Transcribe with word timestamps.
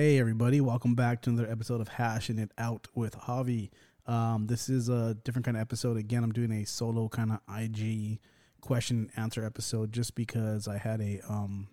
Hey, 0.00 0.20
everybody, 0.20 0.60
welcome 0.60 0.94
back 0.94 1.22
to 1.22 1.30
another 1.30 1.50
episode 1.50 1.80
of 1.80 1.88
Hashing 1.88 2.38
It 2.38 2.52
Out 2.56 2.86
with 2.94 3.18
Javi. 3.18 3.70
Um, 4.06 4.46
this 4.46 4.68
is 4.68 4.88
a 4.88 5.14
different 5.24 5.44
kind 5.44 5.56
of 5.56 5.60
episode. 5.60 5.96
Again, 5.96 6.22
I'm 6.22 6.30
doing 6.30 6.52
a 6.52 6.64
solo 6.66 7.08
kind 7.08 7.32
of 7.32 7.40
IG 7.52 8.20
question 8.60 9.10
and 9.16 9.24
answer 9.24 9.44
episode 9.44 9.92
just 9.92 10.14
because 10.14 10.68
I 10.68 10.78
had 10.78 11.00
a 11.00 11.20
um, 11.28 11.66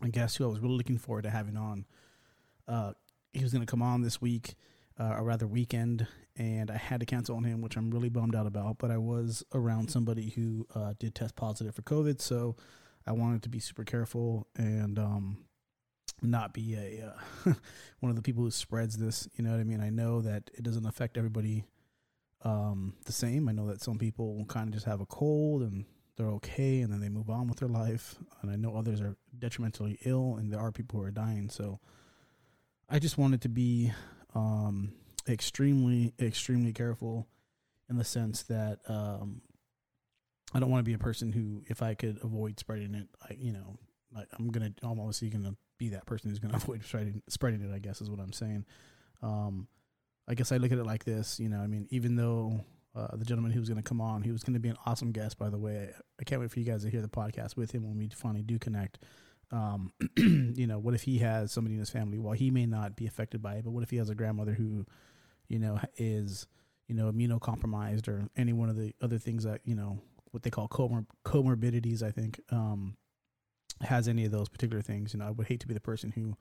a 0.00 0.08
guest 0.08 0.38
who 0.38 0.44
I 0.44 0.46
was 0.46 0.60
really 0.60 0.78
looking 0.78 0.96
forward 0.96 1.24
to 1.24 1.30
having 1.30 1.58
on. 1.58 1.84
Uh, 2.66 2.94
he 3.34 3.42
was 3.42 3.52
going 3.52 3.66
to 3.66 3.70
come 3.70 3.82
on 3.82 4.00
this 4.00 4.22
week, 4.22 4.54
uh, 4.98 5.16
or 5.18 5.24
rather 5.24 5.46
weekend, 5.46 6.06
and 6.38 6.70
I 6.70 6.78
had 6.78 7.00
to 7.00 7.06
cancel 7.06 7.36
on 7.36 7.44
him, 7.44 7.60
which 7.60 7.76
I'm 7.76 7.90
really 7.90 8.08
bummed 8.08 8.34
out 8.34 8.46
about. 8.46 8.78
But 8.78 8.90
I 8.90 8.96
was 8.96 9.44
around 9.52 9.90
somebody 9.90 10.30
who 10.30 10.66
uh, 10.74 10.94
did 10.98 11.14
test 11.14 11.36
positive 11.36 11.74
for 11.74 11.82
COVID, 11.82 12.22
so 12.22 12.56
I 13.06 13.12
wanted 13.12 13.42
to 13.42 13.50
be 13.50 13.58
super 13.58 13.84
careful 13.84 14.46
and 14.56 14.98
um, 14.98 15.44
not 16.22 16.52
be 16.52 16.74
a 16.74 17.06
uh, 17.06 17.52
one 18.00 18.10
of 18.10 18.16
the 18.16 18.22
people 18.22 18.42
who 18.42 18.50
spreads 18.50 18.96
this. 18.96 19.28
You 19.36 19.44
know 19.44 19.50
what 19.50 19.60
I 19.60 19.64
mean? 19.64 19.80
I 19.80 19.90
know 19.90 20.20
that 20.22 20.50
it 20.54 20.62
doesn't 20.62 20.86
affect 20.86 21.16
everybody 21.16 21.64
um, 22.42 22.94
the 23.04 23.12
same. 23.12 23.48
I 23.48 23.52
know 23.52 23.66
that 23.68 23.82
some 23.82 23.98
people 23.98 24.44
kind 24.48 24.68
of 24.68 24.74
just 24.74 24.86
have 24.86 25.00
a 25.00 25.06
cold 25.06 25.62
and 25.62 25.84
they're 26.16 26.30
okay, 26.32 26.80
and 26.80 26.92
then 26.92 27.00
they 27.00 27.08
move 27.08 27.30
on 27.30 27.48
with 27.48 27.58
their 27.58 27.68
life. 27.68 28.16
And 28.42 28.50
I 28.50 28.56
know 28.56 28.76
others 28.76 29.00
are 29.00 29.16
detrimentally 29.38 29.98
ill, 30.04 30.36
and 30.38 30.52
there 30.52 30.60
are 30.60 30.70
people 30.70 31.00
who 31.00 31.06
are 31.06 31.10
dying. 31.10 31.48
So 31.48 31.80
I 32.88 32.98
just 32.98 33.16
wanted 33.16 33.40
to 33.42 33.48
be 33.48 33.92
um, 34.34 34.92
extremely, 35.28 36.12
extremely 36.20 36.72
careful 36.72 37.26
in 37.88 37.96
the 37.96 38.04
sense 38.04 38.42
that 38.44 38.80
um, 38.86 39.40
I 40.52 40.60
don't 40.60 40.70
want 40.70 40.80
to 40.80 40.88
be 40.88 40.94
a 40.94 40.98
person 40.98 41.32
who, 41.32 41.62
if 41.68 41.82
I 41.82 41.94
could 41.94 42.18
avoid 42.22 42.58
spreading 42.58 42.94
it, 42.94 43.08
I, 43.22 43.36
you 43.38 43.52
know, 43.52 43.78
I, 44.16 44.24
I'm 44.38 44.50
gonna, 44.50 44.72
I'm 44.82 45.00
obviously 45.00 45.30
gonna 45.30 45.56
be 45.80 45.88
that 45.88 46.06
person 46.06 46.30
who's 46.30 46.38
going 46.38 46.52
to 46.52 46.58
avoid 46.58 46.84
spreading, 46.84 47.22
spreading 47.28 47.62
it. 47.62 47.74
I 47.74 47.80
guess 47.80 48.00
is 48.00 48.08
what 48.08 48.20
I'm 48.20 48.32
saying. 48.32 48.64
Um, 49.22 49.66
I 50.28 50.34
guess 50.34 50.52
I 50.52 50.58
look 50.58 50.70
at 50.70 50.78
it 50.78 50.86
like 50.86 51.04
this. 51.04 51.40
You 51.40 51.48
know, 51.48 51.58
I 51.58 51.66
mean, 51.66 51.88
even 51.90 52.14
though 52.14 52.60
uh, 52.94 53.16
the 53.16 53.24
gentleman 53.24 53.50
who 53.50 53.58
was 53.58 53.68
going 53.68 53.82
to 53.82 53.88
come 53.88 54.00
on, 54.00 54.22
he 54.22 54.30
was 54.30 54.44
going 54.44 54.54
to 54.54 54.60
be 54.60 54.68
an 54.68 54.76
awesome 54.86 55.10
guest. 55.10 55.38
By 55.38 55.50
the 55.50 55.58
way, 55.58 55.90
I 56.20 56.24
can't 56.24 56.40
wait 56.40 56.52
for 56.52 56.60
you 56.60 56.64
guys 56.66 56.84
to 56.84 56.90
hear 56.90 57.02
the 57.02 57.08
podcast 57.08 57.56
with 57.56 57.72
him 57.72 57.82
when 57.82 57.96
we 57.98 58.08
finally 58.14 58.42
do 58.42 58.58
connect. 58.58 59.00
Um, 59.50 59.92
you 60.16 60.68
know, 60.68 60.78
what 60.78 60.94
if 60.94 61.02
he 61.02 61.18
has 61.18 61.50
somebody 61.50 61.74
in 61.74 61.80
his 61.80 61.90
family? 61.90 62.18
Well, 62.18 62.34
he 62.34 62.52
may 62.52 62.66
not 62.66 62.94
be 62.94 63.06
affected 63.06 63.42
by 63.42 63.54
it, 63.54 63.64
but 63.64 63.72
what 63.72 63.82
if 63.82 63.90
he 63.90 63.96
has 63.96 64.10
a 64.10 64.14
grandmother 64.14 64.52
who, 64.52 64.86
you 65.48 65.58
know, 65.58 65.80
is 65.96 66.46
you 66.86 66.94
know 66.94 67.10
immunocompromised 67.10 68.06
or 68.06 68.28
any 68.36 68.52
one 68.52 68.68
of 68.68 68.76
the 68.76 68.94
other 69.00 69.18
things 69.18 69.44
that 69.44 69.60
you 69.64 69.74
know 69.74 70.00
what 70.30 70.44
they 70.44 70.50
call 70.50 70.68
comor- 70.68 71.06
comorbidities? 71.24 72.02
I 72.02 72.12
think. 72.12 72.40
Um, 72.50 72.96
has 73.82 74.08
any 74.08 74.24
of 74.24 74.32
those 74.32 74.48
particular 74.48 74.82
things. 74.82 75.12
You 75.12 75.20
know, 75.20 75.26
I 75.26 75.30
would 75.30 75.46
hate 75.46 75.60
to 75.60 75.68
be 75.68 75.74
the 75.74 75.80
person 75.80 76.12
who 76.12 76.36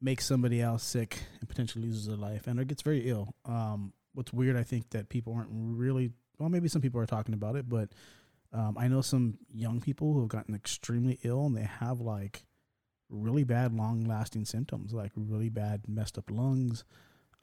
makes 0.00 0.26
somebody 0.26 0.60
else 0.60 0.82
sick 0.82 1.18
and 1.40 1.48
potentially 1.48 1.84
loses 1.84 2.06
their 2.06 2.16
life 2.16 2.46
and 2.46 2.60
or 2.60 2.64
gets 2.64 2.82
very 2.82 3.08
ill. 3.08 3.34
Um, 3.46 3.92
what's 4.12 4.32
weird, 4.32 4.56
I 4.56 4.62
think 4.62 4.90
that 4.90 5.08
people 5.08 5.34
aren't 5.34 5.48
really 5.50 6.10
well. 6.38 6.48
Maybe 6.48 6.68
some 6.68 6.82
people 6.82 7.00
are 7.00 7.06
talking 7.06 7.34
about 7.34 7.56
it, 7.56 7.68
but 7.68 7.90
um, 8.52 8.76
I 8.78 8.88
know 8.88 9.00
some 9.00 9.38
young 9.52 9.80
people 9.80 10.12
who 10.12 10.20
have 10.20 10.28
gotten 10.28 10.54
extremely 10.54 11.18
ill 11.22 11.46
and 11.46 11.56
they 11.56 11.62
have 11.62 12.00
like 12.00 12.44
really 13.08 13.44
bad, 13.44 13.72
long-lasting 13.72 14.44
symptoms, 14.44 14.92
like 14.92 15.12
really 15.16 15.48
bad, 15.48 15.88
messed 15.88 16.18
up 16.18 16.30
lungs. 16.30 16.84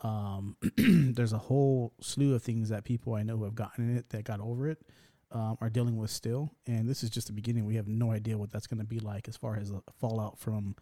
Um, 0.02 0.56
there's 0.78 1.34
a 1.34 1.38
whole 1.38 1.94
slew 2.00 2.34
of 2.36 2.44
things 2.44 2.70
that 2.70 2.84
people 2.84 3.16
I 3.16 3.24
know 3.24 3.38
who 3.38 3.44
have 3.46 3.56
gotten 3.56 3.90
in 3.90 3.98
it 3.98 4.10
that 4.10 4.24
got 4.24 4.40
over 4.40 4.68
it 4.68 4.82
um, 5.32 5.58
are 5.62 5.70
dealing 5.70 5.98
with 5.98 6.12
still. 6.12 6.52
And 6.68 6.88
this 6.88 7.04
is 7.04 7.10
just 7.10 7.28
the 7.28 7.34
beginning. 7.34 7.66
We 7.66 7.76
have 7.76 7.88
no 7.88 8.12
idea 8.12 8.38
what 8.38 8.52
that's 8.52 8.68
going 8.68 8.80
to 8.80 8.86
be 8.86 9.00
like 9.00 9.28
as 9.28 9.38
far 9.38 9.56
as 9.56 9.72
fallout 10.00 10.38
from 10.38 10.76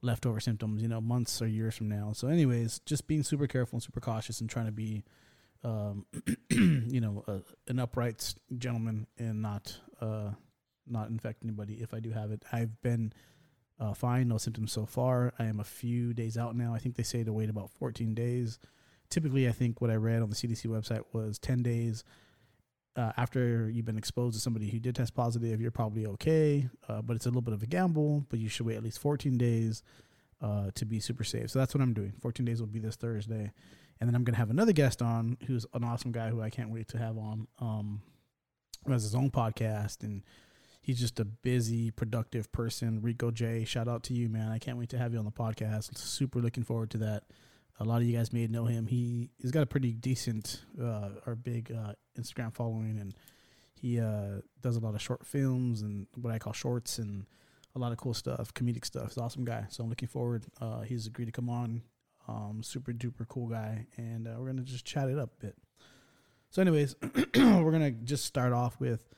leftover 0.00 0.40
symptoms, 0.40 0.82
you 0.82 0.88
know, 0.88 1.00
months 1.00 1.40
or 1.40 1.46
years 1.46 1.76
from 1.76 1.88
now. 1.88 2.12
So, 2.12 2.28
anyways, 2.28 2.80
just 2.86 3.06
being 3.06 3.22
super 3.22 3.46
careful 3.46 3.76
and 3.76 3.82
super 3.82 4.00
cautious 4.00 4.40
and 4.40 4.50
trying 4.50 4.66
to 4.66 4.72
be, 4.72 5.04
um, 5.64 6.06
you 6.50 7.00
know, 7.00 7.24
an 7.68 7.78
upright 7.78 8.34
gentleman 8.58 9.06
and 9.18 9.40
not 9.40 9.78
uh, 10.00 10.30
not 10.86 11.08
infect 11.08 11.44
anybody 11.44 11.74
if 11.74 11.94
I 11.94 12.00
do 12.00 12.10
have 12.10 12.32
it. 12.32 12.42
I've 12.52 12.80
been 12.82 13.12
uh, 13.78 13.94
fine, 13.94 14.28
no 14.28 14.38
symptoms 14.38 14.72
so 14.72 14.86
far. 14.86 15.32
I 15.38 15.44
am 15.44 15.60
a 15.60 15.64
few 15.64 16.12
days 16.12 16.36
out 16.36 16.56
now. 16.56 16.74
I 16.74 16.78
think 16.78 16.96
they 16.96 17.02
say 17.02 17.24
to 17.24 17.32
wait 17.32 17.48
about 17.50 17.70
14 17.70 18.14
days. 18.14 18.58
Typically, 19.08 19.48
I 19.48 19.52
think 19.52 19.80
what 19.80 19.90
I 19.90 19.96
read 19.96 20.22
on 20.22 20.30
the 20.30 20.36
CDC 20.36 20.66
website 20.66 21.04
was 21.12 21.38
10 21.38 21.62
days 21.62 22.04
uh, 22.96 23.12
after 23.16 23.70
you've 23.70 23.86
been 23.86 23.98
exposed 23.98 24.34
to 24.34 24.40
somebody 24.40 24.68
who 24.68 24.78
did 24.78 24.94
test 24.94 25.14
positive, 25.14 25.60
you're 25.60 25.70
probably 25.70 26.06
okay. 26.06 26.68
Uh, 26.88 27.02
but 27.02 27.16
it's 27.16 27.26
a 27.26 27.28
little 27.28 27.42
bit 27.42 27.54
of 27.54 27.62
a 27.62 27.66
gamble. 27.66 28.24
But 28.28 28.38
you 28.38 28.48
should 28.48 28.66
wait 28.66 28.76
at 28.76 28.82
least 28.82 28.98
14 28.98 29.38
days 29.38 29.82
uh, 30.40 30.70
to 30.74 30.84
be 30.84 31.00
super 31.00 31.24
safe. 31.24 31.50
So 31.50 31.58
that's 31.58 31.74
what 31.74 31.80
I'm 31.80 31.94
doing. 31.94 32.12
14 32.20 32.44
days 32.44 32.60
will 32.60 32.66
be 32.66 32.80
this 32.80 32.96
Thursday, 32.96 33.52
and 34.00 34.08
then 34.08 34.14
I'm 34.14 34.24
gonna 34.24 34.38
have 34.38 34.50
another 34.50 34.72
guest 34.72 35.00
on 35.00 35.38
who's 35.46 35.66
an 35.74 35.84
awesome 35.84 36.12
guy 36.12 36.28
who 36.28 36.42
I 36.42 36.50
can't 36.50 36.70
wait 36.70 36.88
to 36.88 36.98
have 36.98 37.16
on. 37.16 37.46
Um, 37.58 38.02
who 38.84 38.92
has 38.92 39.02
his 39.02 39.14
own 39.14 39.30
podcast 39.30 40.02
and 40.02 40.22
he's 40.80 40.98
just 40.98 41.20
a 41.20 41.24
busy, 41.24 41.90
productive 41.90 42.50
person. 42.52 43.00
Rico 43.00 43.30
J, 43.30 43.64
shout 43.64 43.88
out 43.88 44.02
to 44.04 44.14
you, 44.14 44.28
man. 44.28 44.50
I 44.50 44.58
can't 44.58 44.78
wait 44.78 44.88
to 44.90 44.98
have 44.98 45.12
you 45.12 45.18
on 45.18 45.24
the 45.24 45.30
podcast. 45.30 45.96
Super 45.96 46.40
looking 46.40 46.64
forward 46.64 46.90
to 46.90 46.98
that. 46.98 47.24
A 47.80 47.84
lot 47.84 48.00
of 48.00 48.04
you 48.04 48.16
guys 48.16 48.32
may 48.32 48.46
know 48.46 48.66
him. 48.66 48.86
He 48.86 49.30
he's 49.38 49.50
got 49.50 49.62
a 49.62 49.66
pretty 49.66 49.92
decent 49.92 50.62
uh, 50.80 51.10
or 51.26 51.34
big 51.34 51.72
uh, 51.72 51.94
Instagram 52.18 52.54
following, 52.54 52.98
and 53.00 53.14
he 53.80 53.98
uh, 53.98 54.40
does 54.60 54.76
a 54.76 54.80
lot 54.80 54.94
of 54.94 55.02
short 55.02 55.26
films 55.26 55.82
and 55.82 56.06
what 56.14 56.32
I 56.32 56.38
call 56.38 56.52
shorts 56.52 56.98
and 56.98 57.26
a 57.74 57.78
lot 57.78 57.90
of 57.90 57.98
cool 57.98 58.14
stuff, 58.14 58.52
comedic 58.54 58.84
stuff. 58.84 59.08
He's 59.08 59.16
an 59.16 59.24
awesome 59.24 59.44
guy. 59.44 59.66
So 59.70 59.82
I'm 59.82 59.88
looking 59.88 60.08
forward. 60.08 60.44
Uh, 60.60 60.82
he's 60.82 61.06
agreed 61.06 61.26
to 61.26 61.32
come 61.32 61.48
on. 61.48 61.82
Um, 62.28 62.62
super 62.62 62.92
duper 62.92 63.26
cool 63.26 63.48
guy, 63.48 63.86
and 63.96 64.28
uh, 64.28 64.34
we're 64.38 64.46
gonna 64.46 64.62
just 64.62 64.84
chat 64.84 65.08
it 65.08 65.18
up 65.18 65.30
a 65.40 65.46
bit. 65.46 65.56
So, 66.50 66.62
anyways, 66.62 66.94
we're 67.34 67.72
gonna 67.72 67.90
just 67.90 68.24
start 68.24 68.52
off 68.52 68.78
with 68.78 69.08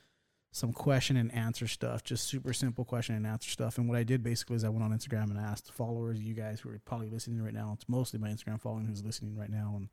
some 0.55 0.73
question 0.73 1.17
and 1.17 1.35
answer 1.35 1.67
stuff, 1.67 2.05
just 2.05 2.29
super 2.29 2.53
simple 2.53 2.85
question 2.85 3.17
and 3.17 3.27
answer 3.27 3.51
stuff. 3.51 3.77
And 3.77 3.89
what 3.89 3.99
I 3.99 4.05
did 4.05 4.23
basically 4.23 4.55
is 4.55 4.63
I 4.63 4.69
went 4.69 4.85
on 4.85 4.97
Instagram 4.97 5.25
and 5.25 5.37
asked 5.37 5.73
followers, 5.73 6.21
you 6.21 6.33
guys 6.33 6.61
who 6.61 6.69
are 6.69 6.79
probably 6.85 7.09
listening 7.09 7.43
right 7.43 7.53
now, 7.53 7.73
it's 7.75 7.89
mostly 7.89 8.21
my 8.21 8.29
Instagram 8.29 8.61
following 8.61 8.87
who's 8.87 9.05
listening 9.05 9.37
right 9.37 9.51
now, 9.51 9.75
and 9.77 9.89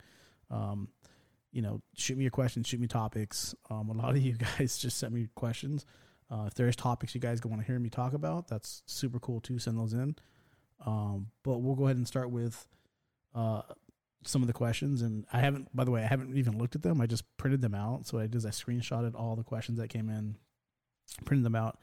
um, 0.51 0.89
you 1.51 1.63
know, 1.63 1.81
shoot 1.95 2.15
me 2.15 2.25
your 2.25 2.31
questions, 2.31 2.67
shoot 2.67 2.79
me 2.79 2.85
topics. 2.85 3.55
Um, 3.71 3.89
a 3.89 3.93
lot 3.93 4.11
of 4.11 4.21
you 4.21 4.33
guys 4.57 4.77
just 4.77 4.99
sent 4.99 5.11
me 5.11 5.29
questions. 5.33 5.83
Uh, 6.29 6.45
if 6.45 6.53
there's 6.53 6.75
topics 6.75 7.15
you 7.15 7.21
guys 7.21 7.41
want 7.43 7.59
to 7.59 7.65
hear 7.65 7.79
me 7.79 7.89
talk 7.89 8.13
about, 8.13 8.47
that's 8.47 8.83
super 8.85 9.19
cool 9.19 9.41
too. 9.41 9.57
Send 9.57 9.79
those 9.79 9.93
in. 9.93 10.15
Um, 10.85 11.31
but 11.41 11.57
we'll 11.57 11.75
go 11.75 11.85
ahead 11.85 11.97
and 11.97 12.07
start 12.07 12.29
with 12.29 12.67
uh, 13.33 13.63
some 14.23 14.43
of 14.43 14.47
the 14.47 14.53
questions. 14.53 15.01
And 15.01 15.25
I 15.33 15.39
haven't, 15.39 15.75
by 15.75 15.85
the 15.85 15.91
way, 15.91 16.03
I 16.03 16.07
haven't 16.07 16.37
even 16.37 16.59
looked 16.59 16.75
at 16.75 16.83
them. 16.83 17.01
I 17.01 17.07
just 17.07 17.23
printed 17.37 17.61
them 17.61 17.73
out. 17.73 18.05
So 18.05 18.19
I 18.19 18.23
did 18.23 18.35
is 18.35 18.45
I 18.45 18.49
screenshotted 18.49 19.15
all 19.15 19.35
the 19.35 19.43
questions 19.43 19.79
that 19.79 19.89
came 19.89 20.07
in, 20.07 20.37
printed 21.25 21.45
them 21.45 21.55
out, 21.55 21.79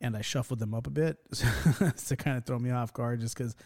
and 0.00 0.16
I 0.16 0.20
shuffled 0.20 0.58
them 0.58 0.74
up 0.74 0.86
a 0.86 0.90
bit 0.90 1.18
to 2.06 2.16
kind 2.16 2.36
of 2.36 2.44
throw 2.44 2.58
me 2.58 2.70
off 2.70 2.92
guard 2.92 3.20
just 3.20 3.36
because 3.36 3.56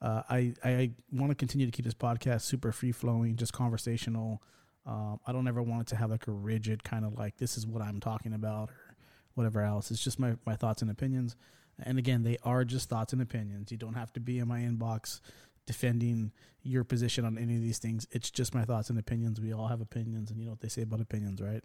uh, 0.00 0.22
I, 0.28 0.54
I 0.64 0.90
want 1.12 1.30
to 1.30 1.34
continue 1.34 1.66
to 1.66 1.72
keep 1.72 1.84
this 1.84 1.94
podcast 1.94 2.42
super 2.42 2.72
free 2.72 2.92
flowing, 2.92 3.36
just 3.36 3.52
conversational. 3.52 4.42
Um, 4.84 5.20
I 5.26 5.32
don't 5.32 5.48
ever 5.48 5.62
want 5.62 5.82
it 5.82 5.86
to 5.88 5.96
have 5.96 6.10
like 6.10 6.26
a 6.28 6.32
rigid 6.32 6.84
kind 6.84 7.04
of 7.04 7.14
like 7.14 7.38
this 7.38 7.56
is 7.56 7.66
what 7.66 7.82
I'm 7.82 8.00
talking 8.00 8.32
about 8.32 8.70
or 8.70 8.94
whatever 9.34 9.62
else. 9.62 9.90
It's 9.90 10.02
just 10.02 10.18
my, 10.18 10.36
my 10.44 10.54
thoughts 10.54 10.82
and 10.82 10.90
opinions. 10.90 11.36
And 11.82 11.98
again, 11.98 12.22
they 12.22 12.38
are 12.42 12.64
just 12.64 12.88
thoughts 12.88 13.12
and 13.12 13.20
opinions. 13.20 13.70
You 13.70 13.78
don't 13.78 13.94
have 13.94 14.12
to 14.14 14.20
be 14.20 14.38
in 14.38 14.48
my 14.48 14.60
inbox 14.60 15.20
defending 15.66 16.32
your 16.62 16.84
position 16.84 17.24
on 17.24 17.36
any 17.36 17.56
of 17.56 17.62
these 17.62 17.78
things. 17.78 18.06
It's 18.10 18.30
just 18.30 18.54
my 18.54 18.64
thoughts 18.64 18.88
and 18.88 18.98
opinions. 18.98 19.40
We 19.40 19.52
all 19.52 19.66
have 19.66 19.80
opinions, 19.80 20.30
and 20.30 20.38
you 20.38 20.46
know 20.46 20.52
what 20.52 20.60
they 20.60 20.68
say 20.68 20.82
about 20.82 21.00
opinions, 21.00 21.40
right? 21.40 21.62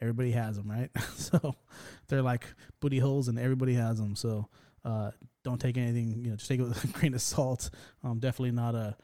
Everybody 0.00 0.30
has 0.32 0.56
them, 0.56 0.70
right? 0.70 0.90
so 1.14 1.56
they're 2.08 2.22
like 2.22 2.44
booty 2.80 2.98
holes, 2.98 3.28
and 3.28 3.38
everybody 3.38 3.74
has 3.74 3.98
them. 3.98 4.16
So 4.16 4.48
uh, 4.84 5.10
don't 5.44 5.60
take 5.60 5.76
anything, 5.76 6.24
you 6.24 6.30
know, 6.30 6.36
just 6.36 6.48
take 6.48 6.60
it 6.60 6.64
with 6.64 6.82
a 6.84 6.86
grain 6.98 7.14
of 7.14 7.22
salt. 7.22 7.70
I'm 8.02 8.18
definitely 8.18 8.52
not 8.52 8.74
a 8.74 8.96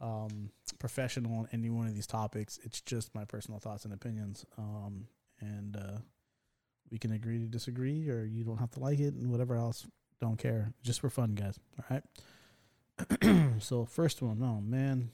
um, 0.00 0.50
professional 0.78 1.38
on 1.38 1.48
any 1.52 1.70
one 1.70 1.86
of 1.86 1.94
these 1.94 2.06
topics. 2.06 2.58
It's 2.62 2.80
just 2.80 3.14
my 3.14 3.24
personal 3.24 3.58
thoughts 3.58 3.84
and 3.84 3.92
opinions. 3.92 4.44
Um, 4.56 5.06
and 5.40 5.76
uh, 5.76 5.98
we 6.90 6.98
can 6.98 7.12
agree 7.12 7.38
to 7.38 7.46
disagree, 7.46 8.08
or 8.08 8.24
you 8.24 8.44
don't 8.44 8.58
have 8.58 8.70
to 8.72 8.80
like 8.80 9.00
it, 9.00 9.14
and 9.14 9.30
whatever 9.30 9.56
else. 9.56 9.86
Don't 10.20 10.38
care. 10.38 10.72
Just 10.82 11.00
for 11.00 11.10
fun, 11.10 11.34
guys. 11.34 11.58
All 11.78 11.84
right. 11.90 12.02
so 13.62 13.84
first 13.84 14.22
one, 14.22 14.42
oh 14.42 14.60
man, 14.60 15.10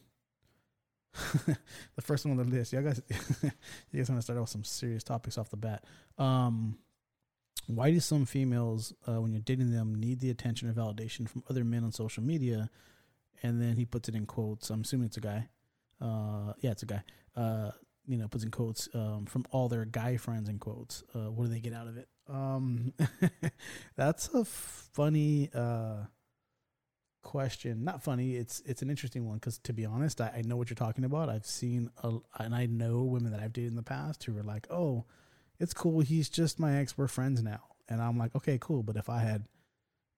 the 1.97 2.03
first 2.03 2.25
one 2.25 2.39
on 2.39 2.49
the 2.49 2.57
list. 2.57 2.73
Y'all 2.73 2.83
guys, 2.83 3.01
you 3.43 3.51
guys 3.97 4.09
want 4.09 4.19
to 4.19 4.23
start 4.23 4.39
off 4.39 4.43
with 4.43 4.51
some 4.51 4.65
serious 4.65 5.05
topics 5.05 5.39
off 5.39 5.51
the 5.51 5.57
bat. 5.57 5.85
Um, 6.19 6.79
why 7.67 7.91
do 7.91 8.01
some 8.01 8.27
females, 8.27 8.93
uh, 9.09 9.21
when 9.21 9.33
you're 9.33 9.41
dating 9.41 9.71
them, 9.71 9.95
need 9.95 10.21
the 10.21 10.31
attention 10.31 10.69
or 10.69 10.73
validation 10.73 11.29
from 11.29 11.45
other 11.49 11.65
men 11.65 11.85
on 11.85 11.93
social 11.93 12.23
media? 12.23 12.71
And 13.43 13.61
then 13.61 13.77
he 13.77 13.85
puts 13.85 14.09
it 14.09 14.15
in 14.15 14.27
quotes. 14.27 14.71
I'm 14.71 14.83
assuming 14.83 15.07
it's 15.07 15.17
a 15.17 15.21
guy. 15.21 15.49
Uh, 16.01 16.53
yeah, 16.61 16.73
it's 16.73 16.83
a 16.83 16.87
guy. 16.87 17.03
Uh, 17.37 17.71
you 18.07 18.19
know, 18.19 18.29
puts 18.29 18.45
in 18.45 18.51
quotes 18.51 18.89
um, 18.95 19.27
from 19.27 19.45
all 19.51 19.69
their 19.69 19.85
guy 19.85 20.17
friends 20.17 20.49
in 20.49 20.59
quotes. 20.59 21.03
Uh, 21.15 21.31
what 21.31 21.45
do 21.45 21.51
they 21.51 21.61
get 21.61 21.73
out 21.73 21.89
of 21.89 21.97
it? 21.97 22.09
Um, 22.29 22.93
that's 23.97 24.29
a 24.29 24.45
funny 24.45 25.51
uh, 25.55 26.05
question. 27.25 27.83
Not 27.83 28.03
funny. 28.03 28.37
It's 28.37 28.63
it's 28.65 28.83
an 28.83 28.91
interesting 28.91 29.27
one 29.27 29.37
because 29.37 29.59
to 29.59 29.73
be 29.73 29.85
honest, 29.85 30.21
I, 30.21 30.33
I, 30.37 30.43
know 30.43 30.57
what 30.57 30.71
you're 30.71 30.77
talking 30.77 31.05
about. 31.05 31.29
I've 31.29 31.47
seen 31.47 31.91
a, 32.03 32.19
and 32.39 32.55
I 32.55 32.67
know 32.67 33.03
women 33.03 33.33
that 33.33 33.41
I've 33.41 33.53
dated 33.53 33.71
in 33.71 33.77
the 33.77 33.83
past 33.83 34.23
who 34.23 34.33
were 34.33 34.43
like, 34.43 34.67
"Oh, 34.71 35.05
it's 35.59 35.75
cool. 35.75 36.01
He's 36.01 36.29
just 36.29 36.61
my 36.61 36.77
ex. 36.79 36.97
We're 36.97 37.09
friends 37.09 37.43
now." 37.43 37.63
And 37.89 38.01
I'm 38.01 38.17
like, 38.17 38.35
"Okay, 38.37 38.59
cool." 38.61 38.85
But 38.85 38.97
if 38.97 39.09
I 39.09 39.21
had 39.21 39.47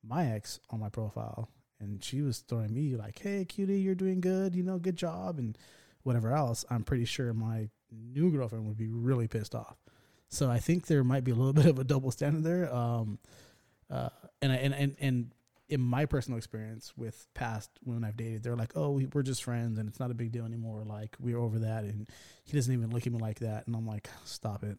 my 0.07 0.33
ex 0.33 0.61
on 0.69 0.81
my 0.81 0.91
profile 0.91 1.49
and 1.81 2.03
she 2.05 2.21
was 2.23 2.41
throwing 2.41 2.75
me 2.75 2.97
like, 2.97 3.19
"Hey, 3.19 3.45
cutie, 3.47 3.81
you're 3.81 3.95
doing 3.95 4.21
good. 4.21 4.55
You 4.55 4.63
know, 4.63 4.79
good 4.79 4.97
job," 4.97 5.39
and 5.39 5.57
whatever 6.03 6.33
else, 6.35 6.65
I'm 6.69 6.85
pretty 6.85 7.07
sure 7.07 7.33
my 7.33 7.69
new 7.91 8.31
girlfriend 8.31 8.67
would 8.67 8.77
be 8.77 8.89
really 8.89 9.29
pissed 9.29 9.55
off. 9.55 9.77
So 10.29 10.51
I 10.51 10.59
think 10.59 10.87
there 10.87 11.05
might 11.05 11.25
be 11.25 11.31
a 11.31 11.35
little 11.35 11.53
bit 11.63 11.67
of 11.67 11.79
a 11.79 11.85
double 11.85 12.11
standard 12.11 12.45
there. 12.45 12.75
Um, 12.75 13.19
uh, 13.89 14.09
and 14.43 14.53
and 14.53 14.75
and 14.75 14.97
and 15.01 15.33
in 15.69 15.81
my 15.81 16.07
personal 16.07 16.39
experience 16.39 16.93
with 16.97 17.27
past 17.35 17.71
women 17.85 18.05
I've 18.05 18.17
dated, 18.17 18.43
they're 18.43 18.57
like, 18.57 18.77
"Oh, 18.77 19.01
we're 19.13 19.23
just 19.23 19.43
friends, 19.43 19.79
and 19.79 19.89
it's 19.89 19.99
not 19.99 20.11
a 20.11 20.15
big 20.15 20.33
deal 20.33 20.45
anymore. 20.45 20.85
Like 20.85 21.17
we're 21.19 21.39
over 21.39 21.59
that, 21.61 21.85
and 21.85 22.09
he 22.45 22.57
doesn't 22.57 22.73
even 22.73 22.91
look 22.91 23.07
at 23.07 23.13
me 23.13 23.19
like 23.19 23.41
that." 23.41 23.67
And 23.67 23.75
I'm 23.75 23.87
like, 23.87 24.09
"Stop 24.25 24.63
it." 24.63 24.79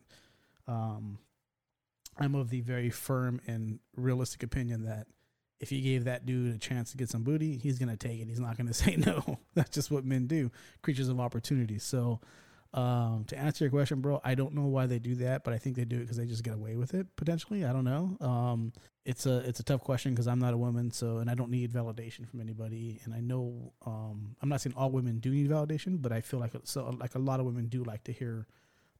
Um, 0.67 1.19
I'm 2.17 2.35
of 2.35 2.49
the 2.49 2.61
very 2.61 2.89
firm 2.89 3.41
and 3.47 3.79
realistic 3.95 4.43
opinion 4.43 4.85
that 4.85 5.07
if 5.59 5.71
you 5.71 5.81
gave 5.81 6.05
that 6.05 6.25
dude 6.25 6.55
a 6.55 6.59
chance 6.59 6.91
to 6.91 6.97
get 6.97 7.09
some 7.09 7.23
booty, 7.23 7.57
he's 7.57 7.79
gonna 7.79 7.97
take 7.97 8.19
it. 8.21 8.27
He's 8.27 8.39
not 8.39 8.57
gonna 8.57 8.73
say 8.85 8.95
no. 8.95 9.39
That's 9.55 9.71
just 9.71 9.91
what 9.91 10.05
men 10.05 10.27
do, 10.27 10.51
creatures 10.81 11.09
of 11.09 11.19
opportunity. 11.19 11.79
So 11.79 12.21
um, 12.73 13.23
to 13.27 13.37
answer 13.37 13.63
your 13.63 13.71
question, 13.71 14.01
bro, 14.01 14.19
I 14.23 14.35
don't 14.35 14.53
know 14.53 14.65
why 14.65 14.85
they 14.85 14.99
do 14.99 15.15
that, 15.15 15.43
but 15.43 15.53
I 15.53 15.57
think 15.57 15.75
they 15.75 15.85
do 15.85 15.97
it 15.97 16.01
because 16.01 16.17
they 16.17 16.25
just 16.25 16.43
get 16.43 16.53
away 16.53 16.75
with 16.75 16.93
it 16.93 17.07
potentially. 17.15 17.65
I 17.65 17.73
don't 17.73 17.85
know. 17.85 18.17
Um, 18.19 18.73
it's 19.05 19.25
a 19.25 19.37
it's 19.47 19.59
a 19.59 19.63
tough 19.63 19.81
question 19.81 20.13
because 20.13 20.27
I'm 20.27 20.39
not 20.39 20.53
a 20.53 20.57
woman, 20.57 20.91
so 20.91 21.17
and 21.17 21.29
I 21.29 21.35
don't 21.35 21.49
need 21.49 21.71
validation 21.71 22.27
from 22.27 22.41
anybody. 22.41 22.99
And 23.05 23.13
I 23.13 23.21
know 23.21 23.73
um, 23.85 24.35
I'm 24.41 24.49
not 24.49 24.61
saying 24.61 24.75
all 24.75 24.91
women 24.91 25.19
do 25.19 25.31
need 25.31 25.49
validation, 25.49 26.01
but 26.01 26.11
I 26.11 26.21
feel 26.21 26.39
like 26.39 26.51
so 26.65 26.95
like 26.99 27.15
a 27.15 27.19
lot 27.19 27.39
of 27.39 27.45
women 27.45 27.67
do 27.67 27.83
like 27.83 28.03
to 28.05 28.11
hear 28.11 28.47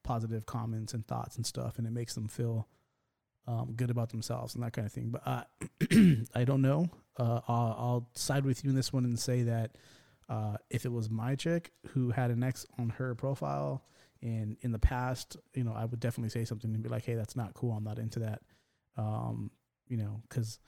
positive 0.04 0.46
comments 0.46 0.94
and 0.94 1.06
thoughts 1.06 1.36
and 1.36 1.46
stuff, 1.46 1.78
and 1.78 1.86
it 1.86 1.92
makes 1.92 2.16
them 2.16 2.30
feel 2.30 2.68
um, 3.48 3.74
good 3.76 3.90
about 3.90 4.10
themselves 4.10 4.56
and 4.56 4.64
that 4.64 4.74
kind 4.74 4.86
of 4.86 4.94
thing. 4.94 5.10
But 5.10 5.28
uh, 5.28 5.44
I 6.36 6.46
don't 6.46 6.62
know. 6.62 6.88
Uh, 7.18 7.42
I'll, 7.48 7.76
I'll 7.78 8.10
side 8.14 8.46
with 8.46 8.64
you 8.64 8.70
in 8.70 8.76
this 8.76 8.94
one 8.94 9.04
and 9.04 9.20
say 9.20 9.44
that 9.44 9.72
uh, 10.30 10.58
if 10.70 10.86
it 10.86 10.92
was 10.92 11.10
my 11.10 11.36
chick 11.36 11.72
who 11.90 12.12
had 12.12 12.32
an 12.32 12.44
ex 12.44 12.66
on 12.78 12.90
her 12.90 13.16
profile 13.16 13.84
and 14.22 14.58
in 14.62 14.72
the 14.72 14.80
past, 14.80 15.38
you 15.54 15.64
know, 15.64 15.74
I 15.74 15.86
would 15.86 16.00
definitely 16.00 16.30
say 16.30 16.44
something 16.46 16.74
and 16.74 16.84
be 16.84 16.90
like, 16.90 17.06
"Hey, 17.06 17.16
that's 17.16 17.36
not 17.36 17.54
cool. 17.54 17.72
I'm 17.72 17.84
not 17.84 18.00
into 18.00 18.20
that." 18.20 18.42
Um, 18.98 19.52
you 19.88 19.98
know, 19.98 20.22
because 20.28 20.60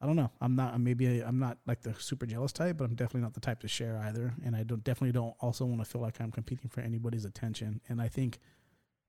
I 0.00 0.06
don't 0.06 0.16
know. 0.16 0.30
I'm 0.40 0.54
not. 0.54 0.78
Maybe 0.80 1.20
I'm 1.20 1.38
not 1.38 1.58
like 1.66 1.82
the 1.82 1.94
super 1.94 2.26
jealous 2.26 2.52
type, 2.52 2.76
but 2.76 2.84
I'm 2.84 2.94
definitely 2.94 3.22
not 3.22 3.34
the 3.34 3.40
type 3.40 3.60
to 3.60 3.68
share 3.68 3.98
either. 4.04 4.34
And 4.44 4.54
I 4.54 4.62
don't 4.62 4.84
definitely 4.84 5.12
don't 5.12 5.34
also 5.40 5.64
want 5.64 5.80
to 5.80 5.84
feel 5.84 6.00
like 6.00 6.20
I'm 6.20 6.30
competing 6.30 6.68
for 6.68 6.80
anybody's 6.80 7.24
attention. 7.24 7.80
And 7.88 8.00
I 8.00 8.08
think 8.08 8.38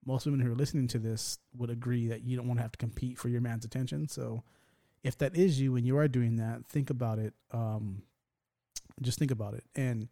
most 0.06 0.26
women 0.26 0.40
who 0.40 0.52
are 0.52 0.56
listening 0.56 0.88
to 0.90 1.00
this 1.00 1.40
would 1.58 1.70
agree 1.70 2.08
that 2.08 2.24
you 2.24 2.38
don't 2.38 2.48
want 2.48 2.60
to 2.60 2.62
have 2.62 2.72
to 2.72 2.78
compete 2.78 3.18
for 3.18 3.30
your 3.30 3.42
man's 3.42 3.66
attention. 3.66 4.08
So 4.08 4.44
if 5.04 5.18
that 5.18 5.36
is 5.36 5.60
you 5.60 5.76
and 5.76 5.86
you 5.86 5.98
are 5.98 6.08
doing 6.08 6.38
that, 6.38 6.66
think 6.66 6.90
about 6.90 7.20
it. 7.20 7.34
Um, 7.52 8.04
just 9.02 9.20
think 9.20 9.32
about 9.32 9.54
it. 9.54 9.64
And 9.76 10.08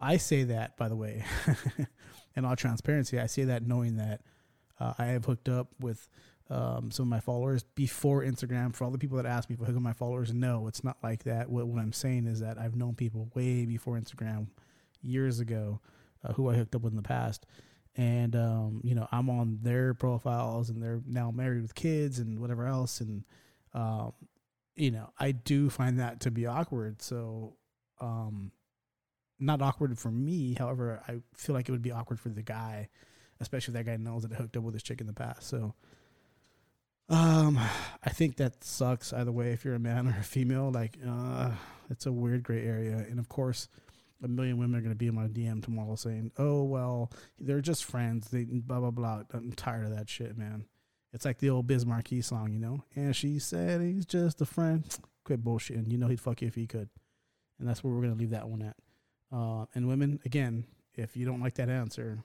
I 0.00 0.16
say 0.16 0.44
that, 0.44 0.76
by 0.76 0.88
the 0.88 0.96
way, 0.96 1.24
in 2.36 2.44
all 2.44 2.56
transparency, 2.56 3.18
I 3.18 3.26
say 3.26 3.44
that 3.44 3.66
knowing 3.66 3.96
that 3.96 4.22
uh, 4.78 4.94
I 4.98 5.06
have 5.06 5.24
hooked 5.24 5.48
up 5.48 5.68
with 5.78 6.08
um, 6.48 6.90
some 6.90 7.04
of 7.04 7.08
my 7.08 7.20
followers 7.20 7.62
before 7.62 8.22
Instagram. 8.22 8.74
For 8.74 8.84
all 8.84 8.90
the 8.90 8.98
people 8.98 9.16
that 9.18 9.26
ask 9.26 9.48
me 9.48 9.54
if 9.54 9.62
I 9.62 9.66
hook 9.66 9.76
up 9.76 9.82
my 9.82 9.92
followers, 9.92 10.32
no, 10.32 10.66
it's 10.66 10.82
not 10.82 10.96
like 11.02 11.24
that. 11.24 11.48
What, 11.48 11.66
what 11.68 11.80
I'm 11.80 11.92
saying 11.92 12.26
is 12.26 12.40
that 12.40 12.58
I've 12.58 12.76
known 12.76 12.94
people 12.94 13.30
way 13.34 13.66
before 13.66 13.98
Instagram, 13.98 14.48
years 15.02 15.40
ago, 15.40 15.80
uh, 16.24 16.32
who 16.32 16.48
I 16.50 16.54
hooked 16.54 16.74
up 16.74 16.82
with 16.82 16.92
in 16.92 16.96
the 16.96 17.02
past. 17.02 17.46
And, 17.96 18.36
um, 18.36 18.80
you 18.84 18.94
know, 18.94 19.06
I'm 19.12 19.28
on 19.30 19.58
their 19.62 19.94
profiles 19.94 20.70
and 20.70 20.82
they're 20.82 21.00
now 21.06 21.30
married 21.30 21.62
with 21.62 21.74
kids 21.74 22.18
and 22.18 22.38
whatever 22.38 22.66
else. 22.66 23.00
And, 23.00 23.24
um, 23.74 24.12
you 24.76 24.90
know, 24.90 25.10
I 25.18 25.32
do 25.32 25.70
find 25.70 25.98
that 25.98 26.20
to 26.20 26.30
be 26.30 26.46
awkward. 26.46 27.02
So 27.02 27.56
um, 28.00 28.52
not 29.38 29.62
awkward 29.62 29.98
for 29.98 30.10
me. 30.10 30.54
However, 30.58 31.02
I 31.08 31.20
feel 31.34 31.54
like 31.54 31.68
it 31.68 31.72
would 31.72 31.82
be 31.82 31.92
awkward 31.92 32.20
for 32.20 32.28
the 32.28 32.42
guy, 32.42 32.88
especially 33.40 33.72
if 33.72 33.84
that 33.84 33.90
guy 33.90 33.96
knows 33.96 34.22
that 34.22 34.32
I 34.32 34.36
hooked 34.36 34.56
up 34.56 34.62
with 34.62 34.74
this 34.74 34.82
chick 34.82 35.00
in 35.00 35.06
the 35.06 35.12
past. 35.12 35.44
So, 35.44 35.74
um, 37.08 37.58
I 38.04 38.10
think 38.10 38.36
that 38.36 38.62
sucks 38.62 39.12
either 39.12 39.32
way. 39.32 39.52
If 39.52 39.64
you're 39.64 39.74
a 39.74 39.80
man 39.80 40.06
or 40.08 40.16
a 40.18 40.24
female, 40.24 40.70
like, 40.70 40.98
uh, 41.06 41.52
it's 41.90 42.06
a 42.06 42.12
weird 42.12 42.42
gray 42.42 42.64
area. 42.64 42.96
And 42.96 43.18
of 43.18 43.28
course, 43.28 43.68
a 44.22 44.28
million 44.28 44.58
women 44.58 44.78
are 44.78 44.82
going 44.82 44.92
to 44.92 44.98
be 44.98 45.08
in 45.08 45.14
my 45.14 45.26
DM 45.26 45.64
tomorrow 45.64 45.96
saying, 45.96 46.30
"Oh 46.36 46.64
well, 46.64 47.10
they're 47.38 47.62
just 47.62 47.84
friends." 47.84 48.28
They 48.28 48.44
blah 48.44 48.80
blah 48.80 48.90
blah. 48.90 49.22
I'm 49.32 49.52
tired 49.52 49.86
of 49.86 49.96
that 49.96 50.08
shit, 50.08 50.36
man. 50.36 50.66
It's 51.12 51.24
like 51.24 51.38
the 51.38 51.50
old 51.50 51.66
Biz 51.66 51.86
Markie 51.86 52.20
song, 52.20 52.52
you 52.52 52.60
know. 52.60 52.84
And 52.94 53.16
she 53.16 53.38
said 53.38 53.80
he's 53.80 54.06
just 54.06 54.40
a 54.40 54.46
friend. 54.46 54.84
Quit 55.24 55.42
bullshitting. 55.42 55.90
You 55.90 55.98
know 55.98 56.06
he'd 56.06 56.20
fuck 56.20 56.42
you 56.42 56.48
if 56.48 56.54
he 56.54 56.66
could 56.66 56.88
and 57.60 57.68
that's 57.68 57.84
where 57.84 57.92
we're 57.92 58.00
going 58.00 58.14
to 58.14 58.18
leave 58.18 58.30
that 58.30 58.48
one 58.48 58.62
at. 58.62 58.76
Uh, 59.32 59.66
and 59.74 59.86
women, 59.86 60.18
again, 60.24 60.64
if 60.94 61.16
you 61.16 61.24
don't 61.24 61.40
like 61.40 61.54
that 61.54 61.68
answer, 61.68 62.24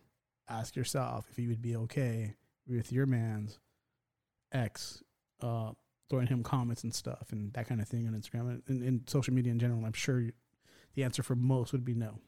ask 0.49 0.75
yourself 0.75 1.27
if 1.29 1.37
you 1.37 1.49
would 1.49 1.61
be 1.61 1.75
okay 1.75 2.33
with 2.67 2.91
your 2.91 3.05
man's 3.05 3.59
ex 4.51 5.03
uh, 5.41 5.71
throwing 6.09 6.27
him 6.27 6.43
comments 6.43 6.83
and 6.83 6.93
stuff 6.93 7.31
and 7.31 7.51
that 7.53 7.67
kind 7.67 7.81
of 7.81 7.87
thing 7.87 8.07
on 8.07 8.13
Instagram 8.13 8.61
and, 8.67 8.81
and, 8.81 9.09
social 9.09 9.33
media 9.33 9.51
in 9.51 9.59
general. 9.59 9.85
I'm 9.85 9.93
sure 9.93 10.19
you, 10.19 10.31
the 10.93 11.03
answer 11.03 11.21
for 11.23 11.35
most 11.35 11.71
would 11.73 11.85
be 11.85 11.93
no. 11.93 12.19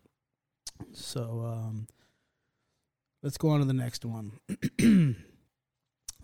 So 0.94 1.44
um, 1.46 1.88
let's 3.24 3.38
go 3.38 3.50
on 3.50 3.60
to 3.60 3.66
the 3.66 3.74
next 3.74 4.04
one. 4.06 4.34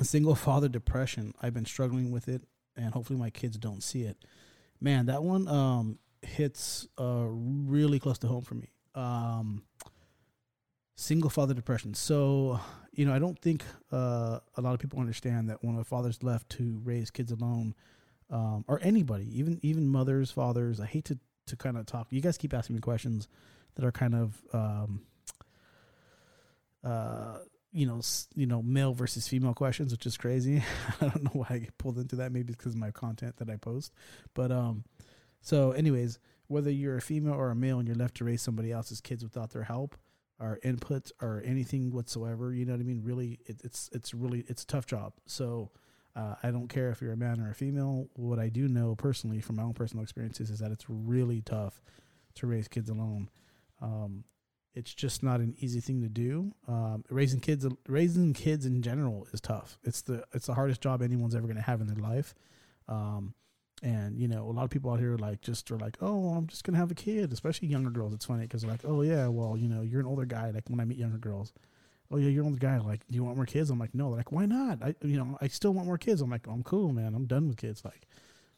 single 0.01 0.35
father 0.35 0.67
depression. 0.67 1.33
I've 1.41 1.53
been 1.53 1.65
struggling 1.65 2.11
with 2.11 2.27
it, 2.27 2.43
and 2.75 2.93
hopefully 2.93 3.17
my 3.17 3.29
kids 3.29 3.57
don't 3.57 3.81
see 3.81 4.03
it. 4.03 4.17
Man, 4.81 5.05
that 5.05 5.23
one. 5.23 5.47
Um, 5.47 5.99
hits 6.23 6.87
uh, 6.99 7.25
really 7.27 7.99
close 7.99 8.17
to 8.19 8.27
home 8.27 8.43
for 8.43 8.55
me. 8.55 8.69
Um, 8.95 9.63
single 10.95 11.29
father 11.29 11.53
depression. 11.53 11.93
So, 11.93 12.59
you 12.91 13.05
know, 13.05 13.13
I 13.13 13.19
don't 13.19 13.39
think 13.39 13.63
uh, 13.91 14.39
a 14.55 14.61
lot 14.61 14.73
of 14.73 14.79
people 14.79 14.99
understand 14.99 15.49
that 15.49 15.63
when 15.63 15.77
a 15.77 15.83
father's 15.83 16.23
left 16.23 16.49
to 16.51 16.79
raise 16.83 17.11
kids 17.11 17.31
alone, 17.31 17.75
um, 18.29 18.65
or 18.67 18.79
anybody, 18.81 19.27
even 19.37 19.59
even 19.61 19.87
mothers, 19.87 20.31
fathers. 20.31 20.79
I 20.79 20.85
hate 20.85 21.05
to 21.05 21.19
to 21.47 21.55
kind 21.55 21.77
of 21.77 21.85
talk. 21.85 22.07
You 22.09 22.21
guys 22.21 22.37
keep 22.37 22.53
asking 22.53 22.75
me 22.75 22.81
questions 22.81 23.27
that 23.75 23.85
are 23.85 23.91
kind 23.91 24.15
of, 24.15 24.41
um, 24.53 25.01
uh, 26.83 27.39
you 27.71 27.85
know, 27.85 28.01
you 28.35 28.45
know, 28.45 28.61
male 28.61 28.93
versus 28.93 29.27
female 29.27 29.53
questions, 29.53 29.91
which 29.91 30.05
is 30.05 30.17
crazy. 30.17 30.63
I 31.01 31.07
don't 31.09 31.23
know 31.23 31.31
why 31.33 31.47
I 31.49 31.57
get 31.59 31.77
pulled 31.77 31.97
into 31.97 32.15
that. 32.17 32.31
Maybe 32.31 32.53
it's 32.53 32.57
because 32.57 32.73
of 32.73 32.79
my 32.79 32.91
content 32.91 33.37
that 33.37 33.49
I 33.49 33.57
post, 33.57 33.91
but 34.33 34.51
um, 34.51 34.83
so, 35.43 35.71
anyways, 35.71 36.17
whether 36.47 36.71
you're 36.71 36.97
a 36.97 37.01
female 37.01 37.33
or 37.33 37.51
a 37.51 37.55
male 37.55 37.77
and 37.77 37.87
you're 37.87 37.95
left 37.95 38.15
to 38.15 38.23
raise 38.23 38.41
somebody 38.41 38.71
else's 38.71 39.01
kids 39.01 39.23
without 39.23 39.51
their 39.51 39.63
help 39.63 39.95
or 40.39 40.59
input 40.63 41.11
or 41.21 41.43
anything 41.45 41.91
whatsoever, 41.91 42.51
you 42.53 42.65
know 42.65 42.71
what 42.73 42.81
I 42.81 42.85
mean? 42.85 43.01
Really, 43.03 43.39
it, 43.45 43.61
it's 43.63 43.89
it's 43.93 44.13
really 44.13 44.43
it's 44.47 44.63
a 44.63 44.67
tough 44.67 44.87
job. 44.87 45.13
So. 45.27 45.69
Uh, 46.15 46.35
I 46.43 46.51
don't 46.51 46.67
care 46.67 46.91
if 46.91 47.01
you're 47.01 47.13
a 47.13 47.17
man 47.17 47.41
or 47.41 47.49
a 47.49 47.55
female. 47.55 48.07
What 48.13 48.37
I 48.37 48.47
do 48.47 48.67
know 48.67 48.93
personally 48.93 49.41
from 49.41 49.55
my 49.55 49.63
own 49.63 49.73
personal 49.73 50.03
experiences 50.03 50.51
is 50.51 50.59
that 50.59 50.69
it's 50.69 50.85
really 50.87 51.41
tough 51.41 51.81
to 52.35 52.45
raise 52.45 52.67
kids 52.67 52.91
alone. 52.91 53.31
Um, 53.81 54.23
it's 54.75 54.93
just 54.93 55.23
not 55.23 55.39
an 55.39 55.55
easy 55.59 55.79
thing 55.79 56.01
to 56.01 56.09
do. 56.09 56.53
Um, 56.67 57.03
raising 57.09 57.39
kids, 57.39 57.65
raising 57.87 58.33
kids 58.33 58.65
in 58.65 58.81
general 58.81 59.27
is 59.33 59.41
tough. 59.41 59.77
It's 59.83 60.01
the 60.01 60.23
it's 60.33 60.47
the 60.47 60.53
hardest 60.53 60.81
job 60.81 61.01
anyone's 61.01 61.35
ever 61.35 61.47
going 61.47 61.57
to 61.57 61.63
have 61.63 61.81
in 61.81 61.87
their 61.87 61.97
life. 61.97 62.33
Um, 62.87 63.33
and 63.83 64.17
you 64.17 64.27
know, 64.27 64.49
a 64.49 64.51
lot 64.51 64.63
of 64.63 64.69
people 64.69 64.91
out 64.91 64.99
here 64.99 65.17
like 65.17 65.41
just 65.41 65.69
are 65.69 65.77
like, 65.77 65.97
oh, 66.01 66.29
I'm 66.29 66.47
just 66.47 66.63
gonna 66.63 66.77
have 66.77 66.89
a 66.89 66.95
kid. 66.95 67.33
Especially 67.33 67.67
younger 67.67 67.91
girls. 67.91 68.13
It's 68.13 68.25
funny 68.25 68.43
because 68.43 68.61
they're 68.61 68.71
like, 68.71 68.85
oh 68.85 69.01
yeah, 69.01 69.27
well, 69.27 69.57
you 69.57 69.67
know, 69.67 69.81
you're 69.81 69.99
an 69.99 70.07
older 70.07 70.25
guy. 70.25 70.49
Like 70.51 70.69
when 70.69 70.79
I 70.79 70.85
meet 70.85 70.97
younger 70.97 71.17
girls, 71.17 71.51
oh 72.09 72.17
yeah, 72.17 72.29
you're 72.29 72.43
an 72.43 72.49
older 72.49 72.59
guy. 72.59 72.79
Like, 72.79 73.01
do 73.09 73.15
you 73.15 73.23
want 73.23 73.35
more 73.35 73.45
kids? 73.45 73.69
I'm 73.69 73.79
like, 73.79 73.93
no. 73.93 74.09
They're 74.09 74.17
like, 74.17 74.31
why 74.31 74.45
not? 74.45 74.81
I, 74.81 74.95
you 75.03 75.17
know, 75.17 75.37
I 75.41 75.47
still 75.47 75.73
want 75.73 75.87
more 75.87 75.97
kids. 75.97 76.21
I'm 76.21 76.29
like, 76.29 76.47
I'm 76.47 76.63
cool, 76.63 76.93
man. 76.93 77.13
I'm 77.13 77.25
done 77.25 77.49
with 77.49 77.57
kids. 77.57 77.83
Like, 77.83 78.07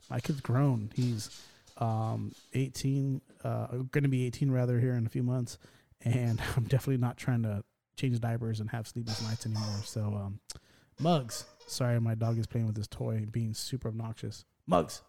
my 0.09 0.19
kid's 0.19 0.41
grown. 0.41 0.91
He's 0.95 1.41
um 1.77 2.33
18, 2.53 3.19
uh, 3.43 3.67
to 3.91 4.07
be 4.07 4.25
18 4.27 4.51
rather 4.51 4.79
here 4.79 4.93
in 4.93 5.05
a 5.05 5.09
few 5.09 5.23
months, 5.23 5.57
and 6.03 6.39
I'm 6.55 6.63
definitely 6.63 6.97
not 6.97 7.17
trying 7.17 7.43
to 7.43 7.63
change 7.97 8.19
diapers 8.19 8.59
and 8.59 8.69
have 8.69 8.87
sleepless 8.87 9.23
nights 9.23 9.45
anymore. 9.45 9.81
So, 9.83 10.01
um, 10.01 10.39
Mugs. 10.99 11.45
Sorry, 11.67 11.99
my 11.99 12.13
dog 12.15 12.37
is 12.37 12.45
playing 12.45 12.67
with 12.67 12.75
this 12.75 12.87
toy, 12.87 13.25
being 13.31 13.53
super 13.53 13.87
obnoxious. 13.87 14.45
Mugs. 14.67 15.01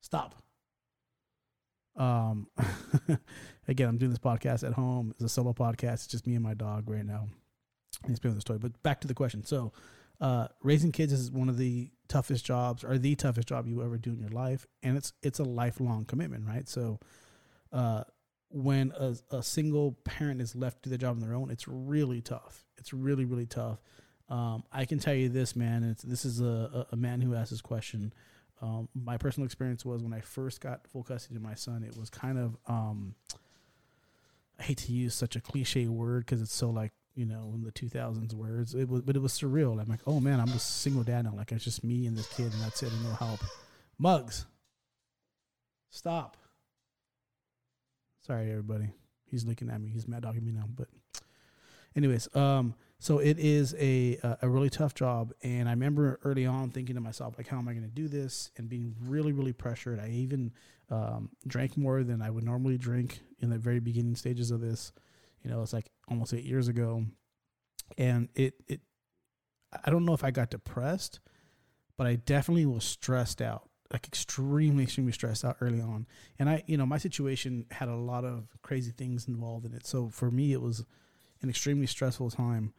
Stop. 0.00 0.42
Um, 1.96 2.46
again, 3.68 3.88
I'm 3.88 3.98
doing 3.98 4.10
this 4.10 4.18
podcast 4.18 4.66
at 4.66 4.74
home. 4.74 5.10
It's 5.12 5.24
a 5.24 5.28
solo 5.28 5.52
podcast. 5.52 5.94
It's 5.94 6.06
just 6.06 6.26
me 6.26 6.34
and 6.34 6.44
my 6.44 6.54
dog 6.54 6.88
right 6.88 7.04
now. 7.04 7.26
explain 8.08 8.34
the 8.34 8.40
story. 8.40 8.58
But 8.58 8.80
back 8.82 9.00
to 9.02 9.08
the 9.08 9.14
question. 9.14 9.44
So, 9.44 9.72
uh, 10.20 10.48
raising 10.62 10.92
kids 10.92 11.12
is 11.12 11.30
one 11.30 11.48
of 11.48 11.58
the 11.58 11.90
toughest 12.08 12.44
jobs, 12.44 12.82
or 12.82 12.98
the 12.98 13.14
toughest 13.14 13.48
job 13.48 13.66
you 13.66 13.82
ever 13.82 13.98
do 13.98 14.10
in 14.10 14.20
your 14.20 14.30
life, 14.30 14.66
and 14.82 14.96
it's 14.96 15.12
it's 15.22 15.38
a 15.38 15.44
lifelong 15.44 16.04
commitment, 16.04 16.46
right? 16.46 16.68
So, 16.68 16.98
uh, 17.72 18.04
when 18.50 18.92
a, 18.98 19.14
a 19.30 19.42
single 19.42 19.92
parent 20.04 20.40
is 20.40 20.56
left 20.56 20.82
to 20.84 20.88
the 20.88 20.98
job 20.98 21.16
on 21.16 21.20
their 21.20 21.34
own, 21.34 21.50
it's 21.50 21.68
really 21.68 22.20
tough. 22.20 22.64
It's 22.78 22.92
really 22.92 23.24
really 23.24 23.46
tough. 23.46 23.78
Um, 24.28 24.64
I 24.72 24.84
can 24.84 24.98
tell 24.98 25.14
you 25.14 25.28
this, 25.28 25.56
man. 25.56 25.96
This 26.04 26.24
is 26.24 26.40
a, 26.40 26.86
a 26.90 26.96
man 26.96 27.20
who 27.20 27.34
asked 27.34 27.50
this 27.50 27.62
question. 27.62 28.12
Um, 28.60 28.88
my 28.94 29.16
personal 29.16 29.44
experience 29.44 29.84
was 29.84 30.02
when 30.02 30.12
I 30.12 30.20
first 30.20 30.60
got 30.60 30.86
full 30.88 31.04
custody 31.04 31.36
of 31.36 31.42
my 31.42 31.54
son. 31.54 31.84
It 31.84 31.96
was 31.96 32.10
kind 32.10 32.38
of 32.38 32.56
um, 32.66 33.14
I 34.58 34.64
hate 34.64 34.78
to 34.78 34.92
use 34.92 35.14
such 35.14 35.36
a 35.36 35.40
cliche 35.40 35.86
word 35.86 36.26
because 36.26 36.42
it's 36.42 36.54
so 36.54 36.70
like 36.70 36.92
you 37.14 37.24
know 37.26 37.52
in 37.54 37.62
the 37.62 37.72
2000s 37.72 38.34
words. 38.34 38.74
It 38.74 38.88
was, 38.88 39.02
but 39.02 39.16
it 39.16 39.22
was 39.22 39.32
surreal. 39.32 39.80
I'm 39.80 39.88
like, 39.88 40.00
oh 40.06 40.20
man, 40.20 40.40
I'm 40.40 40.48
a 40.48 40.58
single 40.58 41.04
dad 41.04 41.24
now. 41.24 41.34
Like 41.36 41.52
it's 41.52 41.64
just 41.64 41.84
me 41.84 42.06
and 42.06 42.16
this 42.16 42.26
kid, 42.34 42.52
and 42.52 42.62
that's 42.62 42.82
it, 42.82 42.92
and 42.92 43.04
no 43.04 43.12
help. 43.12 43.40
Mugs, 43.98 44.46
stop. 45.90 46.36
Sorry, 48.26 48.50
everybody. 48.50 48.90
He's 49.24 49.44
looking 49.44 49.70
at 49.70 49.80
me. 49.80 49.88
He's 49.88 50.06
mad 50.06 50.22
dogging 50.22 50.44
me 50.44 50.52
now. 50.52 50.68
But, 50.74 50.88
anyways, 51.96 52.34
um, 52.36 52.74
so 53.00 53.18
it 53.18 53.38
is 53.38 53.74
a 53.78 54.18
a 54.42 54.48
really 54.48 54.70
tough 54.70 54.94
job, 54.94 55.32
and 55.42 55.68
I 55.68 55.72
remember 55.72 56.18
early 56.24 56.46
on 56.46 56.70
thinking 56.70 56.96
to 56.96 57.00
myself, 57.00 57.34
like, 57.38 57.46
how 57.46 57.58
am 57.58 57.68
I 57.68 57.72
going 57.72 57.84
to 57.84 57.90
do 57.90 58.08
this? 58.08 58.50
And 58.56 58.68
being 58.68 58.94
really, 59.00 59.32
really 59.32 59.52
pressured. 59.52 60.00
I 60.00 60.08
even 60.08 60.52
um, 60.90 61.30
drank 61.46 61.76
more 61.76 62.02
than 62.02 62.20
I 62.20 62.30
would 62.30 62.44
normally 62.44 62.76
drink 62.76 63.20
in 63.38 63.50
the 63.50 63.58
very 63.58 63.78
beginning 63.78 64.16
stages 64.16 64.50
of 64.50 64.60
this. 64.60 64.92
You 65.42 65.50
know, 65.50 65.62
it's 65.62 65.72
like 65.72 65.90
almost 66.08 66.34
eight 66.34 66.44
years 66.44 66.66
ago, 66.66 67.04
and 67.96 68.28
it 68.34 68.54
it. 68.66 68.80
I 69.84 69.90
don't 69.90 70.04
know 70.04 70.14
if 70.14 70.24
I 70.24 70.30
got 70.30 70.50
depressed, 70.50 71.20
but 71.96 72.06
I 72.06 72.16
definitely 72.16 72.66
was 72.66 72.84
stressed 72.84 73.42
out, 73.42 73.68
like 73.92 74.06
extremely, 74.08 74.84
extremely 74.84 75.12
stressed 75.12 75.44
out 75.44 75.58
early 75.60 75.80
on. 75.80 76.06
And 76.38 76.48
I, 76.48 76.64
you 76.66 76.76
know, 76.76 76.86
my 76.86 76.98
situation 76.98 77.66
had 77.70 77.88
a 77.88 77.94
lot 77.94 78.24
of 78.24 78.48
crazy 78.62 78.92
things 78.92 79.28
involved 79.28 79.66
in 79.66 79.74
it. 79.74 79.86
So 79.86 80.08
for 80.08 80.30
me, 80.30 80.52
it 80.52 80.62
was 80.62 80.86
an 81.42 81.50
extremely 81.50 81.86
stressful 81.86 82.30
time. 82.30 82.72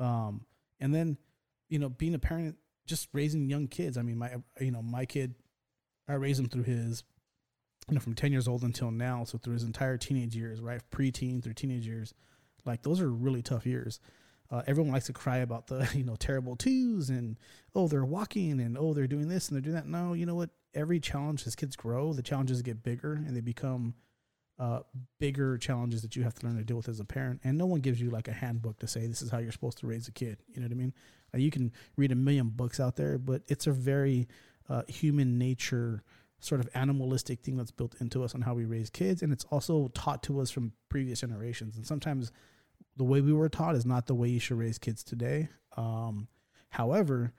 Um, 0.00 0.46
and 0.80 0.94
then, 0.94 1.18
you 1.68 1.78
know, 1.78 1.90
being 1.90 2.14
a 2.14 2.18
parent, 2.18 2.56
just 2.86 3.08
raising 3.12 3.48
young 3.48 3.68
kids. 3.68 3.96
I 3.96 4.02
mean, 4.02 4.18
my, 4.18 4.32
you 4.58 4.72
know, 4.72 4.82
my 4.82 5.04
kid, 5.04 5.34
I 6.08 6.14
raised 6.14 6.40
him 6.40 6.48
through 6.48 6.64
his, 6.64 7.04
you 7.88 7.94
know, 7.94 8.00
from 8.00 8.14
10 8.14 8.32
years 8.32 8.48
old 8.48 8.62
until 8.62 8.90
now. 8.90 9.24
So 9.24 9.38
through 9.38 9.54
his 9.54 9.62
entire 9.62 9.96
teenage 9.96 10.34
years, 10.34 10.60
right? 10.60 10.80
Preteen 10.90 11.42
through 11.42 11.54
teenage 11.54 11.86
years. 11.86 12.14
Like 12.64 12.82
those 12.82 13.00
are 13.00 13.10
really 13.10 13.42
tough 13.42 13.66
years. 13.66 14.00
Uh, 14.50 14.62
everyone 14.66 14.92
likes 14.92 15.06
to 15.06 15.12
cry 15.12 15.38
about 15.38 15.68
the, 15.68 15.88
you 15.94 16.02
know, 16.02 16.16
terrible 16.16 16.56
twos 16.56 17.10
and, 17.10 17.38
oh, 17.74 17.86
they're 17.86 18.04
walking 18.04 18.60
and, 18.60 18.76
oh, 18.76 18.94
they're 18.94 19.06
doing 19.06 19.28
this 19.28 19.48
and 19.48 19.54
they're 19.54 19.62
doing 19.62 19.76
that. 19.76 19.86
No, 19.86 20.14
you 20.14 20.26
know 20.26 20.34
what? 20.34 20.50
Every 20.74 20.98
challenge 20.98 21.46
as 21.46 21.54
kids 21.54 21.76
grow, 21.76 22.12
the 22.12 22.22
challenges 22.22 22.62
get 22.62 22.82
bigger 22.82 23.12
and 23.12 23.36
they 23.36 23.40
become, 23.40 23.94
uh, 24.60 24.80
bigger 25.18 25.56
challenges 25.56 26.02
that 26.02 26.14
you 26.14 26.22
have 26.22 26.34
to 26.34 26.46
learn 26.46 26.56
to 26.56 26.62
deal 26.62 26.76
with 26.76 26.88
as 26.88 27.00
a 27.00 27.04
parent. 27.04 27.40
And 27.42 27.56
no 27.56 27.64
one 27.64 27.80
gives 27.80 27.98
you 27.98 28.10
like 28.10 28.28
a 28.28 28.32
handbook 28.32 28.78
to 28.80 28.86
say 28.86 29.06
this 29.06 29.22
is 29.22 29.30
how 29.30 29.38
you're 29.38 29.52
supposed 29.52 29.78
to 29.78 29.86
raise 29.86 30.06
a 30.06 30.12
kid. 30.12 30.36
You 30.48 30.60
know 30.60 30.66
what 30.66 30.72
I 30.72 30.76
mean? 30.76 30.92
Uh, 31.34 31.38
you 31.38 31.50
can 31.50 31.72
read 31.96 32.12
a 32.12 32.14
million 32.14 32.50
books 32.50 32.78
out 32.78 32.96
there, 32.96 33.16
but 33.16 33.42
it's 33.48 33.66
a 33.66 33.72
very 33.72 34.28
uh, 34.68 34.82
human 34.86 35.38
nature 35.38 36.02
sort 36.40 36.60
of 36.60 36.68
animalistic 36.74 37.40
thing 37.40 37.56
that's 37.56 37.70
built 37.70 37.94
into 38.00 38.22
us 38.22 38.34
on 38.34 38.42
how 38.42 38.52
we 38.52 38.66
raise 38.66 38.90
kids. 38.90 39.22
And 39.22 39.32
it's 39.32 39.44
also 39.44 39.88
taught 39.94 40.22
to 40.24 40.40
us 40.40 40.50
from 40.50 40.72
previous 40.90 41.20
generations. 41.20 41.76
And 41.76 41.86
sometimes 41.86 42.30
the 42.96 43.04
way 43.04 43.22
we 43.22 43.32
were 43.32 43.48
taught 43.48 43.76
is 43.76 43.86
not 43.86 44.06
the 44.06 44.14
way 44.14 44.28
you 44.28 44.40
should 44.40 44.58
raise 44.58 44.78
kids 44.78 45.02
today. 45.02 45.48
Um, 45.76 46.28
however, 46.68 47.32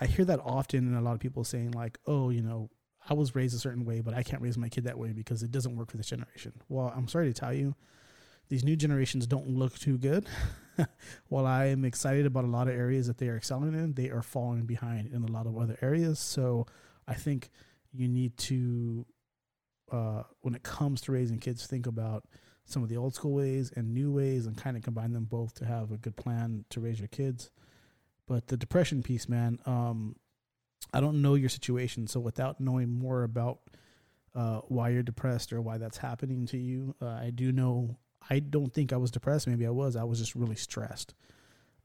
I 0.00 0.06
hear 0.06 0.24
that 0.24 0.40
often 0.42 0.86
and 0.86 0.96
a 0.96 1.02
lot 1.02 1.12
of 1.12 1.20
people 1.20 1.44
saying 1.44 1.72
like, 1.72 1.98
oh, 2.06 2.30
you 2.30 2.40
know, 2.40 2.70
I 3.08 3.14
was 3.14 3.34
raised 3.34 3.54
a 3.54 3.58
certain 3.58 3.84
way, 3.84 4.00
but 4.00 4.14
I 4.14 4.22
can't 4.22 4.42
raise 4.42 4.56
my 4.56 4.68
kid 4.68 4.84
that 4.84 4.98
way 4.98 5.12
because 5.12 5.42
it 5.42 5.50
doesn't 5.50 5.76
work 5.76 5.90
for 5.90 5.96
this 5.96 6.08
generation. 6.08 6.52
Well, 6.68 6.92
I'm 6.94 7.08
sorry 7.08 7.26
to 7.26 7.38
tell 7.38 7.52
you, 7.52 7.74
these 8.48 8.64
new 8.64 8.76
generations 8.76 9.26
don't 9.26 9.48
look 9.48 9.78
too 9.78 9.98
good. 9.98 10.26
While 11.28 11.46
I 11.46 11.66
am 11.66 11.84
excited 11.84 12.26
about 12.26 12.44
a 12.44 12.48
lot 12.48 12.68
of 12.68 12.74
areas 12.74 13.06
that 13.06 13.18
they 13.18 13.28
are 13.28 13.36
excelling 13.36 13.74
in, 13.74 13.94
they 13.94 14.10
are 14.10 14.22
falling 14.22 14.64
behind 14.66 15.12
in 15.12 15.22
a 15.24 15.32
lot 15.32 15.46
of 15.46 15.56
other 15.56 15.78
areas. 15.82 16.18
So 16.18 16.66
I 17.08 17.14
think 17.14 17.50
you 17.92 18.08
need 18.08 18.36
to, 18.38 19.06
uh, 19.90 20.22
when 20.40 20.54
it 20.54 20.62
comes 20.62 21.00
to 21.02 21.12
raising 21.12 21.38
kids, 21.38 21.66
think 21.66 21.86
about 21.86 22.24
some 22.64 22.82
of 22.82 22.88
the 22.88 22.96
old 22.96 23.14
school 23.14 23.34
ways 23.34 23.72
and 23.74 23.92
new 23.92 24.12
ways 24.12 24.46
and 24.46 24.56
kind 24.56 24.76
of 24.76 24.82
combine 24.82 25.12
them 25.12 25.24
both 25.24 25.54
to 25.54 25.64
have 25.64 25.90
a 25.90 25.96
good 25.96 26.16
plan 26.16 26.64
to 26.70 26.80
raise 26.80 26.98
your 26.98 27.08
kids. 27.08 27.50
But 28.26 28.46
the 28.46 28.56
depression 28.56 29.02
piece, 29.02 29.28
man, 29.28 29.58
um, 29.66 30.16
I 30.92 31.00
don't 31.00 31.22
know 31.22 31.34
your 31.34 31.48
situation, 31.48 32.06
so 32.06 32.20
without 32.20 32.60
knowing 32.60 32.90
more 32.90 33.22
about 33.22 33.60
uh, 34.34 34.60
why 34.68 34.90
you're 34.90 35.02
depressed 35.02 35.52
or 35.52 35.60
why 35.60 35.78
that's 35.78 35.98
happening 35.98 36.46
to 36.46 36.58
you, 36.58 36.94
uh, 37.00 37.06
I 37.06 37.30
do 37.34 37.52
know. 37.52 37.98
I 38.30 38.38
don't 38.38 38.72
think 38.72 38.92
I 38.92 38.96
was 38.96 39.10
depressed. 39.10 39.46
Maybe 39.46 39.66
I 39.66 39.70
was. 39.70 39.96
I 39.96 40.04
was 40.04 40.18
just 40.18 40.34
really 40.34 40.56
stressed. 40.56 41.14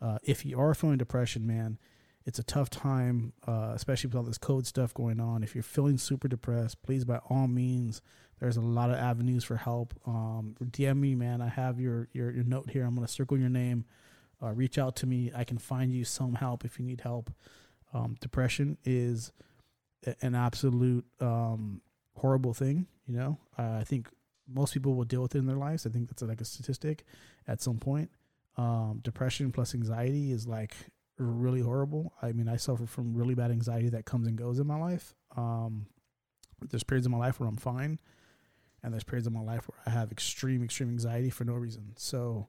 Uh, 0.02 0.20
if 0.24 0.46
you 0.46 0.60
are 0.60 0.74
feeling 0.74 0.98
depression, 0.98 1.48
man, 1.48 1.80
it's 2.26 2.40
a 2.40 2.44
tough 2.44 2.70
time, 2.70 3.34
uh, 3.48 3.72
especially 3.74 4.10
with 4.10 4.18
all 4.18 4.24
this 4.24 4.38
code 4.38 4.68
stuff 4.68 4.94
going 4.94 5.20
on. 5.20 5.44
If 5.44 5.56
you're 5.56 5.64
feeling 5.64 5.98
super 5.98 6.28
depressed, 6.28 6.84
please, 6.84 7.06
by 7.06 7.18
all 7.30 7.48
means, 7.48 8.02
there's 8.40 8.58
a 8.58 8.62
lot 8.62 8.92
of 8.92 8.98
avenues 8.98 9.44
for 9.44 9.56
help. 9.56 9.94
Um, 10.06 10.56
DM 10.62 10.98
me, 11.00 11.16
man. 11.16 11.42
I 11.42 11.48
have 11.48 11.80
your 11.80 12.10
your, 12.14 12.32
your 12.32 12.44
note 12.44 12.70
here. 12.70 12.84
I'm 12.86 12.96
gonna 12.96 13.08
circle 13.08 13.38
your 13.38 13.50
name. 13.50 13.86
Uh, 14.44 14.52
reach 14.52 14.78
out 14.78 14.96
to 14.98 15.08
me. 15.08 15.32
I 15.36 15.44
can 15.44 15.58
find 15.58 15.92
you 15.92 16.06
some 16.06 16.36
help 16.36 16.64
if 16.64 16.78
you 16.78 16.86
need 16.86 17.02
help. 17.02 17.32
Um, 17.94 18.18
depression 18.20 18.78
is 18.84 19.32
an 20.22 20.36
absolute 20.36 21.06
um, 21.20 21.82
horrible 22.16 22.54
thing. 22.54 22.88
You 23.08 23.18
know, 23.18 23.38
uh, 23.58 23.78
I 23.80 23.84
think 23.84 24.10
most 24.48 24.74
people 24.74 24.96
will 24.96 25.06
deal 25.06 25.22
with 25.22 25.36
it 25.36 25.40
in 25.40 25.46
their 25.46 25.58
lives. 25.58 25.86
I 25.86 25.90
think 25.90 26.10
that's 26.10 26.22
like 26.22 26.42
a 26.42 26.46
statistic 26.46 27.04
at 27.48 27.62
some 27.62 27.78
point. 27.78 28.10
Um, 28.58 29.02
depression 29.04 29.52
plus 29.52 29.74
anxiety 29.74 30.32
is 30.32 30.48
like 30.48 30.76
really 31.18 31.62
horrible. 31.62 32.14
I 32.22 32.32
mean, 32.32 32.48
I 32.48 32.58
suffer 32.58 32.86
from 32.86 33.16
really 33.16 33.36
bad 33.36 33.52
anxiety 33.52 33.90
that 33.90 34.06
comes 34.06 34.28
and 34.28 34.38
goes 34.38 34.60
in 34.60 34.68
my 34.68 34.78
life. 34.78 35.16
Um, 35.36 35.88
there's 36.70 36.84
periods 36.84 37.06
in 37.06 37.12
my 37.12 37.18
life 37.18 37.40
where 37.40 37.48
I'm 37.48 37.58
fine, 37.58 38.00
and 38.82 38.94
there's 38.94 39.04
periods 39.04 39.28
in 39.28 39.34
my 39.34 39.42
life 39.42 39.68
where 39.68 39.80
I 39.86 39.92
have 39.92 40.12
extreme, 40.12 40.64
extreme 40.64 40.90
anxiety 40.90 41.30
for 41.30 41.44
no 41.44 41.54
reason. 41.54 41.94
So, 41.96 42.48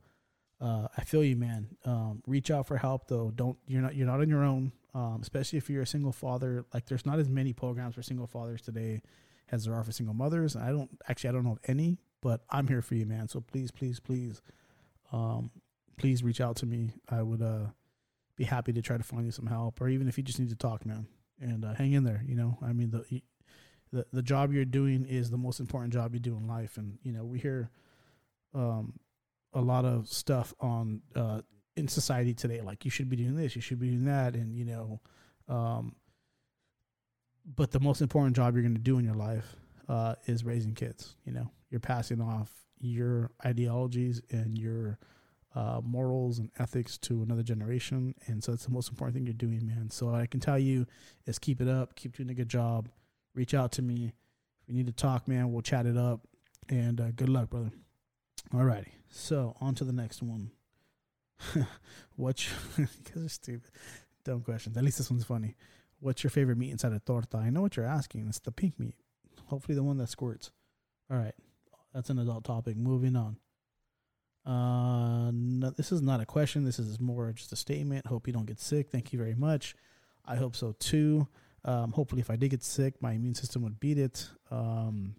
uh, 0.61 0.89
I 0.97 1.05
feel 1.05 1.23
you, 1.23 1.37
man. 1.37 1.69
Um, 1.85 2.23
reach 2.27 2.51
out 2.51 2.67
for 2.67 2.77
help, 2.79 3.09
though. 3.09 3.31
Don't 3.35 3.59
you're 3.67 3.83
not 3.83 3.95
you're 3.95 4.07
not 4.07 4.21
on 4.21 4.29
your 4.29 4.45
own 4.45 4.73
um, 4.95 5.19
especially 5.21 5.59
if 5.59 5.69
you're 5.69 5.83
a 5.83 5.87
single 5.87 6.13
father. 6.13 6.65
Like, 6.73 6.87
there's 6.87 7.07
not 7.07 7.19
as 7.19 7.29
many 7.29 7.53
programs 7.53 7.95
for 7.95 8.03
single 8.03 8.27
fathers 8.27 8.63
today 8.63 9.03
as 9.51 9.65
there 9.65 9.75
are 9.75 9.85
for 9.85 9.93
single 9.93 10.15
mothers. 10.15 10.57
I 10.57 10.71
don't 10.71 10.91
actually 11.09 11.31
I 11.31 11.33
don't 11.33 11.45
know 11.45 11.53
of 11.53 11.61
any, 11.67 11.99
but 12.21 12.43
I'm 12.51 12.67
here 12.67 12.83
for 12.83 12.95
you, 12.95 13.07
man. 13.07 13.29
So 13.29 13.41
please, 13.41 13.71
please, 13.71 14.01
please, 14.01 14.43
um, 15.13 15.51
please 15.97 16.23
reach 16.23 16.41
out 16.41 16.57
to 16.57 16.67
me. 16.67 16.93
I 17.09 17.23
would 17.23 17.43
uh, 17.43 17.67
be 18.37 18.45
happy 18.45 18.73
to 18.73 18.83
try 18.83 18.97
to 18.97 19.03
find 19.03 19.25
you 19.25 19.33
some 19.33 19.47
help, 19.47 19.81
or 19.81 19.89
even 19.89 20.09
if 20.09 20.19
you 20.19 20.25
just 20.25 20.39
need 20.39 20.51
to 20.51 20.57
talk, 20.57 20.85
man, 20.85 21.07
and 21.41 21.65
uh, 21.65 21.75
hang 21.75 21.93
in 21.93 22.05
there. 22.05 22.23
You 22.27 22.37
know, 22.37 22.59
I 22.63 22.73
mean 22.73 22.91
the 22.91 23.23
the 23.93 24.07
the 24.13 24.23
job 24.23 24.53
you're 24.53 24.65
doing 24.65 25.07
is 25.07 25.31
the 25.31 25.39
most 25.39 25.61
important 25.61 25.93
job 25.93 26.15
you 26.15 26.21
do 26.21 26.37
in 26.37 26.47
life, 26.47 26.77
and 26.77 26.99
you 27.03 27.13
know 27.13 27.25
we 27.25 27.39
hear 27.39 27.71
um, 28.55 28.95
a 29.53 29.61
lot 29.61 29.85
of 29.85 30.09
stuff 30.09 30.55
on 30.61 31.03
uh, 31.15 31.41
in 31.79 31.89
society 31.89 32.35
today. 32.35 32.61
Like 32.61 32.85
you 32.85 32.91
should 32.91 33.09
be 33.09 33.17
doing 33.17 33.37
this, 33.37 33.57
you 33.57 33.63
should 33.63 33.79
be 33.79 33.89
doing 33.89 34.05
that, 34.05 34.35
and 34.35 34.55
you 34.55 34.65
know, 34.65 35.01
um, 35.49 35.95
but 37.57 37.71
the 37.71 37.81
most 37.81 38.03
important 38.03 38.37
job 38.37 38.55
you're 38.55 38.63
going 38.63 38.75
to 38.75 38.81
do 38.81 38.99
in 38.99 39.05
your 39.05 39.15
life 39.15 39.57
uh, 39.89 40.17
is 40.27 40.45
raising 40.45 40.75
kids. 40.75 41.17
You 41.25 41.33
know, 41.33 41.51
you're 41.71 41.81
passing 41.81 42.21
off 42.21 42.51
your 42.81 43.31
ideologies 43.45 44.21
and 44.31 44.59
your 44.59 44.99
uh, 45.55 45.81
morals 45.83 46.39
and 46.39 46.51
ethics 46.59 46.99
to 46.99 47.23
another 47.23 47.43
generation, 47.43 48.15
and 48.27 48.43
so 48.45 48.53
that's 48.53 48.67
the 48.67 48.73
most 48.73 48.91
important 48.91 49.15
thing 49.15 49.25
you're 49.25 49.33
doing, 49.33 49.67
man. 49.67 49.89
So 49.91 50.15
I 50.15 50.27
can 50.27 50.41
tell 50.41 50.59
you 50.59 50.87
is 51.27 51.39
keep 51.39 51.61
it 51.61 51.69
up, 51.69 51.95
keep 51.95 52.17
doing 52.17 52.31
a 52.31 52.35
good 52.35 52.51
job. 52.51 52.89
Reach 53.35 53.55
out 53.55 53.73
to 53.73 53.83
me 53.83 54.13
if 54.63 54.69
you 54.69 54.75
need 54.75 54.87
to 54.87 54.93
talk, 54.93 55.29
man. 55.29 55.53
We'll 55.53 55.63
chat 55.63 55.87
it 55.87 55.97
up, 55.97 56.21
and 56.69 57.01
uh, 57.01 57.11
good 57.13 57.29
luck, 57.29 57.51
brother. 57.51 57.71
Alrighty, 58.53 58.93
so 59.11 59.55
on 59.61 59.75
to 59.77 59.85
the 59.85 59.93
next 59.93 60.23
one. 60.23 60.51
What's 62.17 62.49
because 62.77 63.25
it's 63.25 63.35
stupid, 63.35 63.71
dumb 64.25 64.43
questions. 64.43 64.77
At 64.77 64.85
least 64.85 64.99
this 64.99 65.11
one's 65.11 65.25
funny. 65.25 65.57
What's 66.01 66.23
your 66.23 66.31
favorite 66.31 66.59
meat 66.59 66.71
inside 66.71 66.93
a 66.93 67.01
torta? 67.01 67.39
I 67.39 67.51
know 67.51 67.63
what 67.63 67.77
you're 67.77 67.87
asking. 67.87 68.27
It's 68.29 68.39
the 68.39 68.53
pink 68.53 68.79
meat. 68.79 68.95
Hopefully, 69.47 69.75
the 69.75 69.83
one 69.83 69.97
that 69.99 70.09
squirts. 70.09 70.51
All 71.11 71.17
right, 71.17 71.35
that's 71.95 72.11
an 72.11 72.19
adult 72.19 72.45
topic. 72.45 72.77
Moving 72.77 73.17
on. 73.17 73.37
Uh, 74.47 75.31
no, 75.33 75.71
this 75.71 75.93
is 75.93 76.01
not 76.01 76.21
a 76.21 76.27
question. 76.27 76.65
This 76.65 76.79
is 76.79 77.01
more 77.01 77.33
just 77.33 77.53
a 77.53 77.57
statement. 77.57 78.07
Hope 78.07 78.27
you 78.27 78.33
don't 78.33 78.47
get 78.47 78.61
sick. 78.61 78.91
Thank 78.91 79.13
you 79.13 79.19
very 79.19 79.35
much. 79.35 79.75
I 80.25 80.37
hope 80.37 80.57
so 80.57 80.75
too. 80.79 81.27
Um, 81.65 81.93
hopefully, 81.93 82.21
if 82.21 82.31
I 82.31 82.37
did 82.37 82.51
get 82.51 82.63
sick, 82.63 82.95
my 83.01 83.13
immune 83.13 83.35
system 83.35 83.63
would 83.63 83.81
beat 83.81 83.99
it. 83.99 84.29
Um, 84.51 85.17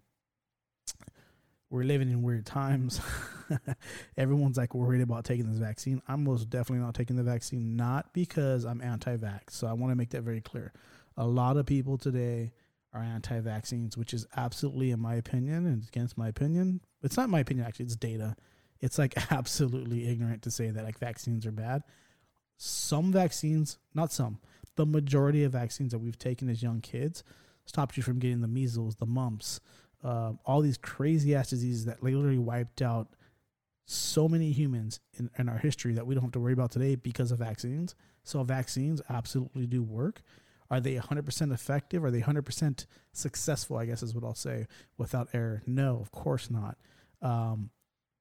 we're 1.70 1.84
living 1.84 2.10
in 2.10 2.22
weird 2.22 2.44
times. 2.44 3.00
Everyone's 4.16 4.56
like 4.56 4.74
worried 4.74 5.00
about 5.00 5.24
taking 5.24 5.48
this 5.48 5.58
vaccine. 5.58 6.02
I'm 6.08 6.24
most 6.24 6.50
definitely 6.50 6.84
not 6.84 6.94
taking 6.94 7.16
the 7.16 7.22
vaccine, 7.22 7.76
not 7.76 8.12
because 8.12 8.64
I'm 8.64 8.82
anti 8.82 9.16
vax. 9.16 9.50
So 9.50 9.68
I 9.68 9.72
want 9.72 9.92
to 9.92 9.96
make 9.96 10.10
that 10.10 10.22
very 10.22 10.40
clear. 10.40 10.72
A 11.16 11.26
lot 11.26 11.56
of 11.56 11.66
people 11.66 11.96
today 11.96 12.52
are 12.92 13.00
anti 13.00 13.38
vaccines, 13.40 13.96
which 13.96 14.12
is 14.12 14.26
absolutely, 14.36 14.90
in 14.90 15.00
my 15.00 15.14
opinion, 15.14 15.66
and 15.66 15.84
against 15.86 16.18
my 16.18 16.28
opinion. 16.28 16.80
It's 17.02 17.16
not 17.16 17.30
my 17.30 17.40
opinion, 17.40 17.66
actually, 17.66 17.86
it's 17.86 17.96
data. 17.96 18.34
It's 18.80 18.98
like 18.98 19.14
absolutely 19.32 20.08
ignorant 20.08 20.42
to 20.42 20.50
say 20.50 20.70
that 20.70 20.84
like 20.84 20.98
vaccines 20.98 21.46
are 21.46 21.52
bad. 21.52 21.82
Some 22.56 23.12
vaccines, 23.12 23.78
not 23.94 24.12
some, 24.12 24.38
the 24.76 24.84
majority 24.84 25.44
of 25.44 25.52
vaccines 25.52 25.92
that 25.92 25.98
we've 26.00 26.18
taken 26.18 26.48
as 26.48 26.62
young 26.62 26.80
kids 26.80 27.22
stopped 27.64 27.96
you 27.96 28.02
from 28.02 28.18
getting 28.18 28.40
the 28.40 28.48
measles, 28.48 28.96
the 28.96 29.06
mumps, 29.06 29.60
uh, 30.02 30.32
all 30.44 30.60
these 30.60 30.78
crazy 30.78 31.34
ass 31.34 31.50
diseases 31.50 31.84
that 31.84 32.02
literally 32.02 32.38
wiped 32.38 32.82
out 32.82 33.08
so 33.86 34.28
many 34.28 34.52
humans 34.52 35.00
in, 35.18 35.30
in 35.38 35.48
our 35.48 35.58
history 35.58 35.94
that 35.94 36.06
we 36.06 36.14
don't 36.14 36.22
have 36.22 36.32
to 36.32 36.40
worry 36.40 36.52
about 36.52 36.70
today 36.70 36.94
because 36.94 37.32
of 37.32 37.38
vaccines. 37.38 37.94
So 38.22 38.42
vaccines 38.44 39.02
absolutely 39.10 39.66
do 39.66 39.82
work. 39.82 40.22
Are 40.70 40.80
they 40.80 40.94
100% 40.94 41.52
effective? 41.52 42.04
Are 42.04 42.12
they 42.12 42.20
100% 42.20 42.86
successful? 43.12 43.76
I 43.76 43.86
guess 43.86 44.02
is 44.02 44.14
what 44.14 44.24
I'll 44.24 44.34
say 44.34 44.66
without 44.96 45.28
error. 45.32 45.62
No, 45.66 45.98
of 46.00 46.12
course 46.12 46.50
not. 46.50 46.78
Um, 47.20 47.70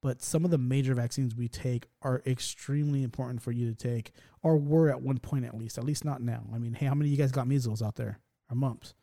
but 0.01 0.21
some 0.21 0.45
of 0.45 0.51
the 0.51 0.57
major 0.57 0.95
vaccines 0.95 1.36
we 1.36 1.48
take 1.48 1.88
are 2.01 2.24
extremely 2.25 3.03
important 3.03 3.41
for 3.41 3.51
you 3.51 3.69
to 3.69 3.75
take, 3.75 4.12
or 4.41 4.57
were 4.57 4.89
at 4.89 5.01
one 5.01 5.19
point 5.19 5.45
at 5.45 5.55
least. 5.55 5.77
At 5.77 5.83
least 5.83 6.05
not 6.05 6.21
now. 6.21 6.43
I 6.53 6.57
mean, 6.57 6.74
hey, 6.74 6.86
how 6.86 6.95
many 6.95 7.09
of 7.09 7.12
you 7.12 7.17
guys 7.17 7.31
got 7.31 7.48
measles 7.48 7.81
out 7.81 7.95
there 7.95 8.19
or 8.50 8.55
mumps? 8.55 8.93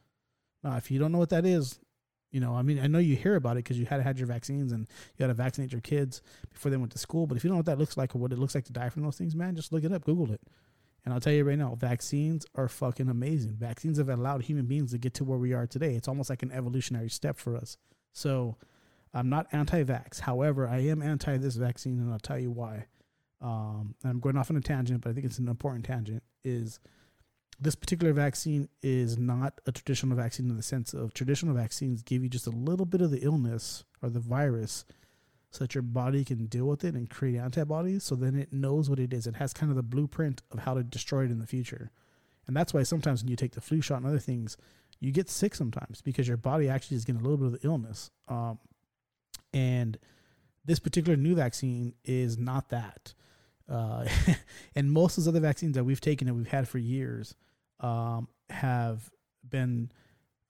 Now, 0.64 0.76
if 0.76 0.90
you 0.90 0.98
don't 0.98 1.12
know 1.12 1.18
what 1.18 1.28
that 1.30 1.44
is, 1.44 1.78
you 2.36 2.40
know, 2.40 2.54
I 2.54 2.60
mean, 2.60 2.78
I 2.78 2.86
know 2.86 2.98
you 2.98 3.16
hear 3.16 3.36
about 3.36 3.52
it 3.52 3.64
because 3.64 3.78
you 3.78 3.86
had 3.86 4.02
had 4.02 4.18
your 4.18 4.26
vaccines 4.26 4.70
and 4.70 4.86
you 5.16 5.22
had 5.22 5.28
to 5.28 5.34
vaccinate 5.34 5.72
your 5.72 5.80
kids 5.80 6.20
before 6.52 6.70
they 6.70 6.76
went 6.76 6.92
to 6.92 6.98
school. 6.98 7.26
But 7.26 7.38
if 7.38 7.44
you 7.44 7.48
don't 7.48 7.54
know 7.54 7.60
what 7.60 7.64
that 7.64 7.78
looks 7.78 7.96
like 7.96 8.14
or 8.14 8.18
what 8.18 8.30
it 8.30 8.38
looks 8.38 8.54
like 8.54 8.66
to 8.66 8.74
die 8.74 8.90
from 8.90 9.04
those 9.04 9.16
things, 9.16 9.34
man, 9.34 9.56
just 9.56 9.72
look 9.72 9.84
it 9.84 9.90
up, 9.90 10.04
Google 10.04 10.30
it. 10.30 10.42
And 11.02 11.14
I'll 11.14 11.20
tell 11.20 11.32
you 11.32 11.44
right 11.44 11.56
now, 11.56 11.74
vaccines 11.76 12.44
are 12.54 12.68
fucking 12.68 13.08
amazing. 13.08 13.52
Vaccines 13.52 13.96
have 13.96 14.10
allowed 14.10 14.42
human 14.42 14.66
beings 14.66 14.90
to 14.90 14.98
get 14.98 15.14
to 15.14 15.24
where 15.24 15.38
we 15.38 15.54
are 15.54 15.66
today. 15.66 15.94
It's 15.94 16.08
almost 16.08 16.28
like 16.28 16.42
an 16.42 16.52
evolutionary 16.52 17.08
step 17.08 17.38
for 17.38 17.56
us. 17.56 17.78
So 18.12 18.58
I'm 19.14 19.30
not 19.30 19.46
anti 19.52 19.82
vax. 19.82 20.20
However, 20.20 20.68
I 20.68 20.80
am 20.80 21.00
anti 21.00 21.38
this 21.38 21.56
vaccine, 21.56 22.00
and 22.00 22.12
I'll 22.12 22.18
tell 22.18 22.38
you 22.38 22.50
why. 22.50 22.84
Um, 23.40 23.94
I'm 24.04 24.20
going 24.20 24.36
off 24.36 24.50
on 24.50 24.58
a 24.58 24.60
tangent, 24.60 25.00
but 25.00 25.08
I 25.08 25.12
think 25.14 25.24
it's 25.24 25.38
an 25.38 25.48
important 25.48 25.86
tangent. 25.86 26.22
Is 26.44 26.80
this 27.58 27.74
particular 27.74 28.12
vaccine 28.12 28.68
is 28.82 29.16
not 29.16 29.60
a 29.66 29.72
traditional 29.72 30.16
vaccine 30.16 30.50
in 30.50 30.56
the 30.56 30.62
sense 30.62 30.92
of 30.92 31.14
traditional 31.14 31.54
vaccines 31.54 32.02
give 32.02 32.22
you 32.22 32.28
just 32.28 32.46
a 32.46 32.50
little 32.50 32.84
bit 32.84 33.00
of 33.00 33.10
the 33.10 33.20
illness 33.20 33.84
or 34.02 34.10
the 34.10 34.20
virus 34.20 34.84
so 35.50 35.64
that 35.64 35.74
your 35.74 35.82
body 35.82 36.24
can 36.24 36.46
deal 36.46 36.66
with 36.66 36.84
it 36.84 36.94
and 36.94 37.08
create 37.08 37.38
antibodies 37.38 38.04
so 38.04 38.14
then 38.14 38.36
it 38.36 38.52
knows 38.52 38.90
what 38.90 38.98
it 38.98 39.12
is. 39.12 39.26
It 39.26 39.36
has 39.36 39.54
kind 39.54 39.70
of 39.70 39.76
the 39.76 39.82
blueprint 39.82 40.42
of 40.50 40.60
how 40.60 40.74
to 40.74 40.82
destroy 40.82 41.24
it 41.24 41.30
in 41.30 41.38
the 41.38 41.46
future. 41.46 41.90
And 42.46 42.54
that's 42.54 42.74
why 42.74 42.82
sometimes 42.82 43.22
when 43.22 43.30
you 43.30 43.36
take 43.36 43.54
the 43.54 43.60
flu 43.60 43.80
shot 43.80 43.98
and 43.98 44.06
other 44.06 44.18
things, 44.18 44.56
you 45.00 45.10
get 45.10 45.30
sick 45.30 45.54
sometimes 45.54 46.02
because 46.02 46.28
your 46.28 46.36
body 46.36 46.68
actually 46.68 46.98
is 46.98 47.04
getting 47.04 47.20
a 47.20 47.24
little 47.24 47.38
bit 47.38 47.46
of 47.46 47.60
the 47.60 47.66
illness. 47.66 48.10
Um, 48.28 48.58
and 49.54 49.98
this 50.64 50.78
particular 50.78 51.16
new 51.16 51.34
vaccine 51.34 51.94
is 52.04 52.36
not 52.36 52.68
that. 52.68 53.14
Uh, 53.68 54.06
and 54.74 54.92
most 54.92 55.16
of 55.16 55.24
those 55.24 55.28
other 55.28 55.40
vaccines 55.40 55.74
that 55.74 55.84
we've 55.84 56.00
taken 56.00 56.28
and 56.28 56.36
we've 56.36 56.48
had 56.48 56.68
for 56.68 56.78
years 56.78 57.34
um, 57.80 58.28
have 58.50 59.10
been 59.48 59.90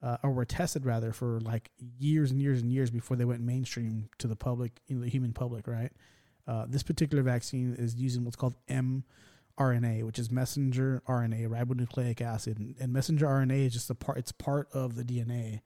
uh, 0.01 0.17
or 0.23 0.31
were 0.31 0.45
tested 0.45 0.85
rather 0.85 1.11
for 1.11 1.39
like 1.41 1.71
years 1.97 2.31
and 2.31 2.41
years 2.41 2.61
and 2.61 2.71
years 2.71 2.89
before 2.89 3.17
they 3.17 3.25
went 3.25 3.41
mainstream 3.41 4.09
to 4.19 4.27
the 4.27 4.35
public, 4.35 4.79
you 4.87 4.95
know, 4.95 5.03
the 5.03 5.09
human 5.09 5.33
public, 5.33 5.67
right? 5.67 5.91
Uh, 6.47 6.65
this 6.67 6.83
particular 6.83 7.23
vaccine 7.23 7.75
is 7.77 7.95
using 7.95 8.23
what's 8.23 8.35
called 8.35 8.55
mRNA, 8.69 10.03
which 10.03 10.19
is 10.19 10.31
messenger 10.31 11.01
RNA, 11.07 11.49
ribonucleic 11.49 12.21
acid, 12.21 12.59
and, 12.59 12.75
and 12.79 12.93
messenger 12.93 13.25
RNA 13.25 13.67
is 13.67 13.73
just 13.73 13.89
a 13.89 13.95
part. 13.95 14.17
It's 14.17 14.31
part 14.31 14.69
of 14.71 14.95
the 14.95 15.03
DNA 15.03 15.61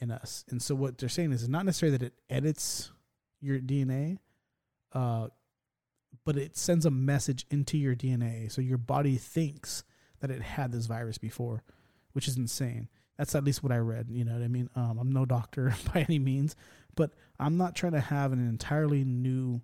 in 0.00 0.10
us, 0.10 0.44
and 0.48 0.62
so 0.62 0.74
what 0.74 0.98
they're 0.98 1.08
saying 1.08 1.32
is, 1.32 1.42
it's 1.42 1.50
not 1.50 1.66
necessarily 1.66 1.98
that 1.98 2.06
it 2.06 2.14
edits 2.30 2.90
your 3.40 3.58
DNA, 3.58 4.18
uh, 4.92 5.28
but 6.24 6.36
it 6.36 6.56
sends 6.56 6.86
a 6.86 6.90
message 6.90 7.44
into 7.50 7.76
your 7.76 7.94
DNA, 7.94 8.50
so 8.50 8.62
your 8.62 8.78
body 8.78 9.16
thinks 9.16 9.84
that 10.24 10.34
it 10.34 10.40
had 10.40 10.72
this 10.72 10.86
virus 10.86 11.18
before, 11.18 11.62
which 12.12 12.26
is 12.26 12.38
insane. 12.38 12.88
That's 13.18 13.34
at 13.34 13.44
least 13.44 13.62
what 13.62 13.72
I 13.72 13.76
read. 13.76 14.06
You 14.10 14.24
know 14.24 14.32
what 14.32 14.42
I 14.42 14.48
mean? 14.48 14.70
Um, 14.74 14.98
I'm 14.98 15.12
no 15.12 15.26
doctor 15.26 15.74
by 15.94 16.00
any 16.08 16.18
means, 16.18 16.56
but 16.96 17.10
I'm 17.38 17.58
not 17.58 17.74
trying 17.74 17.92
to 17.92 18.00
have 18.00 18.32
an 18.32 18.48
entirely 18.48 19.04
new 19.04 19.60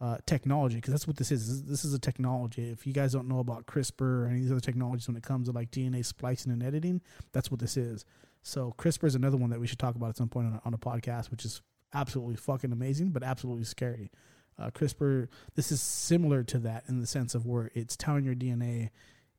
uh, 0.00 0.16
technology 0.24 0.76
because 0.76 0.92
that's 0.92 1.06
what 1.06 1.18
this 1.18 1.30
is. 1.30 1.64
This 1.64 1.84
is 1.84 1.92
a 1.92 1.98
technology. 1.98 2.70
If 2.70 2.86
you 2.86 2.94
guys 2.94 3.12
don't 3.12 3.28
know 3.28 3.40
about 3.40 3.66
CRISPR 3.66 4.00
or 4.00 4.26
any 4.26 4.36
of 4.36 4.42
these 4.44 4.52
other 4.52 4.60
technologies 4.60 5.06
when 5.06 5.18
it 5.18 5.22
comes 5.22 5.48
to 5.48 5.52
like 5.52 5.70
DNA 5.70 6.04
splicing 6.04 6.50
and 6.50 6.62
editing, 6.62 7.02
that's 7.32 7.50
what 7.50 7.60
this 7.60 7.76
is. 7.76 8.06
So 8.42 8.74
CRISPR 8.78 9.04
is 9.04 9.14
another 9.14 9.36
one 9.36 9.50
that 9.50 9.60
we 9.60 9.66
should 9.66 9.78
talk 9.78 9.96
about 9.96 10.08
at 10.08 10.16
some 10.16 10.30
point 10.30 10.46
on 10.46 10.54
a, 10.54 10.62
on 10.64 10.72
a 10.72 10.78
podcast, 10.78 11.30
which 11.30 11.44
is 11.44 11.60
absolutely 11.92 12.36
fucking 12.36 12.72
amazing, 12.72 13.10
but 13.10 13.22
absolutely 13.22 13.64
scary. 13.64 14.10
Uh, 14.58 14.70
CRISPR, 14.70 15.28
this 15.56 15.70
is 15.70 15.82
similar 15.82 16.42
to 16.44 16.58
that 16.60 16.84
in 16.88 17.00
the 17.00 17.06
sense 17.06 17.34
of 17.34 17.44
where 17.44 17.70
it's 17.74 17.98
telling 17.98 18.24
your 18.24 18.34
DNA 18.34 18.88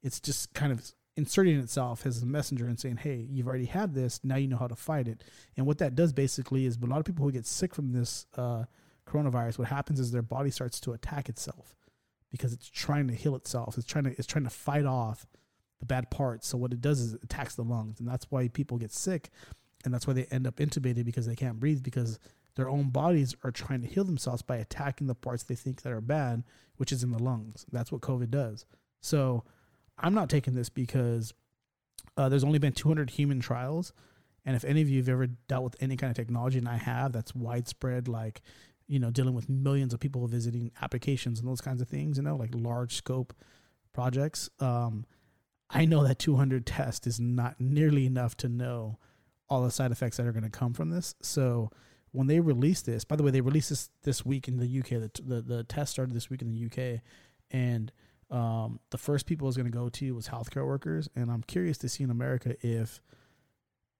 it's 0.03 0.19
just 0.19 0.53
kind 0.53 0.71
of 0.71 0.91
inserting 1.17 1.59
itself 1.59 2.05
as 2.05 2.21
a 2.21 2.25
messenger 2.25 2.65
and 2.65 2.79
saying, 2.79 2.97
"Hey, 2.97 3.27
you've 3.29 3.47
already 3.47 3.65
had 3.65 3.93
this. 3.93 4.19
Now 4.23 4.37
you 4.37 4.47
know 4.47 4.57
how 4.57 4.67
to 4.67 4.75
fight 4.75 5.07
it." 5.07 5.23
And 5.57 5.65
what 5.65 5.77
that 5.79 5.95
does 5.95 6.13
basically 6.13 6.65
is, 6.65 6.77
a 6.77 6.85
lot 6.85 6.99
of 6.99 7.05
people 7.05 7.25
who 7.25 7.31
get 7.31 7.45
sick 7.45 7.75
from 7.75 7.91
this 7.91 8.25
uh, 8.35 8.65
coronavirus, 9.07 9.59
what 9.59 9.67
happens 9.67 9.99
is 9.99 10.11
their 10.11 10.21
body 10.21 10.51
starts 10.51 10.79
to 10.81 10.93
attack 10.93 11.29
itself 11.29 11.75
because 12.31 12.53
it's 12.53 12.69
trying 12.69 13.07
to 13.07 13.13
heal 13.13 13.35
itself. 13.35 13.77
It's 13.77 13.87
trying 13.87 14.05
to 14.05 14.11
it's 14.11 14.27
trying 14.27 14.45
to 14.45 14.49
fight 14.49 14.85
off 14.85 15.27
the 15.79 15.85
bad 15.85 16.09
parts. 16.09 16.47
So 16.47 16.57
what 16.57 16.73
it 16.73 16.81
does 16.81 16.99
is 16.99 17.13
it 17.13 17.23
attacks 17.23 17.55
the 17.55 17.63
lungs, 17.63 17.99
and 17.99 18.07
that's 18.07 18.25
why 18.29 18.47
people 18.47 18.77
get 18.77 18.93
sick, 18.93 19.29
and 19.83 19.93
that's 19.93 20.07
why 20.07 20.13
they 20.13 20.25
end 20.25 20.47
up 20.47 20.55
intubated 20.57 21.05
because 21.05 21.27
they 21.27 21.35
can't 21.35 21.59
breathe 21.59 21.83
because 21.83 22.19
their 22.55 22.69
own 22.69 22.89
bodies 22.89 23.35
are 23.43 23.51
trying 23.51 23.81
to 23.81 23.87
heal 23.87 24.03
themselves 24.03 24.41
by 24.41 24.57
attacking 24.57 25.07
the 25.07 25.15
parts 25.15 25.43
they 25.43 25.55
think 25.55 25.81
that 25.81 25.93
are 25.93 26.01
bad, 26.01 26.43
which 26.77 26.91
is 26.91 27.03
in 27.03 27.11
the 27.11 27.21
lungs. 27.21 27.65
That's 27.71 27.91
what 27.91 28.01
COVID 28.01 28.29
does. 28.29 28.65
So 29.01 29.43
I'm 30.01 30.13
not 30.13 30.29
taking 30.29 30.55
this 30.55 30.69
because 30.69 31.33
uh, 32.17 32.29
there's 32.29 32.43
only 32.43 32.59
been 32.59 32.73
200 32.73 33.11
human 33.11 33.39
trials. 33.39 33.93
And 34.45 34.55
if 34.55 34.65
any 34.65 34.81
of 34.81 34.89
you 34.89 34.97
have 34.97 35.09
ever 35.09 35.27
dealt 35.27 35.63
with 35.63 35.75
any 35.79 35.95
kind 35.95 36.09
of 36.09 36.17
technology, 36.17 36.57
and 36.57 36.67
I 36.67 36.77
have, 36.77 37.13
that's 37.13 37.35
widespread, 37.35 38.07
like, 38.07 38.41
you 38.87 38.99
know, 38.99 39.11
dealing 39.11 39.35
with 39.35 39.47
millions 39.47 39.93
of 39.93 39.99
people 39.99 40.25
visiting 40.27 40.71
applications 40.81 41.39
and 41.39 41.47
those 41.47 41.61
kinds 41.61 41.81
of 41.81 41.87
things, 41.87 42.17
you 42.17 42.23
know, 42.23 42.35
like 42.35 42.49
large 42.53 42.95
scope 42.95 43.33
projects. 43.93 44.49
Um, 44.59 45.05
I 45.69 45.85
know 45.85 46.03
that 46.03 46.19
200 46.19 46.65
test 46.65 47.07
is 47.07 47.19
not 47.19 47.55
nearly 47.59 48.05
enough 48.05 48.35
to 48.37 48.49
know 48.49 48.97
all 49.47 49.63
the 49.63 49.71
side 49.71 49.91
effects 49.91 50.17
that 50.17 50.25
are 50.25 50.31
going 50.31 50.43
to 50.43 50.49
come 50.49 50.73
from 50.73 50.89
this. 50.89 51.15
So 51.21 51.71
when 52.11 52.27
they 52.27 52.39
release 52.39 52.81
this, 52.81 53.05
by 53.05 53.15
the 53.15 53.23
way, 53.23 53.31
they 53.31 53.41
released 53.41 53.69
this 53.69 53.89
this 54.03 54.25
week 54.25 54.47
in 54.47 54.57
the 54.57 54.79
UK. 54.79 54.89
The, 54.89 55.11
the, 55.23 55.41
the 55.41 55.63
test 55.63 55.91
started 55.91 56.13
this 56.13 56.29
week 56.29 56.41
in 56.41 56.49
the 56.49 56.65
UK. 56.65 57.01
And 57.51 57.91
um, 58.31 58.79
the 58.89 58.97
first 58.97 59.25
people 59.25 59.45
I 59.45 59.49
was 59.49 59.57
going 59.57 59.71
to 59.71 59.77
go 59.77 59.89
to 59.89 60.15
was 60.15 60.29
healthcare 60.29 60.65
workers, 60.65 61.09
and 61.15 61.29
I'm 61.29 61.43
curious 61.43 61.77
to 61.79 61.89
see 61.89 62.03
in 62.03 62.09
America 62.09 62.55
if 62.61 63.01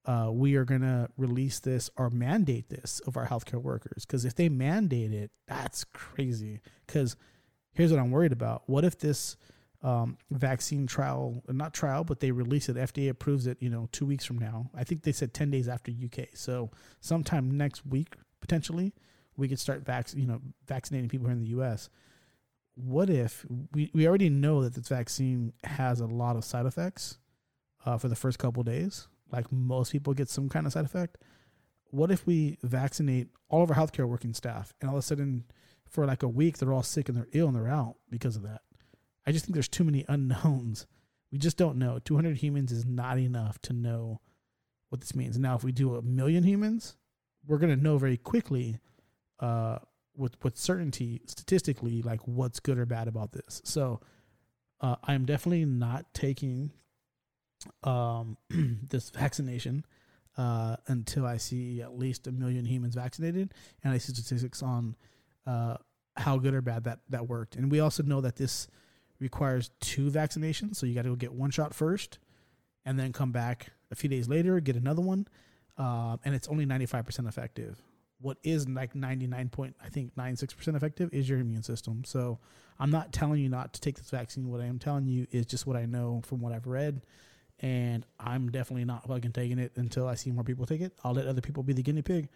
uh, 0.06 0.30
we 0.32 0.56
are 0.56 0.65
going 0.65 0.82
to 0.82 1.10
release 1.17 1.60
this 1.60 1.89
or 1.98 2.10
mandate 2.10 2.70
this 2.70 3.02
of 3.06 3.17
our 3.17 3.28
healthcare 3.28 3.62
workers. 3.62 4.06
Because 4.06 4.26
if 4.26 4.34
they 4.36 4.50
mandate 4.50 5.12
it, 5.12 5.32
that's 5.48 5.84
crazy. 5.84 6.62
Because 6.88 7.15
here's 7.74 7.91
what 7.91 8.00
I'm 8.00 8.12
worried 8.12 8.32
about: 8.32 8.63
what 8.67 8.86
if 8.86 8.98
this 8.98 9.36
um, 9.84 10.17
vaccine 10.30 10.88
trial, 10.88 11.44
not 11.50 11.74
trial, 11.74 12.04
but 12.04 12.20
they 12.20 12.32
release 12.32 12.70
it, 12.70 12.78
FDA 12.78 13.10
approves 13.10 13.48
it, 13.48 13.58
you 13.60 13.70
know, 13.70 13.89
two 13.91 14.06
weeks 14.06 14.26
from 14.26 14.38
now. 14.38 14.70
I 14.76 14.84
think 14.84 15.04
they 15.04 15.12
said 15.12 15.34
10 15.34 15.50
days 15.50 15.67
after 15.67 15.91
UK. 15.91 16.30
So 16.36 16.70
sometime 17.00 17.58
next 17.58 17.86
week, 17.86 18.15
potentially, 18.41 18.94
we 19.38 19.48
could 19.48 19.60
start 19.60 19.84
vac- 19.84 20.13
you 20.15 20.28
know, 20.28 20.39
vaccinating 20.67 21.10
people 21.10 21.28
here 21.28 21.36
in 21.36 21.39
the 21.39 21.62
US 21.62 21.89
what 22.76 23.10
if 23.10 23.46
we, 23.74 23.92
we 23.94 24.08
already 24.08 24.30
know 24.30 24.64
that 24.64 24.74
this 24.74 24.88
vaccine 24.88 25.54
has 25.64 26.00
a 26.00 26.06
lot 26.06 26.36
of 26.36 26.46
side 26.46 26.66
effects 26.66 27.18
uh, 27.86 27.98
for 27.98 28.08
the 28.08 28.16
first 28.16 28.40
couple 28.40 28.64
days? 28.64 29.08
Like 29.32 29.52
most 29.52 29.92
people 29.92 30.14
get 30.14 30.30
some 30.30 30.50
kind 30.50 30.66
of 30.66 30.74
side 30.74 30.86
effect. 30.86 31.18
What 31.90 32.12
if 32.12 32.26
we 32.26 32.58
vaccinate 32.64 33.28
all 33.50 33.64
of 33.64 33.70
our 33.70 33.76
healthcare 33.76 34.08
working 34.08 34.34
staff 34.34 34.74
and 34.80 34.90
all 34.90 34.96
of 34.96 35.00
a 35.00 35.04
sudden 35.04 35.44
for 35.90 36.06
like 36.06 36.24
a 36.24 36.28
week 36.28 36.58
they're 36.58 36.74
all 36.74 36.84
sick 36.84 37.10
and 37.10 37.18
they're 37.18 37.28
ill 37.34 37.48
and 37.48 37.56
they're 37.56 37.68
out 37.68 37.96
because 38.10 38.36
of 38.36 38.44
that? 38.44 38.62
I 39.26 39.32
just 39.32 39.46
think 39.46 39.54
there's 39.54 39.68
too 39.68 39.84
many 39.84 40.06
unknowns. 40.08 40.88
We 41.32 41.38
just 41.38 41.58
don't 41.58 41.78
know. 41.78 42.00
200 42.00 42.38
humans 42.38 42.72
is 42.72 42.86
not 42.86 43.18
enough 43.18 43.62
to 43.64 43.74
know 43.74 44.22
what 44.90 45.00
this 45.02 45.16
means. 45.16 45.38
Now, 45.38 45.56
if 45.56 45.64
we 45.64 45.72
do 45.72 45.96
a 45.96 46.02
million 46.02 46.44
humans, 46.44 46.98
we're 47.48 47.58
going 47.58 47.76
to 47.76 47.82
know 47.82 47.98
very 47.98 48.18
quickly 48.18 48.80
uh, 49.40 49.80
with 50.15 50.36
with 50.43 50.58
certainty 50.58 51.21
statistically 51.26 52.02
like 52.02 52.19
what's 52.28 52.60
good 52.60 52.78
or 52.78 52.86
bad 52.86 53.08
about 53.08 53.32
this. 53.32 53.62
So 53.65 54.02
uh, 54.82 54.95
I'm 55.04 55.26
definitely 55.26 55.65
not 55.65 56.13
taking 56.13 56.71
um, 57.84 58.38
this 58.89 59.10
vaccination. 59.10 59.86
uh, 60.38 60.78
until 60.88 61.26
I 61.26 61.38
see 61.38 61.82
at 61.82 61.97
least 61.97 62.28
a 62.28 62.32
million 62.32 62.65
humans 62.65 62.95
vaccinated, 62.95 63.54
and 63.84 63.93
I 63.93 63.97
see 63.97 64.13
statistics 64.13 64.63
on 64.63 64.95
uh, 65.45 65.76
how 66.15 66.38
good 66.38 66.54
or 66.54 66.62
bad 66.62 66.86
that 66.86 67.00
that 67.10 67.28
worked. 67.28 67.56
And 67.56 67.71
we 67.71 67.80
also 67.80 68.04
know 68.04 68.21
that 68.21 68.38
this 68.38 68.67
requires 69.19 69.71
two 69.82 70.10
vaccinations, 70.10 70.78
so 70.78 70.86
you 70.86 70.95
got 70.95 71.04
to 71.04 71.10
go 71.10 71.15
get 71.15 71.34
one 71.34 71.52
shot 71.52 71.74
first, 71.74 72.19
and 72.86 72.97
then 73.00 73.12
come 73.13 73.32
back 73.32 73.67
a 73.91 73.95
few 73.95 74.10
days 74.10 74.28
later 74.30 74.60
get 74.60 74.76
another 74.76 75.02
one, 75.02 75.28
uh, 75.78 76.17
and 76.24 76.34
it's 76.34 76.47
only 76.47 76.65
ninety 76.65 76.86
five 76.86 77.06
percent 77.06 77.28
effective. 77.28 77.82
What 78.22 78.38
is 78.44 78.68
like 78.68 78.96
ninety 78.96 79.28
nine 79.28 79.50
point 79.50 79.76
I 79.84 79.90
think 79.90 80.16
ninety 80.16 80.38
six 80.38 80.54
percent 80.54 80.78
effective 80.78 81.10
is 81.14 81.28
your 81.28 81.40
immune 81.40 81.64
system. 81.64 82.04
So 82.06 82.40
I'm 82.80 82.92
not 82.92 83.14
telling 83.14 83.42
you 83.42 83.50
not 83.50 83.74
to 83.74 83.82
take 83.82 83.98
this 83.98 84.10
vaccine. 84.10 84.50
What 84.50 84.62
I 84.62 84.66
am 84.66 84.80
telling 84.80 85.08
you 85.08 85.28
is 85.32 85.46
just 85.46 85.68
what 85.68 85.76
I 85.76 85.86
know 85.86 86.22
from 86.26 86.42
what 86.42 86.54
I've 86.54 86.68
read 86.68 87.02
and 87.62 88.06
I'm 88.20 88.50
definitely 88.50 88.86
not 88.86 89.08
fucking 89.08 89.32
taking 89.32 89.60
it 89.60 89.74
until 89.76 90.08
I 90.08 90.16
see 90.16 90.32
more 90.32 90.44
people 90.44 90.66
take 90.66 90.82
it. 90.82 90.94
I'll 91.04 91.14
let 91.14 91.28
other 91.28 91.42
people 91.42 91.64
be 91.64 91.74
the 91.74 91.84
guinea 91.84 92.02
pig. 92.02 92.28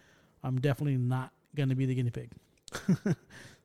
I'm 0.43 0.62
definitely 0.62 0.98
not 0.98 1.32
going 1.56 1.69
to 1.69 1.76
be 1.76 1.86
the 1.86 1.95
guinea 1.95 2.12
pig. 2.12 2.32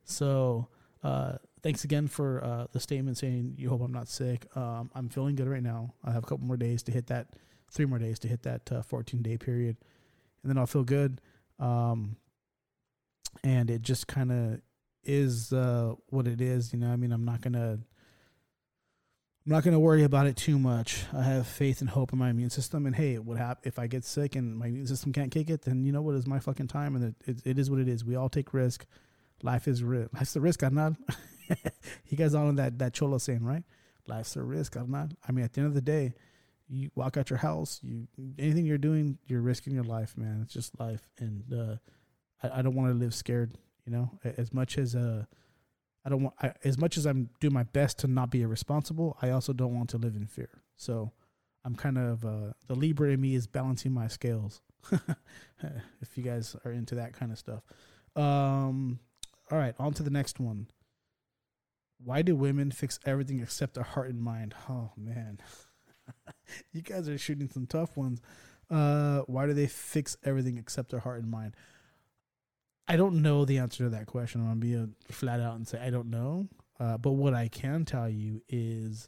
so, 0.03 0.67
uh, 1.03 1.33
thanks 1.61 1.83
again 1.83 2.07
for 2.07 2.43
uh, 2.43 2.67
the 2.71 2.79
statement 2.79 3.17
saying 3.17 3.55
you 3.57 3.69
hope 3.69 3.81
I'm 3.81 3.93
not 3.93 4.07
sick. 4.07 4.45
Um, 4.55 4.89
I'm 4.95 5.09
feeling 5.09 5.35
good 5.35 5.47
right 5.47 5.61
now. 5.61 5.93
I 6.03 6.11
have 6.11 6.23
a 6.23 6.27
couple 6.27 6.45
more 6.45 6.57
days 6.57 6.81
to 6.83 6.91
hit 6.91 7.07
that, 7.07 7.27
three 7.71 7.85
more 7.85 7.99
days 7.99 8.17
to 8.19 8.27
hit 8.27 8.41
that 8.43 8.71
uh, 8.71 8.81
14 8.81 9.21
day 9.21 9.37
period, 9.37 9.77
and 10.41 10.49
then 10.49 10.57
I'll 10.57 10.67
feel 10.67 10.83
good. 10.83 11.21
Um, 11.61 12.17
and 13.43 13.69
it 13.69 13.81
just 13.81 14.07
kind 14.07 14.31
of 14.31 14.61
is 15.03 15.53
uh, 15.53 15.93
what 16.07 16.27
it 16.27 16.41
is. 16.41 16.73
You 16.73 16.79
know, 16.79 16.91
I 16.91 16.97
mean, 16.97 17.13
I'm 17.13 17.23
not 17.23 17.39
gonna 17.39 17.79
I'm 19.45 19.53
not 19.53 19.63
going 19.63 19.73
to 19.73 19.79
worry 19.79 20.03
about 20.03 20.27
it 20.27 20.35
too 20.35 20.59
much. 20.59 21.03
I 21.11 21.23
have 21.23 21.47
faith 21.47 21.81
and 21.81 21.89
hope 21.89 22.13
in 22.13 22.19
my 22.19 22.29
immune 22.29 22.51
system. 22.51 22.85
And 22.85 22.95
hey, 22.95 23.17
what 23.17 23.37
happen 23.37 23.63
if 23.65 23.79
I 23.79 23.87
get 23.87 24.05
sick 24.05 24.35
and 24.35 24.55
my 24.55 24.67
immune 24.67 24.85
system 24.85 25.11
can't 25.11 25.31
kick 25.31 25.49
it? 25.49 25.63
Then 25.63 25.83
you 25.83 25.91
know 25.91 26.03
what 26.03 26.13
is 26.13 26.27
my 26.27 26.37
fucking 26.37 26.67
time, 26.67 26.95
and 26.95 27.05
it, 27.05 27.15
it, 27.25 27.41
it 27.43 27.59
is 27.59 27.71
what 27.71 27.79
it 27.79 27.87
is. 27.87 28.05
We 28.05 28.15
all 28.15 28.29
take 28.29 28.53
risk. 28.53 28.85
Life 29.41 29.67
is 29.67 29.83
risk. 29.83 30.13
Life's 30.13 30.33
the 30.33 30.41
risk. 30.41 30.61
I'm 30.61 30.75
not. 30.75 30.93
you 32.07 32.17
guys 32.17 32.35
all 32.35 32.45
know 32.45 32.51
that 32.51 32.77
that 32.77 32.93
cholo 32.93 33.17
saying, 33.17 33.43
right? 33.43 33.63
Life's 34.07 34.35
a 34.35 34.43
risk. 34.43 34.75
I'm 34.75 34.91
not. 34.91 35.09
I 35.27 35.31
mean, 35.31 35.43
at 35.43 35.53
the 35.53 35.61
end 35.61 35.69
of 35.69 35.73
the 35.73 35.81
day, 35.81 36.13
you 36.71 36.89
walk 36.95 37.17
out 37.17 37.29
your 37.29 37.39
house. 37.39 37.79
You 37.83 38.07
anything 38.39 38.65
you're 38.65 38.77
doing, 38.77 39.17
you're 39.27 39.41
risking 39.41 39.73
your 39.73 39.83
life, 39.83 40.17
man. 40.17 40.41
It's 40.43 40.53
just 40.53 40.79
life, 40.79 41.09
and 41.19 41.43
uh, 41.53 41.75
I, 42.41 42.59
I 42.59 42.61
don't 42.61 42.75
want 42.75 42.89
to 42.89 42.97
live 42.97 43.13
scared. 43.13 43.53
You 43.85 43.91
know, 43.91 44.11
as 44.23 44.53
much 44.53 44.77
as 44.77 44.95
uh 44.95 45.25
I 46.05 46.09
don't 46.09 46.23
want 46.23 46.35
I, 46.41 46.53
as 46.63 46.77
much 46.77 46.97
as 46.97 47.05
I'm 47.05 47.29
doing 47.39 47.53
my 47.53 47.63
best 47.63 47.99
to 47.99 48.07
not 48.07 48.31
be 48.31 48.41
irresponsible. 48.41 49.17
I 49.21 49.31
also 49.31 49.53
don't 49.53 49.75
want 49.75 49.89
to 49.91 49.97
live 49.97 50.15
in 50.15 50.25
fear. 50.25 50.49
So 50.77 51.11
I'm 51.63 51.75
kind 51.75 51.97
of 51.97 52.25
uh, 52.25 52.53
the 52.67 52.75
Libra 52.75 53.11
in 53.11 53.21
me 53.21 53.35
is 53.35 53.47
balancing 53.47 53.91
my 53.91 54.07
scales. 54.07 54.61
if 56.01 56.17
you 56.17 56.23
guys 56.23 56.55
are 56.65 56.71
into 56.71 56.95
that 56.95 57.13
kind 57.13 57.31
of 57.31 57.37
stuff. 57.37 57.61
Um, 58.15 58.99
all 59.51 59.57
right, 59.57 59.75
on 59.77 59.93
to 59.93 60.03
the 60.03 60.09
next 60.09 60.39
one. 60.39 60.67
Why 62.03 62.23
do 62.23 62.35
women 62.35 62.71
fix 62.71 62.99
everything 63.05 63.41
except 63.41 63.75
their 63.75 63.83
heart 63.83 64.09
and 64.09 64.19
mind? 64.19 64.55
Oh 64.67 64.89
man, 64.97 65.39
you 66.71 66.81
guys 66.81 67.07
are 67.09 67.17
shooting 67.17 67.49
some 67.49 67.67
tough 67.67 67.97
ones. 67.97 68.21
Uh, 68.69 69.19
why 69.27 69.45
do 69.45 69.53
they 69.53 69.67
fix 69.67 70.17
everything 70.23 70.57
except 70.57 70.91
their 70.91 70.99
heart 70.99 71.21
and 71.21 71.29
mind? 71.29 71.55
I 72.87 72.97
don't 72.97 73.21
know 73.21 73.45
the 73.45 73.57
answer 73.57 73.85
to 73.85 73.89
that 73.91 74.07
question. 74.07 74.41
I'm 74.41 74.47
gonna 74.47 74.59
be 74.59 74.73
a, 74.73 74.89
flat 75.11 75.39
out 75.39 75.55
and 75.55 75.67
say 75.67 75.79
I 75.79 75.89
don't 75.89 76.09
know. 76.09 76.47
Uh, 76.79 76.97
but 76.97 77.11
what 77.11 77.33
I 77.33 77.47
can 77.47 77.85
tell 77.85 78.09
you 78.09 78.41
is, 78.49 79.07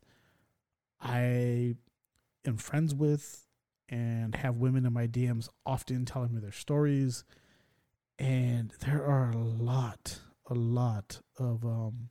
I 1.01 1.75
am 2.45 2.58
friends 2.58 2.93
with 2.93 3.47
and 3.89 4.36
have 4.36 4.58
women 4.58 4.86
in 4.86 4.93
my 4.93 5.08
DMs 5.08 5.49
often 5.65 6.06
telling 6.06 6.34
me 6.34 6.39
their 6.39 6.51
stories, 6.51 7.23
and 8.19 8.71
there 8.82 9.03
are 9.03 9.32
a 9.32 9.38
lot, 9.38 10.19
a 10.47 10.53
lot 10.53 11.19
of 11.38 11.65
um, 11.65 12.10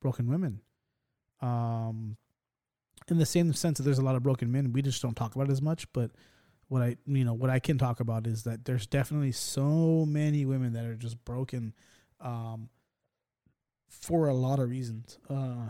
broken 0.00 0.28
women. 0.28 0.60
Um, 1.42 2.16
in 3.10 3.18
the 3.18 3.26
same 3.26 3.52
sense 3.52 3.78
that 3.78 3.84
there's 3.84 3.98
a 3.98 4.04
lot 4.04 4.16
of 4.16 4.22
broken 4.22 4.50
men, 4.50 4.72
we 4.72 4.82
just 4.82 5.02
don't 5.02 5.16
talk 5.16 5.34
about 5.34 5.48
it 5.48 5.52
as 5.52 5.62
much, 5.62 5.90
but 5.92 6.10
what 6.70 6.82
I 6.82 6.96
you 7.06 7.24
know 7.24 7.34
what 7.34 7.50
I 7.50 7.58
can 7.58 7.78
talk 7.78 7.98
about 7.98 8.26
is 8.28 8.44
that 8.44 8.64
there's 8.64 8.86
definitely 8.86 9.32
so 9.32 10.06
many 10.06 10.46
women 10.46 10.72
that 10.74 10.84
are 10.84 10.94
just 10.94 11.22
broken 11.24 11.74
um, 12.20 12.68
for 13.88 14.28
a 14.28 14.34
lot 14.34 14.60
of 14.60 14.70
reasons. 14.70 15.18
Uh, 15.28 15.68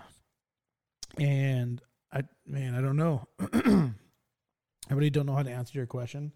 and 1.16 1.80
I 2.12 2.24
man, 2.46 2.74
I 2.74 2.82
don't 2.82 2.96
know. 2.96 3.26
I 3.40 4.94
really 4.94 5.10
don't 5.10 5.24
know 5.24 5.34
how 5.34 5.42
to 5.42 5.50
answer 5.50 5.78
your 5.78 5.86
question. 5.86 6.32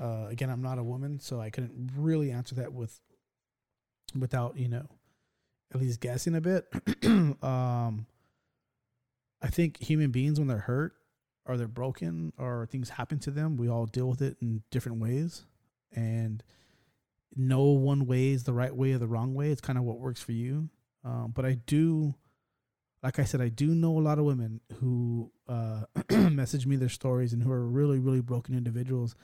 Uh, 0.00 0.26
again, 0.30 0.48
I'm 0.48 0.62
not 0.62 0.78
a 0.78 0.82
woman, 0.82 1.20
so 1.20 1.38
I 1.38 1.50
couldn't 1.50 1.90
really 1.94 2.30
answer 2.30 2.54
that 2.54 2.72
with 2.72 2.98
without 4.18 4.56
you 4.56 4.68
know 4.68 4.88
at 5.74 5.80
least 5.80 6.00
guessing 6.00 6.34
a 6.34 6.40
bit. 6.40 6.66
um, 7.42 8.06
I 9.42 9.48
think 9.48 9.82
human 9.82 10.10
beings 10.10 10.38
when 10.38 10.48
they're 10.48 10.58
hurt 10.58 10.94
or 11.44 11.56
they're 11.56 11.68
broken 11.68 12.32
or 12.38 12.66
things 12.66 12.90
happen 12.90 13.18
to 13.20 13.30
them, 13.30 13.56
we 13.56 13.68
all 13.68 13.86
deal 13.86 14.08
with 14.08 14.22
it 14.22 14.36
in 14.40 14.62
different 14.70 15.00
ways. 15.00 15.44
And 15.94 16.42
no 17.34 17.62
one 17.64 18.06
way 18.06 18.30
is 18.30 18.44
the 18.44 18.52
right 18.52 18.74
way 18.74 18.92
or 18.92 18.98
the 18.98 19.06
wrong 19.06 19.34
way. 19.34 19.50
It's 19.50 19.60
kind 19.60 19.78
of 19.78 19.84
what 19.84 20.00
works 20.00 20.22
for 20.22 20.32
you. 20.32 20.70
Um, 21.04 21.32
but 21.34 21.44
I 21.44 21.54
do, 21.66 22.14
like 23.02 23.18
I 23.18 23.24
said, 23.24 23.40
I 23.40 23.48
do 23.48 23.68
know 23.68 23.98
a 23.98 24.00
lot 24.00 24.18
of 24.18 24.24
women 24.24 24.60
who 24.80 25.30
uh, 25.48 25.82
message 26.10 26.66
me 26.66 26.76
their 26.76 26.88
stories 26.88 27.32
and 27.32 27.42
who 27.42 27.52
are 27.52 27.66
really, 27.66 27.98
really 27.98 28.22
broken 28.22 28.56
individuals. 28.56 29.14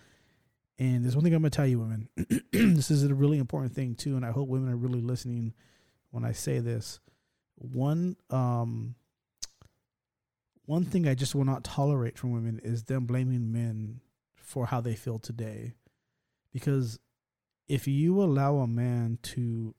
And 0.79 1.05
there's 1.05 1.17
one 1.17 1.25
thing 1.25 1.35
I'm 1.35 1.43
going 1.43 1.51
to 1.51 1.57
tell 1.57 1.67
you, 1.67 1.81
women. 1.81 2.09
this 2.53 2.91
is 2.91 3.05
a 3.05 3.15
really 3.15 3.39
important 3.39 3.75
thing, 3.75 3.95
too. 3.95 4.17
And 4.17 4.25
I 4.25 4.31
hope 4.31 4.49
women 4.49 4.73
are 4.73 4.77
really 4.77 5.01
listening 5.01 5.55
when 6.11 6.25
I 6.25 6.33
say 6.33 6.61
this. 6.61 7.01
One, 7.57 8.17
um, 8.31 8.95
one 10.67 10.85
thing 10.85 11.09
I 11.09 11.15
just 11.15 11.35
will 11.35 11.45
not 11.45 11.65
tolerate 11.65 12.19
from 12.19 12.33
women 12.33 12.61
is 12.63 12.85
them 12.85 13.05
blaming 13.05 13.53
men 13.53 14.01
for 14.35 14.67
how 14.67 14.81
they 14.81 14.95
feel 14.95 15.19
today. 15.19 15.75
Because 16.53 16.99
if 17.69 17.89
you 17.89 18.23
allow 18.23 18.59
a 18.59 18.67
man 18.67 19.19
to 19.23 19.75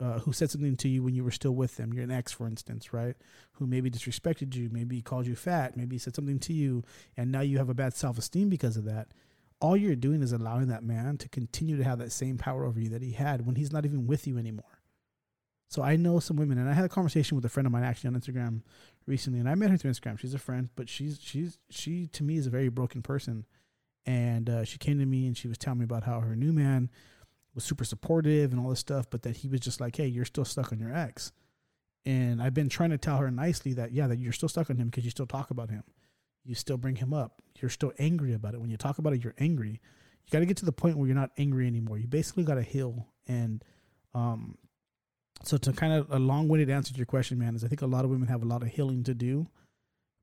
uh, 0.00 0.18
who 0.20 0.32
said 0.32 0.50
something 0.50 0.76
to 0.76 0.88
you 0.88 1.02
when 1.02 1.14
you 1.14 1.22
were 1.22 1.30
still 1.30 1.54
with 1.54 1.76
them, 1.76 1.92
you're 1.92 2.04
an 2.04 2.10
ex, 2.10 2.32
for 2.32 2.46
instance, 2.46 2.92
right? 2.92 3.14
Who 3.52 3.66
maybe 3.66 3.90
disrespected 3.90 4.54
you, 4.54 4.68
maybe 4.72 5.00
called 5.00 5.26
you 5.26 5.36
fat, 5.36 5.76
maybe 5.76 5.98
said 5.98 6.14
something 6.14 6.38
to 6.40 6.52
you, 6.52 6.84
and 7.16 7.30
now 7.30 7.40
you 7.40 7.58
have 7.58 7.68
a 7.68 7.74
bad 7.74 7.94
self 7.94 8.18
esteem 8.18 8.48
because 8.48 8.76
of 8.76 8.84
that. 8.84 9.08
All 9.60 9.76
you're 9.76 9.96
doing 9.96 10.22
is 10.22 10.32
allowing 10.32 10.68
that 10.68 10.82
man 10.82 11.16
to 11.18 11.28
continue 11.28 11.76
to 11.76 11.84
have 11.84 11.98
that 12.00 12.12
same 12.12 12.38
power 12.38 12.64
over 12.64 12.80
you 12.80 12.88
that 12.90 13.02
he 13.02 13.12
had 13.12 13.46
when 13.46 13.56
he's 13.56 13.72
not 13.72 13.86
even 13.86 14.06
with 14.06 14.26
you 14.26 14.36
anymore. 14.36 14.73
So 15.74 15.82
I 15.82 15.96
know 15.96 16.20
some 16.20 16.36
women, 16.36 16.58
and 16.58 16.70
I 16.70 16.72
had 16.72 16.84
a 16.84 16.88
conversation 16.88 17.34
with 17.34 17.44
a 17.44 17.48
friend 17.48 17.66
of 17.66 17.72
mine 17.72 17.82
actually 17.82 18.06
on 18.06 18.14
Instagram 18.14 18.62
recently, 19.06 19.40
and 19.40 19.48
I 19.48 19.56
met 19.56 19.70
her 19.70 19.76
through 19.76 19.90
Instagram. 19.90 20.16
She's 20.16 20.32
a 20.32 20.38
friend, 20.38 20.70
but 20.76 20.88
she's 20.88 21.18
she's 21.20 21.58
she 21.68 22.06
to 22.12 22.22
me 22.22 22.36
is 22.36 22.46
a 22.46 22.50
very 22.50 22.68
broken 22.68 23.02
person, 23.02 23.44
and 24.06 24.48
uh, 24.48 24.64
she 24.64 24.78
came 24.78 25.00
to 25.00 25.04
me 25.04 25.26
and 25.26 25.36
she 25.36 25.48
was 25.48 25.58
telling 25.58 25.80
me 25.80 25.84
about 25.84 26.04
how 26.04 26.20
her 26.20 26.36
new 26.36 26.52
man 26.52 26.92
was 27.56 27.64
super 27.64 27.82
supportive 27.82 28.52
and 28.52 28.60
all 28.60 28.70
this 28.70 28.78
stuff, 28.78 29.10
but 29.10 29.22
that 29.22 29.38
he 29.38 29.48
was 29.48 29.58
just 29.58 29.80
like, 29.80 29.96
"Hey, 29.96 30.06
you're 30.06 30.24
still 30.24 30.44
stuck 30.44 30.70
on 30.70 30.78
your 30.78 30.94
ex," 30.94 31.32
and 32.06 32.40
I've 32.40 32.54
been 32.54 32.68
trying 32.68 32.90
to 32.90 32.98
tell 32.98 33.16
her 33.16 33.32
nicely 33.32 33.72
that 33.72 33.90
yeah, 33.90 34.06
that 34.06 34.20
you're 34.20 34.30
still 34.30 34.48
stuck 34.48 34.70
on 34.70 34.76
him 34.76 34.90
because 34.90 35.02
you 35.02 35.10
still 35.10 35.26
talk 35.26 35.50
about 35.50 35.70
him, 35.70 35.82
you 36.44 36.54
still 36.54 36.76
bring 36.76 36.94
him 36.94 37.12
up, 37.12 37.42
you're 37.60 37.68
still 37.68 37.92
angry 37.98 38.32
about 38.32 38.54
it. 38.54 38.60
When 38.60 38.70
you 38.70 38.76
talk 38.76 38.98
about 38.98 39.12
it, 39.12 39.24
you're 39.24 39.34
angry. 39.38 39.80
You 40.24 40.30
got 40.30 40.38
to 40.38 40.46
get 40.46 40.58
to 40.58 40.66
the 40.66 40.70
point 40.70 40.98
where 40.98 41.08
you're 41.08 41.16
not 41.16 41.32
angry 41.36 41.66
anymore. 41.66 41.98
You 41.98 42.06
basically 42.06 42.44
got 42.44 42.54
to 42.54 42.62
heal 42.62 43.08
and 43.26 43.64
um 44.14 44.56
so 45.46 45.56
to 45.56 45.72
kind 45.72 45.92
of 45.92 46.10
a 46.10 46.18
long-winded 46.18 46.70
answer 46.70 46.92
to 46.92 46.98
your 46.98 47.06
question, 47.06 47.38
man, 47.38 47.54
is 47.54 47.64
I 47.64 47.68
think 47.68 47.82
a 47.82 47.86
lot 47.86 48.04
of 48.04 48.10
women 48.10 48.28
have 48.28 48.42
a 48.42 48.46
lot 48.46 48.62
of 48.62 48.68
healing 48.68 49.04
to 49.04 49.14
do, 49.14 49.48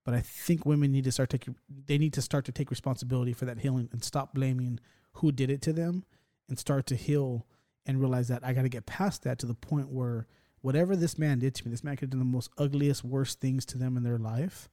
but 0.05 0.13
I 0.13 0.21
think 0.21 0.65
women 0.65 0.91
need 0.91 1.03
to 1.05 1.11
start 1.11 1.29
taking 1.29 1.55
they 1.85 1.97
need 1.97 2.13
to 2.13 2.21
start 2.21 2.45
to 2.45 2.51
take 2.51 2.69
responsibility 2.69 3.33
for 3.33 3.45
that 3.45 3.59
healing 3.59 3.89
and 3.91 4.03
stop 4.03 4.33
blaming 4.33 4.79
who 5.13 5.31
did 5.31 5.49
it 5.49 5.61
to 5.63 5.73
them 5.73 6.05
and 6.49 6.57
start 6.57 6.85
to 6.87 6.95
heal 6.95 7.45
and 7.85 7.99
realize 7.99 8.27
that 8.27 8.45
I 8.45 8.53
got 8.53 8.63
to 8.63 8.69
get 8.69 8.85
past 8.85 9.23
that 9.23 9.39
to 9.39 9.45
the 9.45 9.53
point 9.53 9.89
where 9.89 10.27
whatever 10.61 10.95
this 10.95 11.17
man 11.17 11.39
did 11.39 11.55
to 11.55 11.65
me, 11.65 11.71
this 11.71 11.83
man 11.83 11.95
could 11.95 12.05
have 12.05 12.09
done 12.11 12.19
the 12.19 12.25
most 12.25 12.51
ugliest, 12.57 13.03
worst 13.03 13.39
things 13.39 13.65
to 13.67 13.77
them 13.77 13.97
in 13.97 14.03
their 14.03 14.17
life. 14.17 14.69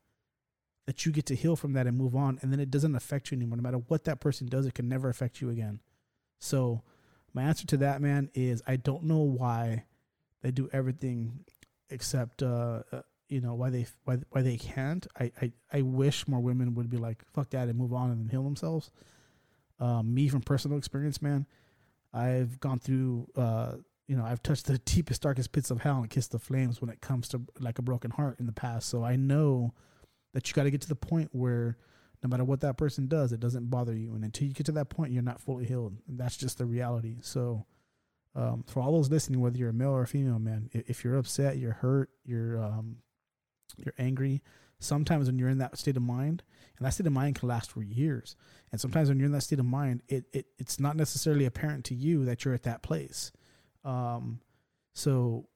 That 0.87 1.05
you 1.05 1.13
get 1.13 1.27
to 1.27 1.35
heal 1.35 1.55
from 1.55 1.75
that 1.75 1.87
and 1.87 1.99
move 1.99 2.17
on, 2.17 2.39
and 2.41 2.51
then 2.51 2.61
it 2.61 2.71
doesn't 2.71 2.95
affect 2.95 3.31
you 3.31 3.37
anymore. 3.37 3.59
No 3.59 3.63
matter 3.63 3.77
what 3.89 4.05
that 4.05 4.21
person 4.21 4.47
does, 4.47 4.65
it 4.65 4.73
can 4.73 4.89
never 4.89 5.11
affect 5.11 5.43
you 5.43 5.51
again. 5.51 5.81
So, 6.39 6.83
my 7.35 7.43
answer 7.43 7.67
to 7.67 7.77
that, 7.79 8.01
man, 8.01 8.31
is 8.33 8.63
I 8.67 8.77
don't 8.77 9.03
know 9.03 9.19
why 9.19 9.85
they 10.43 10.51
do 10.51 10.69
everything 10.73 11.45
except 11.91 12.43
uh, 12.43 12.83
uh, 12.93 13.03
you 13.29 13.41
know 13.41 13.55
why 13.55 13.71
they 13.71 13.87
why 14.05 14.19
why 14.31 14.43
they 14.43 14.57
can't. 14.57 15.07
I, 15.19 15.33
I 15.41 15.53
I 15.73 15.83
wish 15.83 16.27
more 16.29 16.41
women 16.41 16.75
would 16.75 16.91
be 16.91 16.97
like 16.97 17.25
fuck 17.33 17.51
that 17.51 17.69
and 17.69 17.79
move 17.79 17.93
on 17.93 18.11
and 18.11 18.31
heal 18.31 18.43
themselves. 18.43 18.91
Um, 19.81 20.13
me 20.13 20.29
from 20.29 20.41
personal 20.41 20.79
experience, 20.79 21.23
man, 21.23 21.47
I've 22.13 22.61
gone 22.61 22.79
through. 22.79 23.29
Uh, 23.37 23.77
you 24.07 24.17
know, 24.17 24.25
I've 24.25 24.43
touched 24.43 24.67
the 24.67 24.79
deepest, 24.85 25.23
darkest 25.23 25.53
pits 25.53 25.71
of 25.71 25.83
hell 25.83 25.99
and 25.99 26.09
kissed 26.09 26.33
the 26.33 26.39
flames 26.39 26.81
when 26.81 26.91
it 26.91 27.01
comes 27.01 27.29
to 27.29 27.43
like 27.61 27.79
a 27.79 27.83
broken 27.83 28.11
heart 28.11 28.41
in 28.41 28.47
the 28.47 28.53
past. 28.53 28.89
So 28.89 29.05
I 29.05 29.17
know 29.17 29.75
that 30.33 30.49
you 30.49 30.55
got 30.55 30.65
to 30.65 30.71
get 30.71 30.81
to 30.83 30.89
the 30.89 30.95
point 30.95 31.29
where 31.33 31.77
no 32.23 32.29
matter 32.29 32.45
what 32.45 32.61
that 32.61 32.77
person 32.77 33.07
does, 33.07 33.33
it 33.33 33.41
doesn't 33.41 33.71
bother 33.71 33.95
you. 33.95 34.15
And 34.15 34.25
until 34.25 34.49
you 34.49 34.55
get 34.55 34.67
to 34.67 34.73
that 34.73 34.89
point, 34.89 35.13
you're 35.13 35.23
not 35.23 35.41
fully 35.41 35.65
healed. 35.65 35.97
And 36.09 36.19
that's 36.19 36.37
just 36.37 36.59
the 36.59 36.67
reality. 36.67 37.17
So, 37.21 37.65
um, 38.35 38.65
for 38.67 38.81
all 38.81 38.93
those 38.93 39.11
listening, 39.11 39.41
whether 39.41 39.59
you're 39.59 39.71
a 39.71 39.75
male 39.75 39.91
or 39.91 40.03
a 40.03 40.07
female, 40.07 40.39
man, 40.39 40.71
if 40.73 41.05
you're 41.05 41.17
upset, 41.17 41.59
you're 41.59 41.73
hurt, 41.73 42.11
you're 42.25 42.63
um, 42.63 42.99
you're 43.77 43.95
angry. 43.99 44.43
Sometimes 44.81 45.27
when 45.27 45.39
you're 45.39 45.49
in 45.49 45.59
that 45.59 45.77
state 45.77 45.97
of 45.97 46.03
mind, 46.03 46.43
and 46.77 46.87
that 46.87 46.95
state 46.95 47.07
of 47.07 47.13
mind 47.13 47.35
can 47.37 47.49
last 47.49 47.73
for 47.73 47.83
years. 47.83 48.37
And 48.71 48.81
sometimes 48.81 49.09
when 49.09 49.19
you're 49.19 49.27
in 49.27 49.33
that 49.33 49.43
state 49.43 49.59
of 49.59 49.65
mind, 49.65 50.03
it, 50.09 50.25
it 50.33 50.47
it's 50.59 50.79
not 50.79 50.97
necessarily 50.97 51.47
apparent 51.47 51.85
to 51.87 51.95
you 51.95 52.25
that 52.27 52.45
you're 52.45 52.55
at 52.55 52.63
that 52.63 52.83
place. 52.83 53.33
Um, 53.85 54.41
so 54.95 55.49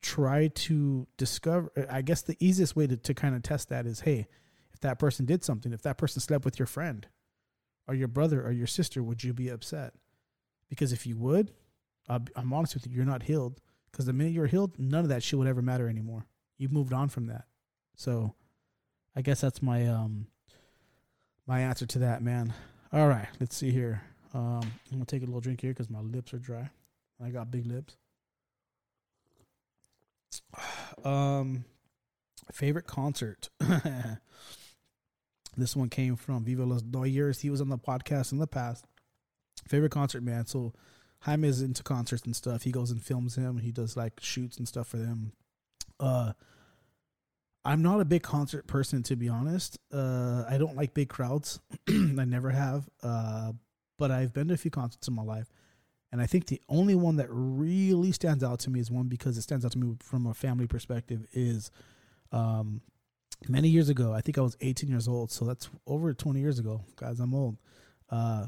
try 0.00 0.48
to 0.48 1.06
discover. 1.18 1.70
I 1.90 2.00
guess 2.00 2.22
the 2.22 2.36
easiest 2.40 2.76
way 2.76 2.86
to, 2.86 2.96
to 2.96 3.12
kind 3.12 3.34
of 3.34 3.42
test 3.42 3.68
that 3.68 3.86
is, 3.86 4.00
hey, 4.00 4.26
if 4.72 4.80
that 4.80 4.98
person 4.98 5.26
did 5.26 5.44
something, 5.44 5.72
if 5.72 5.82
that 5.82 5.98
person 5.98 6.20
slept 6.20 6.44
with 6.44 6.58
your 6.58 6.66
friend 6.66 7.06
or 7.86 7.94
your 7.94 8.08
brother 8.08 8.42
or 8.42 8.52
your 8.52 8.66
sister, 8.66 9.02
would 9.02 9.24
you 9.24 9.34
be 9.34 9.48
upset? 9.48 9.92
Because 10.68 10.92
if 10.92 11.06
you 11.06 11.16
would, 11.16 11.52
I'm 12.08 12.52
honest 12.52 12.74
with 12.74 12.86
you, 12.86 12.92
you're 12.94 13.04
not 13.04 13.24
healed. 13.24 13.60
Because 13.90 14.06
the 14.06 14.12
minute 14.12 14.32
you're 14.32 14.46
healed, 14.46 14.78
none 14.78 15.04
of 15.04 15.08
that 15.08 15.22
shit 15.22 15.38
would 15.38 15.48
ever 15.48 15.62
matter 15.62 15.88
anymore. 15.88 16.26
You've 16.58 16.72
moved 16.72 16.92
on 16.92 17.08
from 17.08 17.26
that. 17.26 17.44
So 17.96 18.34
I 19.14 19.22
guess 19.22 19.40
that's 19.40 19.62
my 19.62 19.86
um 19.86 20.26
my 21.46 21.60
answer 21.60 21.86
to 21.86 21.98
that, 22.00 22.22
man. 22.22 22.52
All 22.92 23.08
right, 23.08 23.28
let's 23.40 23.56
see 23.56 23.70
here. 23.70 24.02
Um, 24.34 24.60
I'm 24.62 24.98
gonna 24.98 25.06
take 25.06 25.22
a 25.22 25.26
little 25.26 25.40
drink 25.40 25.60
here 25.60 25.70
because 25.70 25.88
my 25.88 26.00
lips 26.00 26.34
are 26.34 26.38
dry. 26.38 26.68
I 27.24 27.30
got 27.30 27.50
big 27.50 27.66
lips. 27.66 27.96
Um, 31.04 31.66
favorite 32.50 32.86
concert. 32.86 33.50
This 35.56 35.74
one 35.74 35.88
came 35.88 36.16
from 36.16 36.44
Viva 36.44 36.64
Los 36.64 36.82
Doyers. 36.82 37.40
He 37.40 37.48
was 37.48 37.62
on 37.62 37.70
the 37.70 37.78
podcast 37.78 38.32
in 38.32 38.38
the 38.38 38.46
past. 38.46 38.84
Favorite 39.68 39.92
concert, 39.92 40.22
man. 40.22 40.46
So 40.46 40.72
Jaime 41.20 41.48
is 41.48 41.62
into 41.62 41.82
concerts 41.82 42.24
and 42.24 42.36
stuff. 42.36 42.62
He 42.62 42.70
goes 42.70 42.90
and 42.90 43.02
films 43.02 43.36
him. 43.36 43.58
He 43.58 43.72
does 43.72 43.96
like 43.96 44.20
shoots 44.20 44.58
and 44.58 44.68
stuff 44.68 44.88
for 44.88 44.98
them. 44.98 45.32
Uh, 45.98 46.32
I'm 47.64 47.82
not 47.82 48.00
a 48.00 48.04
big 48.04 48.22
concert 48.22 48.68
person 48.68 49.02
to 49.04 49.16
be 49.16 49.28
honest. 49.28 49.78
Uh, 49.92 50.44
I 50.48 50.56
don't 50.56 50.76
like 50.76 50.94
big 50.94 51.08
crowds. 51.08 51.58
I 51.88 52.24
never 52.24 52.50
have. 52.50 52.88
Uh, 53.02 53.52
but 53.98 54.10
I've 54.10 54.32
been 54.32 54.48
to 54.48 54.54
a 54.54 54.58
few 54.58 54.70
concerts 54.70 55.08
in 55.08 55.14
my 55.14 55.22
life, 55.22 55.50
and 56.12 56.20
I 56.20 56.26
think 56.26 56.46
the 56.46 56.60
only 56.68 56.94
one 56.94 57.16
that 57.16 57.28
really 57.30 58.12
stands 58.12 58.44
out 58.44 58.60
to 58.60 58.70
me 58.70 58.78
is 58.78 58.90
one 58.90 59.08
because 59.08 59.36
it 59.36 59.42
stands 59.42 59.64
out 59.64 59.72
to 59.72 59.78
me 59.78 59.96
from 60.02 60.26
a 60.26 60.34
family 60.34 60.66
perspective 60.66 61.26
is 61.32 61.70
um, 62.30 62.82
many 63.48 63.68
years 63.68 63.88
ago. 63.88 64.12
I 64.12 64.20
think 64.20 64.38
I 64.38 64.42
was 64.42 64.56
18 64.60 64.88
years 64.88 65.08
old, 65.08 65.32
so 65.32 65.44
that's 65.44 65.68
over 65.86 66.12
20 66.12 66.38
years 66.40 66.58
ago. 66.58 66.82
Guys, 66.96 67.20
I'm 67.20 67.34
old. 67.34 67.56
Uh, 68.10 68.46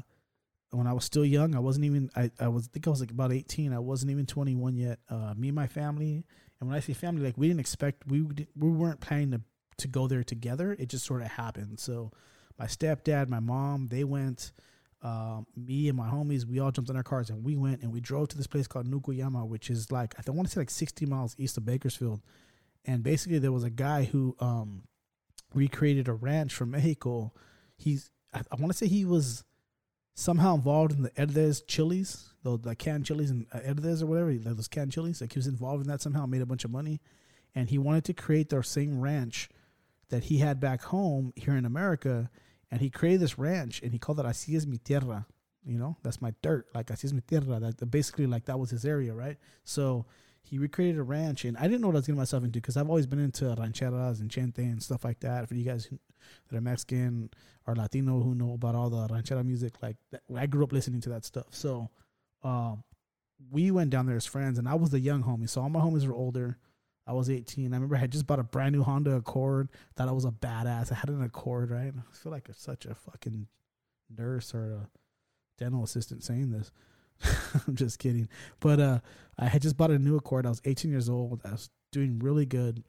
when 0.71 0.87
I 0.87 0.93
was 0.93 1.03
still 1.03 1.25
young, 1.25 1.55
I 1.55 1.59
wasn't 1.59 1.85
even. 1.85 2.09
I 2.15 2.31
I 2.39 2.47
was 2.47 2.67
I 2.67 2.69
think 2.73 2.87
I 2.87 2.89
was 2.89 2.99
like 2.99 3.11
about 3.11 3.31
18. 3.31 3.73
I 3.73 3.79
wasn't 3.79 4.11
even 4.11 4.25
21 4.25 4.75
yet. 4.75 4.99
Uh, 5.09 5.33
me 5.35 5.49
and 5.49 5.55
my 5.55 5.67
family, 5.67 6.23
and 6.59 6.69
when 6.69 6.77
I 6.77 6.79
say 6.79 6.93
family, 6.93 7.23
like 7.23 7.37
we 7.37 7.47
didn't 7.47 7.59
expect 7.59 8.07
we 8.07 8.21
we 8.21 8.69
weren't 8.69 8.99
planning 8.99 9.31
to 9.31 9.41
to 9.77 9.87
go 9.87 10.07
there 10.07 10.23
together. 10.23 10.75
It 10.77 10.89
just 10.89 11.05
sort 11.05 11.21
of 11.21 11.29
happened. 11.29 11.79
So 11.79 12.11
my 12.57 12.65
stepdad, 12.65 13.29
my 13.29 13.39
mom, 13.39 13.87
they 13.87 14.03
went. 14.03 14.51
Um, 15.01 15.47
me 15.55 15.87
and 15.87 15.97
my 15.97 16.09
homies, 16.09 16.43
we 16.45 16.59
all 16.59 16.71
jumped 16.71 16.89
in 16.89 16.97
our 16.97 17.03
cars 17.03 17.29
and 17.29 17.41
we 17.41 17.55
went 17.55 17.83
and 17.83 17.93
we 17.93 18.01
drove 18.01 18.27
to 18.27 18.37
this 18.37 18.47
place 18.47 18.67
called 18.67 18.85
Nukuyama, 18.85 19.47
which 19.47 19.69
is 19.69 19.93
like 19.93 20.13
I 20.19 20.21
don't 20.23 20.35
want 20.35 20.49
to 20.49 20.53
say 20.53 20.59
like 20.59 20.69
60 20.69 21.05
miles 21.05 21.35
east 21.37 21.55
of 21.55 21.63
Bakersfield 21.63 22.19
and 22.85 23.03
basically 23.03 23.39
there 23.39 23.51
was 23.51 23.63
a 23.63 23.69
guy 23.69 24.03
who 24.05 24.35
um, 24.39 24.83
recreated 25.53 26.07
a 26.07 26.13
ranch 26.13 26.53
from 26.53 26.71
Mexico. 26.71 27.33
He's 27.77 28.09
I, 28.33 28.41
I 28.51 28.55
want 28.55 28.71
to 28.71 28.77
say 28.77 28.87
he 28.87 29.05
was 29.05 29.43
somehow 30.15 30.55
involved 30.55 30.93
in 30.93 31.03
the 31.03 31.09
Herdez 31.11 31.65
chilies, 31.65 32.33
the, 32.43 32.57
like 32.57 32.79
canned 32.79 33.05
chilies 33.05 33.31
and 33.31 33.45
uh, 33.51 33.59
Herdez 33.59 34.01
or 34.01 34.07
whatever, 34.07 34.33
those 34.33 34.67
canned 34.67 34.91
chilies. 34.91 35.21
Like 35.21 35.33
he 35.33 35.39
was 35.39 35.47
involved 35.47 35.83
in 35.83 35.89
that 35.89 36.01
somehow, 36.01 36.25
made 36.25 36.41
a 36.41 36.45
bunch 36.45 36.65
of 36.65 36.71
money, 36.71 37.01
and 37.55 37.69
he 37.69 37.77
wanted 37.77 38.05
to 38.05 38.13
create 38.13 38.49
their 38.49 38.63
same 38.63 38.99
ranch 38.99 39.49
that 40.09 40.25
he 40.25 40.39
had 40.39 40.59
back 40.59 40.81
home 40.83 41.33
here 41.35 41.55
in 41.55 41.65
America, 41.65 42.29
and 42.71 42.81
he 42.81 42.89
created 42.89 43.21
this 43.21 43.37
ranch 43.37 43.81
and 43.81 43.91
he 43.91 43.99
called 43.99 44.19
it 44.19 44.25
Así 44.25 44.55
es 44.55 44.65
mi 44.65 44.77
tierra. 44.77 45.25
You 45.65 45.77
know, 45.77 45.97
that's 46.03 46.21
my 46.21 46.33
dirt. 46.41 46.67
Like 46.73 46.87
Así 46.87 47.05
es 47.05 47.13
mi 47.13 47.21
tierra. 47.21 47.59
That 47.59 47.91
basically 47.91 48.27
like 48.27 48.45
that 48.45 48.59
was 48.59 48.69
his 48.69 48.85
area, 48.85 49.13
right? 49.13 49.37
So 49.63 50.05
he 50.41 50.57
recreated 50.57 50.99
a 50.99 51.03
ranch, 51.03 51.45
and 51.45 51.57
I 51.57 51.63
didn't 51.63 51.81
know 51.81 51.87
what 51.87 51.95
I 51.95 51.99
was 51.99 52.07
getting 52.07 52.17
myself 52.17 52.43
into 52.43 52.59
because 52.59 52.77
I've 52.77 52.89
always 52.89 53.07
been 53.07 53.19
into 53.19 53.45
rancheras 53.45 54.19
and 54.19 54.29
chente 54.29 54.59
and 54.59 54.81
stuff 54.81 55.03
like 55.03 55.19
that. 55.19 55.47
For 55.47 55.55
you 55.55 55.63
guys 55.63 55.89
that 56.49 56.57
are 56.57 56.61
Mexican 56.61 57.29
or 57.67 57.75
Latino 57.75 58.21
who 58.21 58.33
know 58.35 58.53
about 58.53 58.75
all 58.75 58.89
the 58.89 59.07
ranchera 59.07 59.45
music, 59.45 59.73
like 59.81 59.97
that, 60.11 60.21
I 60.35 60.47
grew 60.47 60.63
up 60.63 60.71
listening 60.71 61.01
to 61.01 61.09
that 61.09 61.25
stuff. 61.25 61.47
So, 61.51 61.89
um, 62.43 62.83
we 63.51 63.71
went 63.71 63.89
down 63.89 64.05
there 64.05 64.17
as 64.17 64.25
friends, 64.25 64.59
and 64.59 64.67
I 64.67 64.75
was 64.75 64.89
the 64.89 64.99
young 64.99 65.23
homie. 65.23 65.49
So 65.49 65.61
all 65.61 65.69
my 65.69 65.79
homies 65.79 66.05
were 66.05 66.15
older. 66.15 66.57
I 67.07 67.13
was 67.13 67.29
18. 67.29 67.73
I 67.73 67.75
remember 67.75 67.95
I 67.95 67.99
had 67.99 68.11
just 68.11 68.27
bought 68.27 68.39
a 68.39 68.43
brand 68.43 68.75
new 68.75 68.83
Honda 68.83 69.15
Accord. 69.15 69.69
Thought 69.95 70.09
I 70.09 70.11
was 70.11 70.25
a 70.25 70.31
badass. 70.31 70.91
I 70.91 70.95
had 70.95 71.09
an 71.09 71.23
Accord, 71.23 71.71
right? 71.71 71.91
I 71.95 72.15
feel 72.15 72.31
like 72.31 72.47
such 72.53 72.85
a 72.85 72.93
fucking 72.93 73.47
nurse 74.15 74.53
or 74.53 74.73
a 74.73 74.89
dental 75.57 75.83
assistant 75.83 76.23
saying 76.23 76.51
this. 76.51 76.71
I'm 77.67 77.75
just 77.75 77.99
kidding. 77.99 78.29
But 78.59 78.79
uh, 78.79 78.99
I 79.37 79.45
had 79.45 79.61
just 79.61 79.77
bought 79.77 79.91
a 79.91 79.99
new 79.99 80.17
Accord. 80.17 80.45
I 80.45 80.49
was 80.49 80.61
18 80.65 80.91
years 80.91 81.09
old. 81.09 81.41
I 81.45 81.51
was 81.51 81.69
doing 81.91 82.19
really 82.19 82.45
good. 82.45 82.83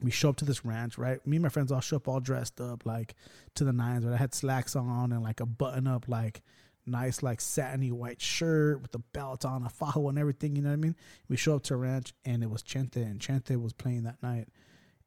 We 0.00 0.10
show 0.10 0.30
up 0.30 0.36
to 0.36 0.44
this 0.44 0.64
ranch, 0.64 0.96
right? 0.96 1.24
Me 1.26 1.36
and 1.36 1.42
my 1.42 1.48
friends 1.48 1.70
all 1.70 1.80
show 1.80 1.96
up 1.96 2.08
all 2.08 2.20
dressed 2.20 2.60
up, 2.60 2.86
like 2.86 3.14
to 3.54 3.64
the 3.64 3.72
nines. 3.72 4.04
But 4.04 4.14
I 4.14 4.16
had 4.16 4.34
slacks 4.34 4.74
on 4.74 5.12
and 5.12 5.22
like 5.22 5.40
a 5.40 5.46
button 5.46 5.86
up, 5.86 6.08
like 6.08 6.42
nice, 6.86 7.22
like 7.22 7.40
satiny 7.40 7.92
white 7.92 8.20
shirt 8.20 8.80
with 8.80 8.92
the 8.92 8.98
belt 9.12 9.44
on, 9.44 9.64
a 9.64 9.68
fajo 9.68 10.08
and 10.08 10.18
everything. 10.18 10.56
You 10.56 10.62
know 10.62 10.70
what 10.70 10.74
I 10.74 10.76
mean? 10.76 10.96
We 11.28 11.36
show 11.36 11.56
up 11.56 11.62
to 11.64 11.74
a 11.74 11.76
ranch 11.76 12.14
and 12.24 12.42
it 12.42 12.50
was 12.50 12.62
Chente, 12.62 12.96
and 12.96 13.20
Chente 13.20 13.60
was 13.60 13.72
playing 13.72 14.04
that 14.04 14.22
night. 14.22 14.48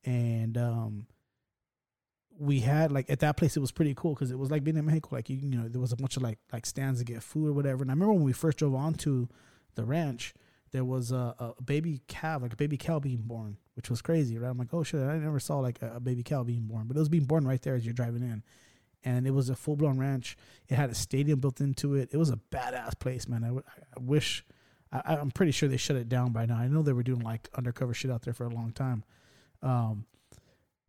And 0.03 0.57
um, 0.57 1.07
we 2.37 2.59
had 2.59 2.91
like 2.91 3.09
at 3.09 3.19
that 3.19 3.37
place 3.37 3.55
it 3.55 3.59
was 3.59 3.71
pretty 3.71 3.93
cool 3.95 4.13
because 4.13 4.31
it 4.31 4.37
was 4.37 4.51
like 4.51 4.63
being 4.63 4.77
in 4.77 4.85
Mexico 4.85 5.09
like 5.15 5.29
you 5.29 5.37
you 5.37 5.57
know 5.57 5.67
there 5.67 5.81
was 5.81 5.91
a 5.91 5.95
bunch 5.95 6.17
of 6.17 6.23
like 6.23 6.39
like 6.51 6.65
stands 6.65 6.99
to 6.99 7.05
get 7.05 7.23
food 7.23 7.49
or 7.49 7.53
whatever. 7.53 7.81
And 7.81 7.91
I 7.91 7.93
remember 7.93 8.13
when 8.13 8.23
we 8.23 8.33
first 8.33 8.57
drove 8.57 8.75
onto 8.75 9.27
the 9.75 9.85
ranch 9.85 10.33
there 10.71 10.83
was 10.83 11.11
a, 11.11 11.35
a 11.57 11.61
baby 11.61 12.01
calf 12.07 12.41
like 12.41 12.53
a 12.53 12.57
baby 12.57 12.77
cow 12.77 12.99
being 12.99 13.21
born 13.21 13.57
which 13.75 13.89
was 13.89 14.01
crazy 14.01 14.37
right? 14.37 14.49
I'm 14.49 14.57
like 14.57 14.73
oh 14.73 14.83
shit 14.83 15.01
I 15.01 15.17
never 15.17 15.39
saw 15.39 15.59
like 15.59 15.81
a, 15.81 15.95
a 15.95 15.99
baby 15.99 16.23
cow 16.23 16.43
being 16.43 16.63
born. 16.63 16.87
But 16.87 16.97
it 16.97 16.99
was 16.99 17.09
being 17.09 17.25
born 17.25 17.47
right 17.47 17.61
there 17.61 17.75
as 17.75 17.85
you're 17.85 17.93
driving 17.93 18.23
in. 18.23 18.43
And 19.03 19.27
it 19.27 19.31
was 19.31 19.49
a 19.49 19.55
full 19.55 19.75
blown 19.75 19.99
ranch. 19.99 20.35
It 20.67 20.75
had 20.75 20.89
a 20.89 20.95
stadium 20.95 21.39
built 21.39 21.61
into 21.61 21.93
it. 21.93 22.09
It 22.11 22.17
was 22.17 22.31
a 22.31 22.39
badass 22.51 22.99
place 22.99 23.27
man. 23.27 23.43
I, 23.43 23.47
w- 23.47 23.63
I 23.95 23.99
wish 23.99 24.43
I, 24.91 25.15
I'm 25.15 25.31
pretty 25.31 25.51
sure 25.51 25.69
they 25.69 25.77
shut 25.77 25.97
it 25.97 26.09
down 26.09 26.31
by 26.31 26.45
now. 26.45 26.57
I 26.57 26.67
know 26.67 26.81
they 26.81 26.93
were 26.93 27.03
doing 27.03 27.21
like 27.21 27.49
undercover 27.55 27.93
shit 27.93 28.11
out 28.11 28.23
there 28.23 28.33
for 28.33 28.45
a 28.45 28.49
long 28.49 28.71
time. 28.71 29.03
Um, 29.61 30.05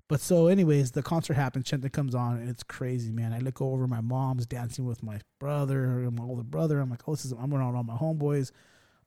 but 0.09 0.21
so, 0.21 0.47
anyways, 0.47 0.92
the 0.92 1.03
concert 1.03 1.35
happens. 1.35 1.66
Chente 1.69 1.90
comes 1.90 2.14
on, 2.14 2.37
and 2.37 2.49
it's 2.49 2.62
crazy, 2.62 3.11
man. 3.11 3.33
I 3.33 3.38
look 3.38 3.61
over, 3.61 3.87
my 3.88 4.01
mom's 4.01 4.47
dancing 4.47 4.85
with 4.85 5.03
my 5.03 5.21
brother, 5.40 6.03
and 6.03 6.16
my 6.16 6.25
older 6.25 6.45
brother. 6.45 6.81
I'm 6.81 6.90
like, 6.90 7.03
oh, 7.09 7.12
this 7.12 7.25
is. 7.25 7.33
I'm 7.33 7.53
around 7.53 7.75
all 7.75 7.83
my 7.83 7.97
homeboys. 7.97 8.53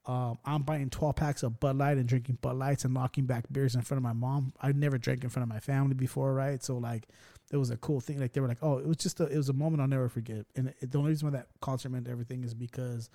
Um, 0.05 0.39
I'm 0.43 0.63
buying 0.63 0.89
12 0.89 1.15
packs 1.15 1.43
of 1.43 1.59
Bud 1.59 1.77
Light 1.77 1.97
and 1.97 2.07
drinking 2.07 2.39
Bud 2.41 2.57
Lights 2.57 2.83
and 2.83 2.93
knocking 2.93 3.25
back 3.25 3.45
beers 3.51 3.75
in 3.75 3.81
front 3.81 3.99
of 3.99 4.03
my 4.03 4.13
mom. 4.13 4.53
I 4.59 4.71
never 4.71 4.97
drank 4.97 5.23
in 5.23 5.29
front 5.29 5.43
of 5.43 5.49
my 5.49 5.59
family 5.59 5.93
before, 5.93 6.33
right? 6.33 6.63
So 6.63 6.77
like, 6.77 7.07
it 7.51 7.57
was 7.57 7.69
a 7.69 7.77
cool 7.77 7.99
thing. 7.99 8.19
Like 8.19 8.33
they 8.33 8.41
were 8.41 8.47
like, 8.47 8.63
oh, 8.63 8.77
it 8.77 8.87
was 8.87 8.97
just 8.97 9.19
a, 9.19 9.25
it 9.25 9.37
was 9.37 9.49
a 9.49 9.53
moment 9.53 9.81
I'll 9.81 9.87
never 9.87 10.09
forget. 10.09 10.45
And 10.55 10.73
it, 10.79 10.91
the 10.91 10.97
only 10.97 11.09
reason 11.09 11.27
why 11.27 11.37
that 11.37 11.47
concert 11.61 11.89
meant 11.89 12.07
everything 12.07 12.43
is 12.43 12.53
because 12.53 13.09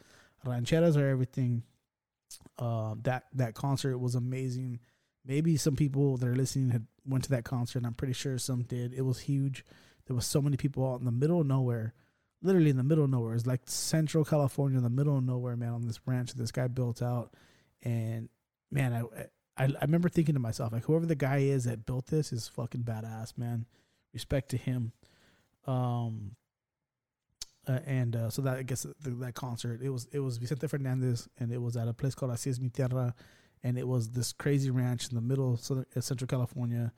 rancheras 0.47 0.97
are 0.97 1.09
everything. 1.09 1.63
Uh, 2.59 2.95
that 3.03 3.25
that 3.35 3.55
concert 3.55 3.99
was 3.99 4.15
amazing 4.15 4.81
maybe 5.25 5.57
some 5.57 5.77
people 5.77 6.17
that 6.17 6.29
are 6.29 6.37
listening 6.37 6.71
had 6.71 6.87
went 7.07 7.25
to 7.25 7.31
that 7.31 7.45
concert. 7.45 7.79
and 7.79 7.87
I'm 7.87 7.95
pretty 7.95 8.13
sure 8.13 8.39
some 8.39 8.63
did. 8.63 8.93
It 8.93 9.03
was 9.03 9.21
huge. 9.21 9.65
There 10.07 10.17
was 10.17 10.27
so 10.27 10.43
many 10.43 10.57
people 10.57 10.91
out 10.91 11.01
in 11.01 11.07
the 11.07 11.13
middle 11.13 11.41
of 11.41 11.47
nowhere, 11.47 11.95
literally 12.43 12.71
in 12.71 12.77
the 12.77 12.85
middle 12.85 13.05
of 13.05 13.11
nowhere. 13.11 13.35
It's 13.35 13.47
like 13.47 13.63
Central 13.67 14.25
California, 14.25 14.79
in 14.79 14.85
the 14.85 14.91
middle 14.91 15.17
of 15.17 15.25
nowhere, 15.25 15.57
man. 15.57 15.71
On 15.71 15.87
this 15.87 16.01
ranch 16.07 16.31
that 16.33 16.39
this 16.39 16.53
guy 16.53 16.69
built 16.69 17.03
out, 17.03 17.33
and 17.83 18.29
man, 18.71 18.93
I, 18.93 19.01
I 19.57 19.65
I 19.65 19.83
remember 19.83 20.09
thinking 20.09 20.35
to 20.35 20.41
myself, 20.41 20.73
like, 20.73 20.85
whoever 20.85 21.07
the 21.07 21.15
guy 21.15 21.39
is 21.39 21.65
that 21.65 21.87
built 21.87 22.07
this 22.07 22.33
is 22.33 22.49
fucking 22.49 22.83
badass, 22.83 23.39
man. 23.39 23.67
Respect 24.13 24.51
to 24.51 24.57
him. 24.57 24.93
Um. 25.67 26.37
Uh, 27.67 27.79
and 27.87 28.15
uh, 28.15 28.29
so 28.29 28.43
that 28.43 28.59
I 28.59 28.63
guess 28.63 28.83
the, 29.01 29.09
that 29.09 29.35
concert 29.35 29.81
it 29.83 29.89
was 29.89 30.07
it 30.13 30.19
was 30.19 30.37
Vicente 30.37 30.67
Fernandez 30.67 31.31
and 31.39 31.51
it 31.51 31.63
was 31.63 31.79
at 31.79 31.89
a 31.89 31.95
place 31.95 32.15
called 32.15 32.31
Así 32.31 32.51
es 32.51 32.61
mi 32.61 32.69
tierra 32.69 33.15
and 33.65 33.79
it 33.79 33.89
was 33.89 34.11
this 34.11 34.33
crazy 34.33 34.71
ranch 34.71 35.09
in 35.09 35.15
the 35.15 35.23
middle 35.23 35.55
of 35.55 35.61
Southern, 35.61 35.87
uh, 35.97 36.01
Central 36.01 36.29
California. 36.29 36.93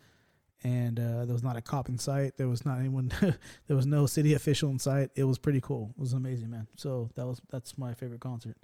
And 0.65 0.99
uh, 0.99 1.25
there 1.25 1.33
was 1.33 1.45
not 1.45 1.57
a 1.57 1.63
cop 1.63 1.89
in 1.89 1.97
sight. 1.97 2.37
There 2.39 2.49
was 2.49 2.67
not 2.67 2.81
anyone. 2.81 3.13
there 3.67 3.77
was 3.77 3.87
no 3.87 4.07
city 4.07 4.35
official 4.35 4.71
in 4.71 4.81
sight. 4.81 5.11
It 5.15 5.25
was 5.25 5.39
pretty 5.39 5.61
cool. 5.61 5.95
It 5.97 6.01
was 6.01 6.13
amazing, 6.13 6.51
man. 6.51 6.67
So 6.77 7.11
that 7.15 7.27
was 7.27 7.41
that's 7.51 7.79
my 7.79 7.95
favorite 7.95 8.21
concert. 8.21 8.57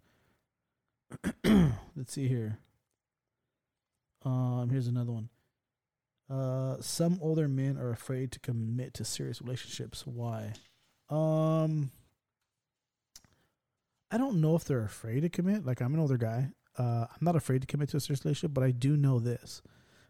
Let's 1.44 2.12
see 2.12 2.26
here. 2.26 2.58
Um, 4.24 4.68
here's 4.70 4.88
another 4.88 5.12
one. 5.12 5.28
Uh, 6.28 6.80
some 6.80 7.18
older 7.20 7.46
men 7.46 7.76
are 7.76 7.90
afraid 7.90 8.32
to 8.32 8.40
commit 8.40 8.94
to 8.94 9.04
serious 9.04 9.42
relationships. 9.42 10.06
Why? 10.06 10.54
Um, 11.10 11.90
I 14.10 14.16
don't 14.16 14.40
know 14.40 14.56
if 14.56 14.64
they're 14.64 14.84
afraid 14.84 15.20
to 15.20 15.28
commit. 15.28 15.66
Like 15.66 15.80
I'm 15.82 15.94
an 15.94 16.00
older 16.00 16.16
guy. 16.16 16.48
Uh, 16.78 17.06
I'm 17.10 17.18
not 17.20 17.36
afraid 17.36 17.60
to 17.60 17.66
commit 17.66 17.90
to 17.90 17.96
a 17.98 18.00
serious 18.00 18.24
relationship, 18.24 18.54
but 18.54 18.64
I 18.64 18.70
do 18.70 18.96
know 18.96 19.18
this. 19.18 19.62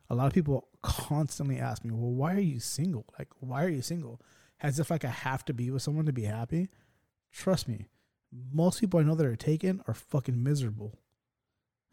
A 0.08 0.14
lot 0.14 0.26
of 0.26 0.32
people 0.32 0.68
constantly 0.82 1.58
ask 1.58 1.84
me, 1.84 1.92
"Well, 1.92 2.12
why 2.12 2.34
are 2.34 2.40
you 2.40 2.60
single? 2.60 3.06
Like, 3.18 3.28
why 3.40 3.64
are 3.64 3.68
you 3.68 3.82
single?" 3.82 4.20
As 4.60 4.78
if 4.78 4.90
like 4.90 5.04
I 5.04 5.08
have 5.08 5.44
to 5.46 5.54
be 5.54 5.70
with 5.70 5.82
someone 5.82 6.06
to 6.06 6.12
be 6.12 6.24
happy. 6.24 6.68
Trust 7.32 7.66
me, 7.66 7.86
most 8.52 8.80
people 8.80 9.00
I 9.00 9.02
know 9.02 9.14
that 9.14 9.26
are 9.26 9.36
taken 9.36 9.82
are 9.86 9.94
fucking 9.94 10.42
miserable. 10.42 10.98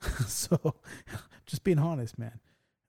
so, 0.27 0.75
just 1.45 1.63
being 1.63 1.79
honest, 1.79 2.17
man. 2.17 2.39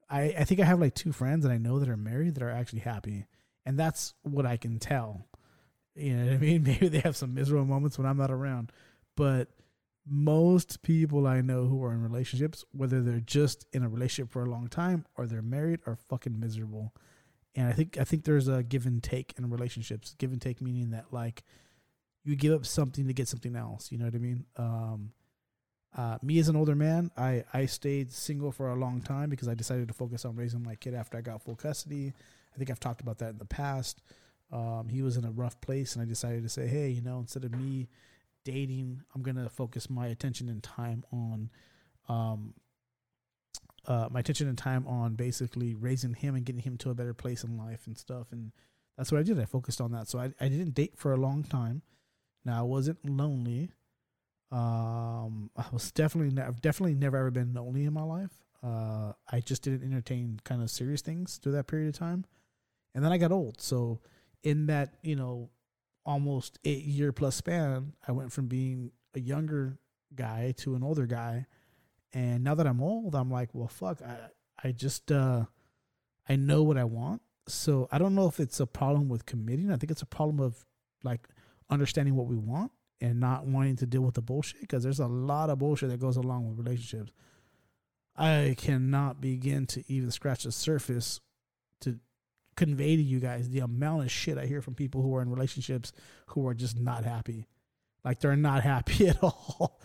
I, 0.08 0.34
I 0.38 0.44
think 0.44 0.60
I 0.60 0.64
have 0.64 0.80
like 0.80 0.94
two 0.94 1.12
friends 1.12 1.44
that 1.44 1.52
I 1.52 1.58
know 1.58 1.78
that 1.78 1.88
are 1.88 1.96
married 1.96 2.34
that 2.34 2.42
are 2.42 2.50
actually 2.50 2.80
happy. 2.80 3.26
And 3.64 3.78
that's 3.78 4.14
what 4.22 4.46
I 4.46 4.56
can 4.56 4.78
tell. 4.78 5.26
You 5.94 6.16
know 6.16 6.24
what 6.24 6.34
I 6.34 6.38
mean? 6.38 6.62
Maybe 6.66 6.88
they 6.88 7.00
have 7.00 7.16
some 7.16 7.34
miserable 7.34 7.66
moments 7.66 7.98
when 7.98 8.06
I'm 8.06 8.16
not 8.16 8.30
around. 8.30 8.72
But 9.16 9.48
most 10.06 10.82
people 10.82 11.26
I 11.26 11.40
know 11.40 11.66
who 11.66 11.84
are 11.84 11.92
in 11.92 12.02
relationships, 12.02 12.64
whether 12.72 13.02
they're 13.02 13.20
just 13.20 13.66
in 13.72 13.82
a 13.82 13.88
relationship 13.88 14.32
for 14.32 14.42
a 14.42 14.50
long 14.50 14.68
time 14.68 15.06
or 15.16 15.26
they're 15.26 15.42
married, 15.42 15.80
are 15.86 15.96
fucking 15.96 16.38
miserable. 16.38 16.94
And 17.54 17.68
I 17.68 17.72
think 17.72 17.98
I 17.98 18.04
think 18.04 18.24
there's 18.24 18.48
a 18.48 18.62
give 18.62 18.86
and 18.86 19.02
take 19.02 19.34
in 19.36 19.50
relationships. 19.50 20.14
Give 20.18 20.32
and 20.32 20.40
take 20.40 20.60
meaning 20.60 20.90
that 20.90 21.06
like 21.12 21.42
you 22.24 22.36
give 22.36 22.52
up 22.52 22.66
something 22.66 23.06
to 23.06 23.12
get 23.12 23.28
something 23.28 23.56
else. 23.56 23.90
You 23.90 23.98
know 23.98 24.04
what 24.06 24.14
I 24.14 24.18
mean? 24.18 24.44
Um, 24.56 25.12
uh, 25.96 26.18
me 26.22 26.38
as 26.38 26.48
an 26.48 26.56
older 26.56 26.76
man, 26.76 27.10
I, 27.16 27.44
I 27.52 27.66
stayed 27.66 28.12
single 28.12 28.52
for 28.52 28.70
a 28.70 28.76
long 28.76 29.00
time 29.00 29.28
because 29.28 29.48
I 29.48 29.54
decided 29.54 29.88
to 29.88 29.94
focus 29.94 30.24
on 30.24 30.36
raising 30.36 30.62
my 30.62 30.76
kid 30.76 30.94
after 30.94 31.18
I 31.18 31.20
got 31.20 31.42
full 31.42 31.56
custody. 31.56 32.12
I 32.54 32.58
think 32.58 32.70
I've 32.70 32.80
talked 32.80 33.00
about 33.00 33.18
that 33.18 33.30
in 33.30 33.38
the 33.38 33.44
past. 33.44 34.00
Um, 34.52 34.88
he 34.88 35.02
was 35.02 35.16
in 35.16 35.24
a 35.24 35.30
rough 35.30 35.60
place, 35.60 35.94
and 35.94 36.02
I 36.02 36.06
decided 36.06 36.42
to 36.42 36.48
say, 36.48 36.66
hey, 36.66 36.88
you 36.88 37.02
know, 37.02 37.18
instead 37.18 37.44
of 37.44 37.52
me 37.52 37.88
dating, 38.50 39.02
I'm 39.14 39.22
gonna 39.22 39.48
focus 39.48 39.88
my 39.88 40.06
attention 40.06 40.48
and 40.48 40.62
time 40.62 41.04
on, 41.12 41.50
um, 42.08 42.54
uh, 43.86 44.08
my 44.10 44.20
attention 44.20 44.48
and 44.48 44.58
time 44.58 44.86
on 44.86 45.14
basically 45.14 45.74
raising 45.74 46.14
him 46.14 46.34
and 46.34 46.44
getting 46.44 46.62
him 46.62 46.76
to 46.78 46.90
a 46.90 46.94
better 46.94 47.14
place 47.14 47.44
in 47.44 47.56
life 47.56 47.86
and 47.86 47.96
stuff. 47.96 48.26
And 48.32 48.52
that's 48.96 49.10
what 49.10 49.20
I 49.20 49.22
did. 49.22 49.38
I 49.38 49.44
focused 49.46 49.80
on 49.80 49.92
that. 49.92 50.08
So 50.08 50.18
I, 50.18 50.32
I 50.40 50.48
didn't 50.48 50.74
date 50.74 50.94
for 50.96 51.12
a 51.12 51.16
long 51.16 51.42
time. 51.42 51.82
Now 52.44 52.58
I 52.58 52.62
wasn't 52.62 52.98
lonely. 53.08 53.70
Um, 54.52 55.50
I 55.56 55.64
was 55.72 55.92
definitely, 55.92 56.34
ne- 56.34 56.42
I've 56.42 56.60
definitely 56.60 56.94
never 56.94 57.16
ever 57.16 57.30
been 57.30 57.54
lonely 57.54 57.84
in 57.84 57.92
my 57.92 58.02
life. 58.02 58.32
Uh, 58.62 59.12
I 59.30 59.40
just 59.40 59.62
didn't 59.62 59.84
entertain 59.84 60.40
kind 60.44 60.62
of 60.62 60.70
serious 60.70 61.02
things 61.02 61.38
through 61.38 61.52
that 61.52 61.66
period 61.66 61.88
of 61.88 61.98
time, 61.98 62.24
and 62.94 63.02
then 63.02 63.12
I 63.12 63.18
got 63.18 63.32
old. 63.32 63.60
So 63.60 64.00
in 64.42 64.66
that, 64.66 64.94
you 65.02 65.16
know, 65.16 65.50
almost 66.04 66.58
eight 66.64 66.84
year 66.84 67.12
plus 67.12 67.36
span, 67.36 67.92
I 68.06 68.12
went 68.12 68.32
from 68.32 68.46
being 68.46 68.92
a 69.14 69.20
younger 69.20 69.78
guy 70.14 70.54
to 70.58 70.74
an 70.74 70.82
older 70.82 71.06
guy, 71.06 71.46
and 72.12 72.42
now 72.42 72.54
that 72.54 72.66
I'm 72.66 72.82
old, 72.82 73.14
I'm 73.14 73.30
like, 73.30 73.50
well, 73.52 73.68
fuck, 73.68 74.02
I, 74.02 74.16
I 74.62 74.72
just, 74.72 75.12
uh, 75.12 75.44
I 76.28 76.36
know 76.36 76.62
what 76.62 76.76
I 76.76 76.84
want. 76.84 77.22
So 77.46 77.88
I 77.90 77.98
don't 77.98 78.14
know 78.14 78.26
if 78.26 78.40
it's 78.40 78.60
a 78.60 78.66
problem 78.66 79.08
with 79.08 79.26
committing. 79.26 79.70
I 79.72 79.76
think 79.76 79.90
it's 79.90 80.02
a 80.02 80.06
problem 80.06 80.40
of 80.40 80.64
like 81.02 81.28
understanding 81.68 82.14
what 82.14 82.26
we 82.26 82.36
want 82.36 82.72
and 83.00 83.18
not 83.18 83.46
wanting 83.46 83.76
to 83.76 83.86
deal 83.86 84.02
with 84.02 84.14
the 84.14 84.22
bullshit 84.22 84.60
because 84.60 84.82
there's 84.82 85.00
a 85.00 85.06
lot 85.06 85.50
of 85.50 85.58
bullshit 85.58 85.88
that 85.90 86.00
goes 86.00 86.16
along 86.16 86.48
with 86.48 86.58
relationships. 86.58 87.12
I 88.16 88.54
cannot 88.58 89.20
begin 89.20 89.66
to 89.68 89.84
even 89.90 90.10
scratch 90.10 90.44
the 90.44 90.52
surface 90.52 91.20
to 91.80 91.98
convey 92.60 92.94
to 92.94 93.02
you 93.02 93.20
guys 93.20 93.48
the 93.48 93.60
amount 93.60 94.02
of 94.02 94.10
shit 94.10 94.36
I 94.36 94.44
hear 94.44 94.60
from 94.60 94.74
people 94.74 95.00
who 95.00 95.16
are 95.16 95.22
in 95.22 95.30
relationships 95.30 95.92
who 96.26 96.46
are 96.46 96.52
just 96.52 96.78
not 96.78 97.04
happy. 97.04 97.46
Like 98.04 98.20
they're 98.20 98.36
not 98.36 98.62
happy 98.74 99.08
at 99.08 99.16
all, 99.22 99.80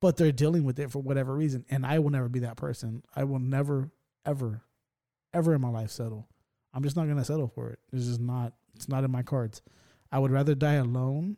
but 0.00 0.16
they're 0.16 0.32
dealing 0.32 0.64
with 0.64 0.78
it 0.78 0.90
for 0.90 1.00
whatever 1.00 1.34
reason. 1.34 1.66
And 1.68 1.84
I 1.84 1.98
will 1.98 2.08
never 2.08 2.30
be 2.30 2.40
that 2.40 2.56
person. 2.56 3.02
I 3.14 3.24
will 3.24 3.38
never, 3.38 3.90
ever, 4.24 4.62
ever 5.34 5.54
in 5.54 5.60
my 5.60 5.68
life 5.68 5.90
settle. 5.90 6.26
I'm 6.72 6.82
just 6.82 6.96
not 6.96 7.04
to 7.04 7.24
settle 7.24 7.48
for 7.48 7.68
it. 7.68 7.78
It's 7.92 8.06
just 8.06 8.20
not, 8.20 8.54
it's 8.74 8.88
not 8.88 9.04
in 9.04 9.10
my 9.10 9.22
cards. 9.22 9.60
I 10.10 10.18
would 10.18 10.30
rather 10.30 10.54
die 10.54 10.74
alone 10.74 11.36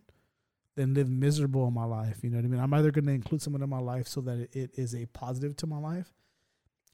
than 0.77 0.95
live 0.95 1.11
miserable 1.11 1.67
in 1.67 1.75
my 1.75 1.85
life. 1.85 2.21
You 2.23 2.31
know 2.31 2.37
what 2.37 2.45
I 2.45 2.49
mean? 2.49 2.61
I'm 2.61 2.73
either 2.75 2.93
to 2.93 3.11
include 3.11 3.43
someone 3.43 3.63
in 3.63 3.69
my 3.69 3.81
life 3.81 4.07
so 4.07 4.21
that 4.21 4.55
it 4.55 4.71
is 4.75 4.95
a 4.95 5.07
positive 5.07 5.57
to 5.57 5.67
my 5.67 5.79
life 5.79 6.13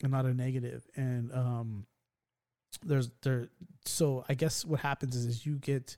and 0.02 0.12
not 0.12 0.24
a 0.24 0.32
negative. 0.32 0.86
And 0.96 1.30
um, 1.32 1.86
there's 2.84 3.10
there. 3.22 3.48
So 3.84 4.24
I 4.28 4.34
guess 4.34 4.64
what 4.64 4.80
happens 4.80 5.16
is, 5.16 5.26
is 5.26 5.46
you 5.46 5.56
get 5.56 5.96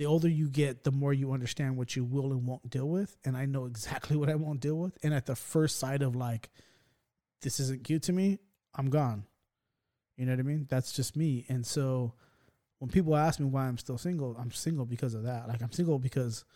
the 0.00 0.06
older 0.06 0.28
you 0.28 0.48
get, 0.48 0.82
the 0.82 0.90
more 0.90 1.12
you 1.12 1.32
understand 1.32 1.76
what 1.76 1.94
you 1.94 2.04
will 2.04 2.32
and 2.32 2.46
won't 2.46 2.70
deal 2.70 2.88
with. 2.88 3.16
And 3.22 3.36
I 3.36 3.44
know 3.44 3.66
exactly 3.66 4.16
what 4.18 4.30
I 4.30 4.34
won't 4.34 4.60
deal 4.60 4.76
with. 4.76 4.96
And 5.02 5.12
at 5.12 5.26
the 5.26 5.36
first 5.36 5.78
sight 5.78 6.00
of 6.02 6.16
like, 6.16 6.48
this 7.42 7.60
isn't 7.60 7.84
cute 7.84 8.04
to 8.04 8.12
me, 8.12 8.38
I'm 8.74 8.88
gone. 8.88 9.24
You 10.16 10.26
know 10.26 10.32
what 10.32 10.40
I 10.40 10.44
mean? 10.44 10.66
That's 10.70 10.92
just 10.92 11.16
me. 11.16 11.44
And 11.48 11.66
so 11.66 12.14
when 12.78 12.90
people 12.90 13.14
ask 13.14 13.40
me 13.40 13.46
why 13.46 13.66
I'm 13.66 13.78
still 13.78 13.98
single, 13.98 14.36
I'm 14.38 14.50
single 14.50 14.86
because 14.86 15.14
of 15.14 15.24
that. 15.24 15.48
Like 15.48 15.62
I'm 15.62 15.72
single 15.72 15.98
because 15.98 16.46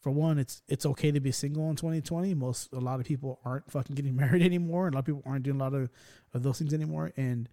for 0.00 0.10
one, 0.10 0.38
it's 0.38 0.62
it's 0.68 0.86
okay 0.86 1.10
to 1.10 1.20
be 1.20 1.32
single 1.32 1.70
in 1.70 1.76
2020. 1.76 2.34
Most 2.34 2.72
a 2.72 2.80
lot 2.80 3.00
of 3.00 3.06
people 3.06 3.40
aren't 3.44 3.70
fucking 3.70 3.96
getting 3.96 4.14
married 4.24 4.42
anymore, 4.42 4.86
and 4.86 4.94
a 4.94 4.96
lot 4.96 5.00
of 5.00 5.06
people 5.06 5.22
aren't 5.26 5.42
doing 5.42 5.60
a 5.60 5.62
lot 5.62 5.74
of, 5.74 5.90
of 6.34 6.42
those 6.42 6.58
things 6.58 6.74
anymore. 6.74 7.12
And 7.16 7.48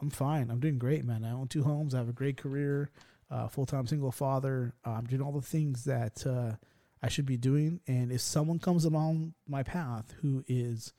I'm 0.00 0.10
fine. 0.10 0.50
I'm 0.50 0.60
doing 0.60 0.78
great, 0.78 1.04
man. 1.04 1.24
I 1.24 1.32
own 1.32 1.48
two 1.48 1.64
homes. 1.64 1.94
I 1.94 1.98
have 1.98 2.08
a 2.08 2.12
great 2.12 2.36
career. 2.36 2.90
Uh, 3.30 3.48
Full 3.48 3.66
time 3.66 3.86
single 3.86 4.12
father. 4.12 4.74
Uh, 4.86 4.90
I'm 4.90 5.04
doing 5.06 5.22
all 5.22 5.32
the 5.32 5.40
things 5.42 5.84
that 5.84 6.26
uh, 6.26 6.56
I 7.02 7.08
should 7.08 7.26
be 7.26 7.36
doing. 7.36 7.80
And 7.86 8.12
if 8.12 8.20
someone 8.20 8.58
comes 8.58 8.84
along 8.84 9.34
my 9.48 9.62
path 9.62 10.14
who 10.20 10.44
is 10.46 10.92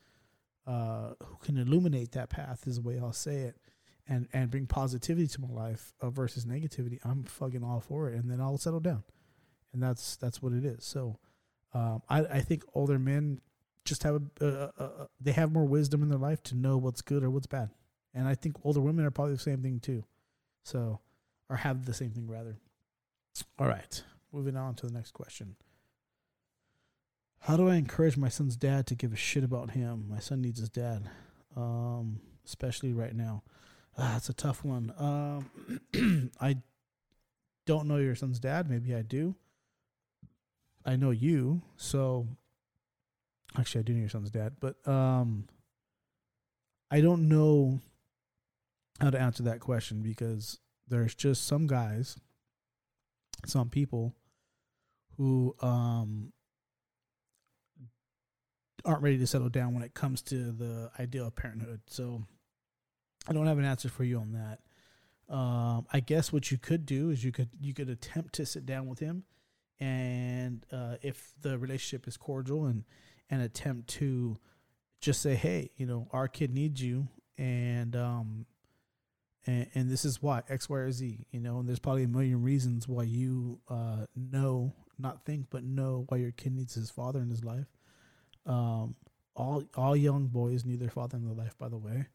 uh, 0.66 1.14
who 1.24 1.38
can 1.38 1.58
illuminate 1.58 2.12
that 2.12 2.30
path, 2.30 2.68
is 2.68 2.76
the 2.76 2.82
way 2.82 3.00
I'll 3.00 3.14
say 3.14 3.38
it, 3.38 3.56
and 4.08 4.28
and 4.34 4.52
bring 4.52 4.66
positivity 4.68 5.28
to 5.28 5.42
my 5.42 5.48
life 5.50 5.94
uh, 6.02 6.10
versus 6.10 6.46
negativity, 6.46 7.00
I'm 7.06 7.24
fucking 7.24 7.64
all 7.64 7.80
for 7.80 8.10
it. 8.10 8.16
And 8.16 8.30
then 8.30 8.42
I'll 8.42 8.58
settle 8.58 8.82
down 8.82 9.04
and 9.74 9.84
that's 9.84 10.16
that's 10.16 10.42
what 10.42 10.54
it 10.54 10.66
is. 10.66 10.84
So, 10.84 11.20
um, 11.74 12.02
I 12.10 12.20
I 12.22 12.42
think 12.42 12.64
older 12.74 12.98
men 13.00 13.42
just 13.86 14.04
have 14.04 14.22
a, 14.42 15.08
they 15.22 15.32
have 15.32 15.52
more 15.52 15.66
wisdom 15.66 16.04
in 16.04 16.10
their 16.10 16.20
life 16.20 16.44
to 16.44 16.56
know 16.56 16.78
what's 16.78 17.02
good 17.02 17.24
or 17.24 17.30
what's 17.30 17.48
bad, 17.48 17.70
and 18.14 18.28
I 18.28 18.36
think 18.36 18.56
older 18.64 18.82
women 18.82 19.06
are 19.06 19.12
probably 19.12 19.34
the 19.34 19.40
same 19.40 19.62
thing 19.62 19.80
too. 19.80 20.04
So, 20.64 21.00
or 21.50 21.56
have 21.56 21.86
the 21.86 21.94
same 21.94 22.12
thing 22.12 22.28
rather. 22.28 22.58
All 23.60 23.68
right, 23.68 24.04
moving 24.32 24.58
on 24.58 24.76
to 24.76 24.88
the 24.88 24.94
next 24.94 25.12
question. 25.12 25.56
How 27.40 27.56
do 27.56 27.70
I 27.70 27.76
encourage 27.76 28.18
my 28.18 28.30
son's 28.30 28.56
dad 28.58 28.88
to 28.88 28.96
give 28.96 29.14
a 29.14 29.18
shit 29.18 29.44
about 29.44 29.72
him? 29.72 30.08
My 30.10 30.20
son 30.20 30.42
needs 30.42 30.60
his 30.60 30.70
dad, 30.70 31.10
um, 31.56 32.20
especially 32.46 32.94
right 32.94 33.16
now. 33.16 33.44
Ah, 33.98 34.12
that's 34.14 34.30
a 34.30 34.34
tough 34.34 34.64
one. 34.64 34.94
Um, 34.98 36.32
I 36.42 36.58
don't 37.66 37.88
know 37.88 37.98
your 37.98 38.16
son's 38.16 38.40
dad. 38.40 38.70
Maybe 38.70 38.96
I 38.96 39.02
do. 39.02 39.36
I 40.86 40.96
know 40.96 41.12
you, 41.12 41.62
so 41.76 42.28
actually 43.58 43.80
I 43.80 43.84
do 43.84 43.94
know 43.94 44.00
your 44.00 44.10
son's 44.10 44.32
dad, 44.32 44.54
but 44.60 44.76
um 44.88 45.48
I 46.90 47.02
don't 47.02 47.28
know 47.28 47.80
how 49.00 49.10
to 49.10 49.20
answer 49.20 49.44
that 49.44 49.60
question 49.60 50.02
because 50.02 50.60
there's 50.88 51.16
just 51.16 51.46
some 51.46 51.68
guys, 51.68 52.18
some 53.46 53.70
people 53.70 54.16
who 55.18 55.56
um 55.62 56.32
aren't 58.86 59.02
ready 59.02 59.18
to 59.18 59.28
settle 59.28 59.50
down 59.50 59.74
when 59.74 59.84
it 59.84 59.94
comes 59.94 60.22
to 60.22 60.52
the 60.52 60.90
idea 61.00 61.24
of 61.24 61.36
parenthood. 61.36 61.82
So 61.88 62.24
I 63.28 63.34
don't 63.34 63.48
have 63.48 63.58
an 63.58 63.66
answer 63.66 63.90
for 63.90 64.04
you 64.04 64.20
on 64.20 64.32
that. 64.34 64.60
Um, 65.34 65.86
I 65.92 66.00
guess 66.00 66.32
what 66.32 66.52
you 66.52 66.58
could 66.58 66.86
do 66.86 67.10
is 67.10 67.24
you 67.24 67.34
could 67.34 67.50
you 67.60 67.74
could 67.74 67.90
attempt 67.90 68.34
to 68.36 68.46
sit 68.46 68.66
down 68.66 68.88
with 68.88 69.00
him 69.00 69.24
and 69.80 70.66
uh, 70.72 70.96
if 71.02 71.34
the 71.42 71.58
relationship 71.58 72.08
is 72.08 72.16
cordial 72.16 72.66
and 72.66 72.86
and 73.30 73.42
attempt 73.42 73.90
to 73.90 74.38
just 75.02 75.22
say 75.22 75.36
hey 75.36 75.70
you 75.76 75.86
know 75.86 76.08
our 76.12 76.30
kid 76.30 76.54
needs 76.54 76.82
you 76.82 77.10
and 77.38 77.96
um 77.96 78.46
and, 79.48 79.68
and 79.74 79.90
this 79.90 80.06
is 80.06 80.22
why 80.22 80.44
x 80.50 80.70
y 80.70 80.78
or 80.78 80.92
z 80.92 81.26
you 81.32 81.40
know 81.40 81.60
and 81.60 81.68
there's 81.68 81.80
probably 81.80 82.04
a 82.04 82.08
million 82.08 82.42
reasons 82.42 82.88
why 82.88 83.04
you 83.04 83.60
uh 83.70 84.06
know 84.16 84.72
not 85.00 85.26
think 85.26 85.48
but 85.50 85.64
know 85.64 86.06
why 86.10 86.18
your 86.18 86.32
kid 86.32 86.54
needs 86.54 86.76
his 86.76 86.92
father 86.92 87.20
in 87.20 87.30
his 87.30 87.44
life 87.44 87.68
um 88.46 88.96
all 89.36 89.64
all 89.76 89.96
young 89.96 90.28
boys 90.28 90.66
need 90.66 90.80
their 90.80 90.90
father 90.90 91.18
in 91.18 91.26
their 91.26 91.36
life 91.36 91.58
by 91.58 91.68
the 91.70 91.78
way 91.78 92.06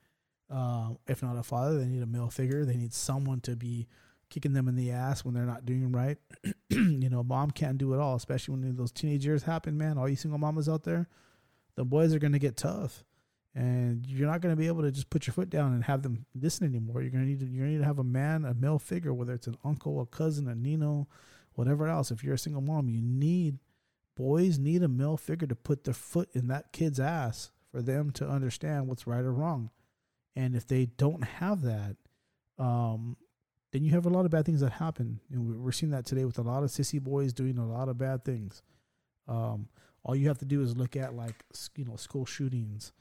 um 0.50 0.98
if 1.08 1.22
not 1.22 1.36
a 1.36 1.42
father 1.42 1.78
they 1.78 1.86
need 1.86 2.02
a 2.02 2.06
male 2.06 2.30
figure 2.30 2.64
they 2.64 2.76
need 2.76 2.94
someone 2.94 3.40
to 3.40 3.56
be 3.56 3.88
kicking 4.32 4.54
them 4.54 4.66
in 4.66 4.74
the 4.74 4.90
ass 4.90 5.24
when 5.24 5.34
they're 5.34 5.44
not 5.44 5.66
doing 5.66 5.92
right. 5.92 6.16
you 6.70 7.10
know, 7.10 7.22
mom 7.22 7.50
can't 7.50 7.76
do 7.76 7.92
it 7.92 8.00
all, 8.00 8.16
especially 8.16 8.52
when 8.52 8.76
those 8.76 8.90
teenage 8.90 9.26
years 9.26 9.42
happen, 9.42 9.76
man. 9.76 9.98
All 9.98 10.08
you 10.08 10.16
single 10.16 10.38
mamas 10.38 10.70
out 10.70 10.84
there, 10.84 11.06
the 11.74 11.84
boys 11.84 12.14
are 12.14 12.18
going 12.18 12.32
to 12.32 12.38
get 12.38 12.56
tough. 12.56 13.04
And 13.54 14.06
you're 14.06 14.28
not 14.28 14.40
going 14.40 14.54
to 14.54 14.58
be 14.58 14.66
able 14.66 14.82
to 14.82 14.90
just 14.90 15.10
put 15.10 15.26
your 15.26 15.34
foot 15.34 15.50
down 15.50 15.72
and 15.72 15.84
have 15.84 16.02
them 16.02 16.24
listen 16.34 16.66
anymore. 16.66 17.02
You're 17.02 17.10
going 17.10 17.24
to 17.24 17.30
need 17.30 17.40
to, 17.40 17.46
you're 17.46 17.64
going 17.64 17.72
to 17.72 17.76
need 17.76 17.82
to 17.82 17.86
have 17.86 17.98
a 17.98 18.04
man, 18.04 18.44
a 18.44 18.54
male 18.54 18.78
figure, 18.78 19.12
whether 19.12 19.34
it's 19.34 19.46
an 19.46 19.58
uncle, 19.64 20.00
a 20.00 20.06
cousin, 20.06 20.48
a 20.48 20.54
nino, 20.54 21.06
whatever 21.54 21.86
else. 21.86 22.10
If 22.10 22.24
you're 22.24 22.34
a 22.34 22.38
single 22.38 22.62
mom, 22.62 22.88
you 22.88 23.02
need 23.02 23.58
boys 24.16 24.58
need 24.58 24.82
a 24.82 24.88
male 24.88 25.16
figure 25.16 25.46
to 25.46 25.54
put 25.54 25.84
their 25.84 25.94
foot 25.94 26.28
in 26.32 26.48
that 26.48 26.72
kid's 26.72 27.00
ass 27.00 27.50
for 27.70 27.82
them 27.82 28.10
to 28.12 28.28
understand 28.28 28.86
what's 28.86 29.06
right 29.06 29.24
or 29.24 29.32
wrong. 29.32 29.70
And 30.34 30.54
if 30.54 30.66
they 30.66 30.86
don't 30.86 31.24
have 31.24 31.62
that, 31.62 31.96
um, 32.58 33.16
then 33.72 33.84
you 33.84 33.92
have 33.92 34.06
a 34.06 34.10
lot 34.10 34.24
of 34.24 34.30
bad 34.30 34.44
things 34.44 34.60
that 34.60 34.72
happen. 34.72 35.20
And 35.30 35.62
we're 35.62 35.72
seeing 35.72 35.92
that 35.92 36.06
today 36.06 36.24
with 36.24 36.38
a 36.38 36.42
lot 36.42 36.62
of 36.62 36.70
sissy 36.70 37.00
boys 37.00 37.32
doing 37.32 37.58
a 37.58 37.66
lot 37.66 37.88
of 37.88 37.98
bad 37.98 38.24
things. 38.24 38.62
Um, 39.28 39.68
all 40.04 40.16
you 40.16 40.28
have 40.28 40.38
to 40.38 40.44
do 40.44 40.62
is 40.62 40.76
look 40.76 40.96
at 40.96 41.14
like 41.14 41.44
you 41.76 41.84
know 41.84 41.96
school 41.96 42.26
shootings. 42.26 42.92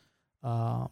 Um, 0.43 0.89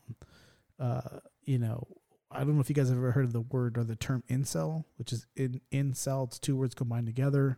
uh, 0.79 1.19
you 1.43 1.57
know, 1.57 1.87
I 2.31 2.39
don't 2.39 2.55
know 2.55 2.61
if 2.61 2.69
you 2.69 2.75
guys 2.75 2.89
have 2.89 2.97
ever 2.97 3.11
heard 3.11 3.25
of 3.25 3.33
the 3.33 3.41
word 3.41 3.77
or 3.77 3.83
the 3.83 3.95
term 3.95 4.23
incel, 4.29 4.85
which 4.97 5.11
is 5.11 5.25
in 5.35 5.61
incel. 5.71 6.27
It's 6.27 6.39
two 6.39 6.55
words 6.55 6.75
combined 6.75 7.07
together. 7.07 7.57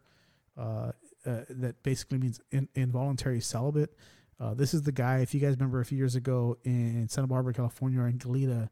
Uh, 0.58 0.92
uh, 1.26 1.42
that 1.50 1.84
basically 1.84 2.18
means 2.18 2.40
in, 2.52 2.68
involuntary 2.74 3.42
celibate. 3.42 3.96
Uh, 4.40 4.54
this 4.54 4.74
is 4.74 4.82
the 4.82 4.92
guy. 4.92 5.20
If 5.20 5.34
you 5.36 5.40
guys 5.40 5.52
remember 5.52 5.82
a 5.82 5.86
few 5.86 5.98
years 5.98 6.16
ago 6.16 6.58
in 6.64 7.08
Santa 7.10 7.28
Barbara, 7.28 7.54
California, 7.54 8.00
or 8.00 8.08
in 8.08 8.18
Goleta, 8.18 8.70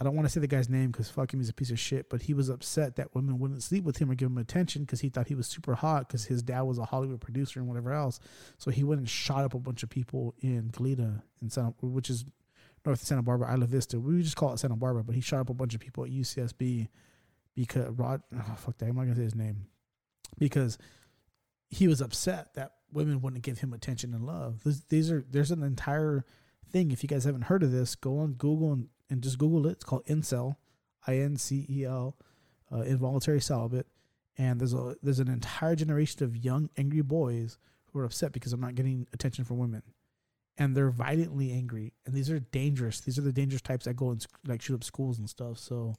I 0.00 0.02
don't 0.02 0.16
want 0.16 0.26
to 0.26 0.32
say 0.32 0.40
the 0.40 0.46
guy's 0.46 0.70
name 0.70 0.90
because 0.90 1.10
fuck 1.10 1.34
him, 1.34 1.40
he's 1.40 1.50
a 1.50 1.54
piece 1.54 1.70
of 1.70 1.78
shit. 1.78 2.08
But 2.08 2.22
he 2.22 2.32
was 2.32 2.48
upset 2.48 2.96
that 2.96 3.14
women 3.14 3.38
wouldn't 3.38 3.62
sleep 3.62 3.84
with 3.84 3.98
him 3.98 4.10
or 4.10 4.14
give 4.14 4.30
him 4.30 4.38
attention 4.38 4.82
because 4.82 5.00
he 5.00 5.10
thought 5.10 5.28
he 5.28 5.34
was 5.34 5.46
super 5.46 5.74
hot 5.74 6.08
because 6.08 6.24
his 6.24 6.42
dad 6.42 6.62
was 6.62 6.78
a 6.78 6.86
Hollywood 6.86 7.20
producer 7.20 7.60
and 7.60 7.68
whatever 7.68 7.92
else. 7.92 8.18
So 8.56 8.70
he 8.70 8.82
went 8.82 9.00
and 9.00 9.08
shot 9.08 9.44
up 9.44 9.52
a 9.52 9.58
bunch 9.58 9.82
of 9.82 9.90
people 9.90 10.34
in 10.40 10.70
Goleta, 10.70 11.20
in 11.42 11.50
Santa, 11.50 11.74
which 11.82 12.08
is 12.08 12.24
north 12.86 13.02
of 13.02 13.06
Santa 13.06 13.22
Barbara, 13.22 13.52
Isla 13.52 13.66
Vista. 13.66 14.00
We 14.00 14.22
just 14.22 14.36
call 14.36 14.54
it 14.54 14.58
Santa 14.58 14.76
Barbara, 14.76 15.04
but 15.04 15.14
he 15.14 15.20
shot 15.20 15.40
up 15.40 15.50
a 15.50 15.54
bunch 15.54 15.74
of 15.74 15.80
people 15.80 16.04
at 16.04 16.10
UCSB 16.10 16.88
because 17.54 17.90
Rod, 17.90 18.22
oh, 18.34 18.54
fuck 18.56 18.78
that, 18.78 18.88
I'm 18.88 18.96
not 18.96 19.02
gonna 19.02 19.16
say 19.16 19.22
his 19.22 19.34
name 19.34 19.66
because 20.38 20.78
he 21.68 21.88
was 21.88 22.00
upset 22.00 22.54
that 22.54 22.72
women 22.90 23.20
wouldn't 23.20 23.42
give 23.42 23.58
him 23.58 23.74
attention 23.74 24.14
and 24.14 24.24
love. 24.24 24.62
these 24.88 25.10
are 25.10 25.24
there's 25.30 25.50
an 25.50 25.62
entire 25.62 26.24
thing. 26.70 26.90
If 26.90 27.02
you 27.02 27.08
guys 27.08 27.24
haven't 27.24 27.42
heard 27.42 27.62
of 27.62 27.70
this, 27.70 27.94
go 27.94 28.18
on 28.18 28.32
Google 28.32 28.72
and 28.72 28.88
and 29.10 29.22
just 29.22 29.38
Google 29.38 29.66
it. 29.66 29.72
It's 29.72 29.84
called 29.84 30.06
incel, 30.06 30.56
I 31.06 31.16
N 31.16 31.36
C 31.36 31.66
E 31.68 31.84
L, 31.84 32.16
uh, 32.72 32.80
involuntary 32.82 33.40
celibate. 33.40 33.86
And 34.38 34.60
there's 34.60 34.72
a 34.72 34.96
there's 35.02 35.20
an 35.20 35.28
entire 35.28 35.74
generation 35.74 36.24
of 36.24 36.36
young 36.36 36.70
angry 36.78 37.02
boys 37.02 37.58
who 37.86 37.98
are 37.98 38.04
upset 38.04 38.32
because 38.32 38.52
I'm 38.52 38.60
not 38.60 38.74
getting 38.74 39.06
attention 39.12 39.44
from 39.44 39.58
women, 39.58 39.82
and 40.56 40.76
they're 40.76 40.90
violently 40.90 41.52
angry. 41.52 41.92
And 42.06 42.14
these 42.14 42.30
are 42.30 42.38
dangerous. 42.40 43.00
These 43.00 43.18
are 43.18 43.22
the 43.22 43.32
dangerous 43.32 43.60
types 43.60 43.84
that 43.84 43.96
go 43.96 44.10
and 44.10 44.24
like 44.46 44.62
shoot 44.62 44.76
up 44.76 44.84
schools 44.84 45.18
and 45.18 45.28
stuff. 45.28 45.58
So, 45.58 45.94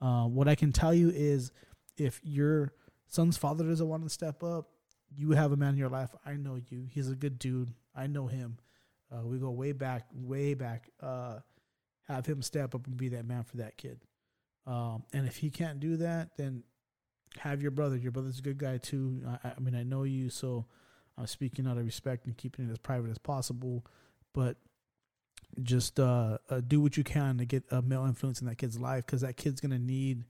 uh, 0.00 0.26
what 0.26 0.46
I 0.46 0.54
can 0.54 0.72
tell 0.72 0.94
you 0.94 1.10
is, 1.10 1.50
if 1.96 2.20
your 2.22 2.74
son's 3.08 3.36
father 3.36 3.64
doesn't 3.64 3.88
want 3.88 4.04
to 4.04 4.10
step 4.10 4.44
up, 4.44 4.70
you 5.16 5.32
have 5.32 5.52
a 5.52 5.56
man 5.56 5.70
in 5.70 5.78
your 5.78 5.88
life. 5.88 6.14
I 6.24 6.34
know 6.34 6.58
you. 6.70 6.86
He's 6.90 7.10
a 7.10 7.16
good 7.16 7.38
dude. 7.38 7.72
I 7.96 8.06
know 8.06 8.26
him. 8.26 8.58
Uh, 9.10 9.26
we 9.26 9.38
go 9.38 9.50
way 9.50 9.72
back, 9.72 10.06
way 10.12 10.54
back. 10.54 10.90
Uh, 11.00 11.38
have 12.08 12.26
him 12.26 12.42
step 12.42 12.74
up 12.74 12.86
and 12.86 12.96
be 12.96 13.08
that 13.10 13.26
man 13.26 13.44
for 13.44 13.58
that 13.58 13.76
kid. 13.76 14.00
Um, 14.66 15.04
and 15.12 15.26
if 15.26 15.36
he 15.36 15.50
can't 15.50 15.80
do 15.80 15.96
that, 15.98 16.36
then 16.36 16.62
have 17.38 17.62
your 17.62 17.70
brother. 17.70 17.96
Your 17.96 18.12
brother's 18.12 18.38
a 18.38 18.42
good 18.42 18.58
guy 18.58 18.78
too. 18.78 19.22
I, 19.44 19.52
I 19.56 19.60
mean, 19.60 19.74
I 19.74 19.82
know 19.82 20.04
you, 20.04 20.30
so 20.30 20.66
I'm 21.18 21.26
speaking 21.26 21.66
out 21.66 21.78
of 21.78 21.84
respect 21.84 22.26
and 22.26 22.36
keeping 22.36 22.68
it 22.68 22.72
as 22.72 22.78
private 22.78 23.10
as 23.10 23.18
possible. 23.18 23.84
But 24.32 24.56
just 25.62 26.00
uh, 26.00 26.38
uh, 26.50 26.60
do 26.66 26.80
what 26.80 26.96
you 26.96 27.04
can 27.04 27.38
to 27.38 27.44
get 27.44 27.64
a 27.70 27.82
male 27.82 28.04
influence 28.04 28.40
in 28.40 28.46
that 28.46 28.58
kid's 28.58 28.78
life 28.78 29.06
because 29.06 29.20
that 29.20 29.36
kid's 29.36 29.60
gonna 29.60 29.78
need 29.78 30.24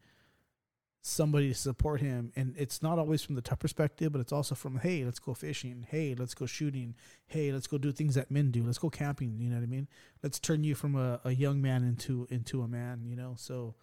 somebody 1.07 1.49
to 1.49 1.55
support 1.55 2.01
him. 2.01 2.33
And 2.35 2.55
it's 2.57 2.83
not 2.83 2.99
always 2.99 3.23
from 3.23 3.35
the 3.35 3.43
tough 3.43 3.59
perspective 3.59 4.11
but 4.13 4.21
it's 4.21 4.33
also 4.33 4.55
from 4.55 4.79
hey 4.79 5.05
let's 5.05 5.19
go 5.19 5.35
fishing. 5.35 5.87
Hey 5.89 6.15
let's 6.19 6.35
go 6.35 6.47
shooting. 6.47 6.95
Hey 7.27 7.53
let's 7.53 7.67
go 7.67 7.77
do 7.77 7.93
things 7.93 8.15
that 8.15 8.31
men 8.31 8.51
do. 8.51 8.63
Let's 8.65 8.79
go 8.79 8.89
camping. 8.89 9.39
You 9.39 9.51
know 9.51 9.57
what 9.57 9.63
i 9.63 9.67
mean? 9.67 9.87
Let's 10.23 10.41
turn 10.41 10.65
you 10.65 10.75
from 10.75 10.97
a, 10.97 11.21
a 11.25 11.33
young 11.33 11.61
man 11.61 11.85
into 11.85 12.27
into 12.31 12.63
a 12.63 12.69
man 12.69 13.03
you 13.05 13.17
know? 13.17 13.35
So 13.37 13.75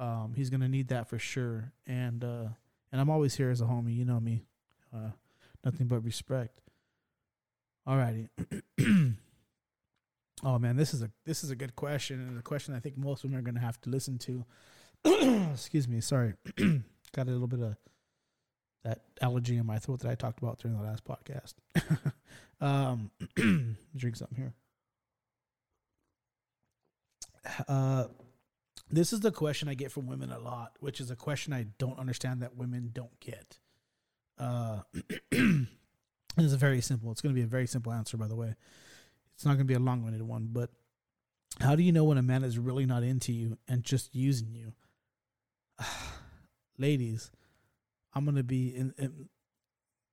um, 0.00 0.32
he's 0.34 0.50
gonna 0.50 0.68
need 0.68 0.88
that 0.88 1.08
for 1.08 1.18
sure. 1.18 1.72
And 1.86 2.24
uh 2.24 2.48
and 2.90 3.00
i'm 3.00 3.10
always 3.10 3.36
here 3.36 3.50
as 3.50 3.60
a 3.60 3.66
homie. 3.66 3.96
You 3.96 4.04
know 4.04 4.18
me. 4.18 4.44
Uh 4.92 5.10
nothing 5.64 5.86
but 5.86 6.00
respect. 6.00 6.60
All 7.86 7.96
righty. 7.96 8.30
oh 10.42 10.58
man 10.58 10.76
this 10.76 10.92
is 10.92 11.02
a 11.02 11.10
this 11.24 11.44
is 11.44 11.50
a 11.50 11.56
good 11.56 11.76
question 11.76 12.20
and 12.20 12.36
a 12.36 12.42
question 12.42 12.74
i 12.74 12.80
think 12.80 12.98
most 12.98 13.22
women 13.22 13.38
are 13.38 13.42
gonna 13.42 13.60
have 13.60 13.80
to 13.80 13.88
listen 13.88 14.18
to 14.18 14.44
excuse 15.52 15.86
me, 15.86 16.00
sorry. 16.00 16.34
Got 16.56 17.28
a 17.28 17.30
little 17.30 17.46
bit 17.46 17.60
of 17.60 17.76
that 18.84 19.02
allergy 19.20 19.56
in 19.56 19.66
my 19.66 19.78
throat 19.78 20.00
that 20.00 20.10
I 20.10 20.14
talked 20.14 20.40
about 20.42 20.58
during 20.58 20.76
the 20.76 20.82
last 20.82 21.04
podcast. 21.04 21.54
um, 22.60 23.10
drink 23.96 24.16
something 24.16 24.36
here. 24.36 24.54
Uh, 27.68 28.04
this 28.90 29.12
is 29.12 29.20
the 29.20 29.30
question 29.30 29.68
I 29.68 29.74
get 29.74 29.92
from 29.92 30.06
women 30.06 30.30
a 30.30 30.38
lot, 30.38 30.72
which 30.80 31.00
is 31.00 31.10
a 31.10 31.16
question 31.16 31.52
I 31.52 31.66
don't 31.78 31.98
understand 31.98 32.42
that 32.42 32.56
women 32.56 32.90
don't 32.92 33.18
get. 33.20 33.58
Uh, 34.38 34.80
it's 35.32 36.54
very 36.54 36.80
simple. 36.80 37.10
It's 37.10 37.20
going 37.20 37.34
to 37.34 37.38
be 37.38 37.44
a 37.44 37.48
very 37.48 37.66
simple 37.66 37.92
answer, 37.92 38.16
by 38.16 38.28
the 38.28 38.36
way. 38.36 38.54
It's 39.34 39.44
not 39.44 39.52
going 39.52 39.60
to 39.60 39.64
be 39.64 39.74
a 39.74 39.78
long-winded 39.78 40.22
one, 40.22 40.48
but 40.52 40.70
how 41.60 41.74
do 41.76 41.82
you 41.82 41.92
know 41.92 42.04
when 42.04 42.18
a 42.18 42.22
man 42.22 42.44
is 42.44 42.58
really 42.58 42.86
not 42.86 43.02
into 43.02 43.32
you 43.32 43.58
and 43.68 43.82
just 43.82 44.14
using 44.14 44.54
you? 44.54 44.72
ladies, 46.78 47.30
I'm 48.14 48.24
gonna 48.24 48.42
be 48.42 48.74
in, 48.74 48.94
in, 48.98 49.28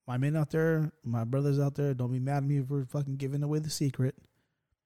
my 0.07 0.17
men 0.17 0.35
out 0.35 0.49
there, 0.49 0.91
my 1.03 1.23
brothers 1.23 1.59
out 1.59 1.75
there. 1.75 1.93
Don't 1.93 2.11
be 2.11 2.19
mad 2.19 2.37
at 2.37 2.43
me 2.43 2.61
for 2.61 2.85
fucking 2.85 3.17
giving 3.17 3.43
away 3.43 3.59
the 3.59 3.69
secret, 3.69 4.15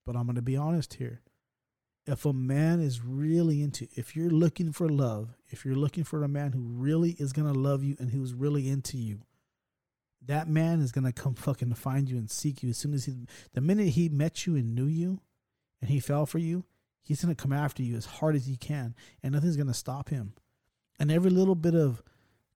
but 0.05 0.15
I'm 0.15 0.27
gonna 0.27 0.41
be 0.41 0.57
honest 0.57 0.95
here. 0.95 1.21
If 2.05 2.25
a 2.25 2.33
man 2.33 2.81
is 2.81 3.03
really 3.03 3.63
into, 3.63 3.87
if 3.95 4.15
you're 4.15 4.29
looking 4.29 4.71
for 4.71 4.87
love, 4.87 5.33
if 5.47 5.65
you're 5.65 5.75
looking 5.75 6.03
for 6.03 6.23
a 6.23 6.27
man 6.27 6.51
who 6.51 6.61
really 6.61 7.11
is 7.17 7.33
gonna 7.33 7.53
love 7.53 7.83
you 7.83 7.95
and 7.99 8.11
who's 8.11 8.33
really 8.33 8.69
into 8.69 8.97
you, 8.97 9.21
that 10.23 10.47
man 10.47 10.81
is 10.81 10.91
gonna 10.91 11.13
come 11.13 11.33
fucking 11.33 11.73
find 11.73 12.09
you 12.09 12.17
and 12.17 12.29
seek 12.29 12.61
you 12.61 12.69
as 12.69 12.77
soon 12.77 12.93
as 12.93 13.05
he, 13.05 13.15
the 13.53 13.61
minute 13.61 13.89
he 13.89 14.09
met 14.09 14.45
you 14.45 14.55
and 14.55 14.75
knew 14.75 14.85
you, 14.85 15.21
and 15.81 15.89
he 15.89 15.99
fell 15.99 16.25
for 16.25 16.37
you, 16.37 16.65
he's 17.01 17.23
gonna 17.23 17.33
come 17.35 17.53
after 17.53 17.81
you 17.81 17.95
as 17.95 18.05
hard 18.05 18.35
as 18.35 18.45
he 18.45 18.57
can, 18.57 18.93
and 19.23 19.33
nothing's 19.33 19.57
gonna 19.57 19.73
stop 19.73 20.09
him. 20.09 20.33
And 20.99 21.11
every 21.11 21.31
little 21.31 21.55
bit 21.55 21.75
of 21.75 22.01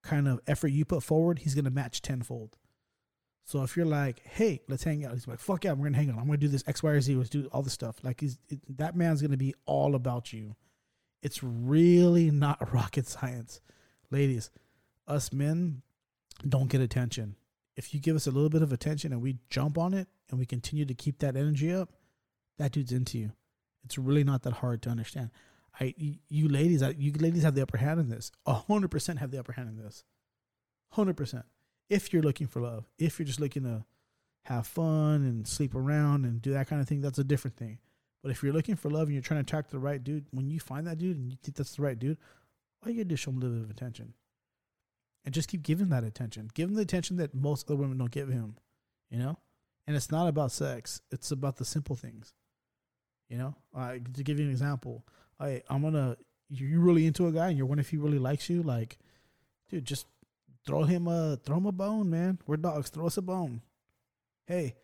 kind 0.02 0.26
of 0.28 0.40
effort 0.46 0.68
you 0.68 0.84
put 0.84 1.02
forward, 1.02 1.40
he's 1.40 1.54
gonna 1.54 1.70
match 1.70 2.02
tenfold. 2.02 2.56
So 3.44 3.62
if 3.62 3.76
you're 3.76 3.86
like, 3.86 4.22
hey, 4.24 4.60
let's 4.68 4.84
hang 4.84 5.04
out, 5.04 5.12
he's 5.12 5.26
like, 5.26 5.40
fuck 5.40 5.64
yeah, 5.64 5.72
we're 5.72 5.86
gonna 5.86 5.96
hang 5.96 6.10
out. 6.10 6.18
I'm 6.18 6.26
gonna 6.26 6.38
do 6.38 6.48
this 6.48 6.64
X, 6.66 6.82
Y, 6.82 6.90
or 6.90 7.00
Z. 7.00 7.14
Let's 7.14 7.30
do 7.30 7.48
all 7.52 7.62
this 7.62 7.72
stuff. 7.72 7.96
Like 8.02 8.20
he's 8.20 8.38
it, 8.48 8.60
that 8.78 8.96
man's 8.96 9.22
gonna 9.22 9.36
be 9.36 9.54
all 9.66 9.94
about 9.94 10.32
you. 10.32 10.54
It's 11.22 11.42
really 11.42 12.30
not 12.30 12.72
rocket 12.72 13.06
science, 13.06 13.60
ladies. 14.10 14.50
Us 15.06 15.32
men 15.32 15.82
don't 16.48 16.68
get 16.68 16.80
attention. 16.80 17.36
If 17.76 17.94
you 17.94 18.00
give 18.00 18.16
us 18.16 18.26
a 18.26 18.30
little 18.30 18.50
bit 18.50 18.62
of 18.62 18.72
attention 18.72 19.12
and 19.12 19.22
we 19.22 19.38
jump 19.48 19.78
on 19.78 19.94
it 19.94 20.08
and 20.30 20.38
we 20.38 20.46
continue 20.46 20.84
to 20.84 20.94
keep 20.94 21.18
that 21.18 21.36
energy 21.36 21.72
up, 21.72 21.90
that 22.58 22.72
dude's 22.72 22.92
into 22.92 23.18
you. 23.18 23.32
It's 23.84 23.98
really 23.98 24.24
not 24.24 24.42
that 24.42 24.54
hard 24.54 24.82
to 24.82 24.90
understand. 24.90 25.30
I 25.78 25.94
you 25.96 26.48
ladies, 26.48 26.82
you 26.98 27.12
ladies 27.12 27.42
have 27.42 27.54
the 27.54 27.62
upper 27.62 27.78
hand 27.78 28.00
in 28.00 28.08
this. 28.08 28.32
Hundred 28.46 28.90
percent 28.90 29.18
have 29.18 29.30
the 29.30 29.38
upper 29.38 29.52
hand 29.52 29.68
in 29.68 29.76
this. 29.76 30.04
Hundred 30.92 31.16
percent. 31.16 31.44
If 31.88 32.12
you're 32.12 32.22
looking 32.22 32.46
for 32.46 32.60
love, 32.60 32.88
if 32.98 33.18
you're 33.18 33.26
just 33.26 33.40
looking 33.40 33.64
to 33.64 33.84
have 34.44 34.66
fun 34.66 35.22
and 35.22 35.46
sleep 35.46 35.74
around 35.74 36.24
and 36.24 36.40
do 36.40 36.52
that 36.52 36.68
kind 36.68 36.80
of 36.80 36.88
thing, 36.88 37.00
that's 37.00 37.18
a 37.18 37.24
different 37.24 37.56
thing. 37.56 37.78
But 38.22 38.30
if 38.30 38.42
you're 38.42 38.52
looking 38.52 38.76
for 38.76 38.90
love 38.90 39.04
and 39.04 39.12
you're 39.12 39.22
trying 39.22 39.38
to 39.38 39.48
attract 39.48 39.70
the 39.70 39.78
right 39.78 40.02
dude, 40.02 40.26
when 40.30 40.50
you 40.50 40.60
find 40.60 40.86
that 40.86 40.98
dude 40.98 41.16
and 41.16 41.30
you 41.30 41.38
think 41.42 41.56
that's 41.56 41.76
the 41.76 41.82
right 41.82 41.98
dude, 41.98 42.18
all 42.82 42.90
you 42.90 42.98
gotta 42.98 43.08
do 43.08 43.14
is 43.14 43.20
show 43.20 43.30
him 43.30 43.38
a 43.38 43.40
little 43.40 43.56
bit 43.56 43.64
of 43.64 43.70
attention. 43.70 44.14
And 45.24 45.34
just 45.34 45.48
keep 45.48 45.62
giving 45.62 45.90
that 45.90 46.04
attention. 46.04 46.50
Give 46.54 46.68
him 46.68 46.74
the 46.74 46.82
attention 46.82 47.16
that 47.16 47.34
most 47.34 47.68
other 47.68 47.76
women 47.76 47.98
don't 47.98 48.10
give 48.10 48.28
him. 48.28 48.56
You 49.10 49.18
know? 49.18 49.38
And 49.86 49.96
it's 49.96 50.10
not 50.10 50.28
about 50.28 50.52
sex. 50.52 51.02
It's 51.10 51.30
about 51.30 51.56
the 51.56 51.64
simple 51.64 51.96
things. 51.96 52.32
You 53.28 53.38
know? 53.38 53.54
Uh, 53.74 53.96
to 54.14 54.22
give 54.22 54.38
you 54.38 54.46
an 54.46 54.50
example, 54.50 55.04
I 55.40 55.62
I'm 55.68 55.82
gonna 55.82 56.16
you're 56.50 56.80
really 56.80 57.06
into 57.06 57.26
a 57.26 57.32
guy 57.32 57.48
and 57.48 57.56
you're 57.56 57.66
wondering 57.66 57.84
if 57.84 57.90
he 57.90 57.96
really 57.96 58.18
likes 58.18 58.50
you, 58.50 58.62
like, 58.62 58.98
dude, 59.68 59.84
just 59.84 60.06
throw 60.66 60.82
him 60.82 61.06
a 61.06 61.38
throw 61.42 61.56
him 61.56 61.66
a 61.66 61.72
bone, 61.72 62.10
man. 62.10 62.38
We're 62.46 62.56
dogs. 62.56 62.90
Throw 62.90 63.06
us 63.06 63.16
a 63.16 63.22
bone. 63.22 63.62
Hey, 64.46 64.74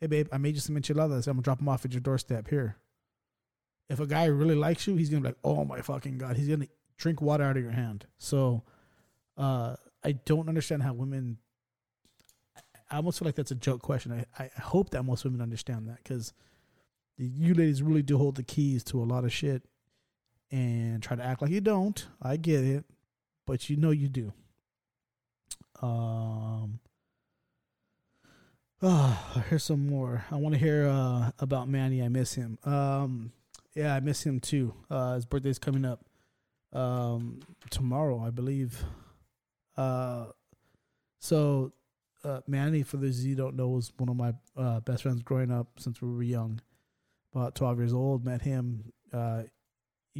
hey, 0.00 0.08
babe, 0.08 0.28
I 0.32 0.38
made 0.38 0.54
you 0.54 0.60
some 0.60 0.76
enchiladas. 0.76 1.26
I'm 1.26 1.34
gonna 1.34 1.42
drop 1.42 1.58
them 1.58 1.68
off 1.68 1.84
at 1.84 1.92
your 1.92 2.00
doorstep 2.00 2.48
here. 2.48 2.76
If 3.88 4.00
a 4.00 4.06
guy 4.06 4.26
really 4.26 4.56
likes 4.56 4.86
you, 4.86 4.96
he's 4.96 5.08
gonna 5.08 5.22
be 5.22 5.28
like, 5.28 5.38
oh 5.44 5.64
my 5.64 5.80
fucking 5.80 6.18
god, 6.18 6.36
he's 6.36 6.48
gonna 6.48 6.68
drink 6.96 7.22
water 7.22 7.44
out 7.44 7.56
of 7.56 7.62
your 7.62 7.72
hand. 7.72 8.06
So, 8.18 8.64
uh, 9.36 9.76
I 10.04 10.12
don't 10.12 10.48
understand 10.48 10.82
how 10.82 10.92
women. 10.92 11.38
I 12.90 12.96
almost 12.96 13.18
feel 13.18 13.26
like 13.26 13.34
that's 13.34 13.50
a 13.50 13.54
joke 13.54 13.82
question. 13.82 14.24
I, 14.38 14.44
I 14.44 14.60
hope 14.60 14.90
that 14.90 15.02
most 15.02 15.22
women 15.24 15.42
understand 15.42 15.88
that 15.88 15.98
because 16.02 16.32
you 17.18 17.52
ladies 17.52 17.82
really 17.82 18.02
do 18.02 18.16
hold 18.16 18.36
the 18.36 18.42
keys 18.42 18.82
to 18.84 19.02
a 19.02 19.04
lot 19.04 19.24
of 19.24 19.32
shit 19.32 19.62
and 20.50 21.02
try 21.02 21.16
to 21.16 21.24
act 21.24 21.42
like 21.42 21.50
you 21.50 21.60
don't. 21.60 22.06
I 22.22 22.36
get 22.36 22.64
it, 22.64 22.84
but 23.46 23.68
you 23.68 23.76
know 23.76 23.90
you 23.90 24.08
do. 24.08 24.32
Um, 25.80 26.80
oh, 28.82 29.44
here's 29.48 29.64
some 29.64 29.86
more. 29.86 30.24
I 30.30 30.36
want 30.36 30.54
to 30.54 30.60
hear 30.60 30.88
uh, 30.88 31.30
about 31.38 31.68
Manny. 31.68 32.02
I 32.02 32.08
miss 32.08 32.34
him. 32.34 32.58
Um, 32.64 33.32
yeah, 33.74 33.94
I 33.94 34.00
miss 34.00 34.24
him 34.24 34.40
too. 34.40 34.74
Uh, 34.90 35.14
his 35.14 35.26
birthday's 35.26 35.58
coming 35.58 35.84
up 35.84 36.04
um, 36.72 37.40
tomorrow, 37.70 38.22
I 38.24 38.30
believe. 38.30 38.82
Uh, 39.76 40.26
so 41.20 41.72
uh, 42.24 42.40
Manny, 42.46 42.82
for 42.82 42.96
those 42.96 43.20
of 43.20 43.26
you 43.26 43.34
don't 43.34 43.56
know, 43.56 43.68
was 43.68 43.92
one 43.96 44.08
of 44.08 44.16
my 44.16 44.34
uh, 44.56 44.80
best 44.80 45.02
friends 45.02 45.22
growing 45.22 45.50
up 45.50 45.68
since 45.78 46.02
we 46.02 46.12
were 46.12 46.22
young. 46.22 46.60
About 47.34 47.54
12 47.54 47.78
years 47.78 47.92
old, 47.92 48.24
met 48.24 48.42
him. 48.42 48.92
Uh, 49.12 49.44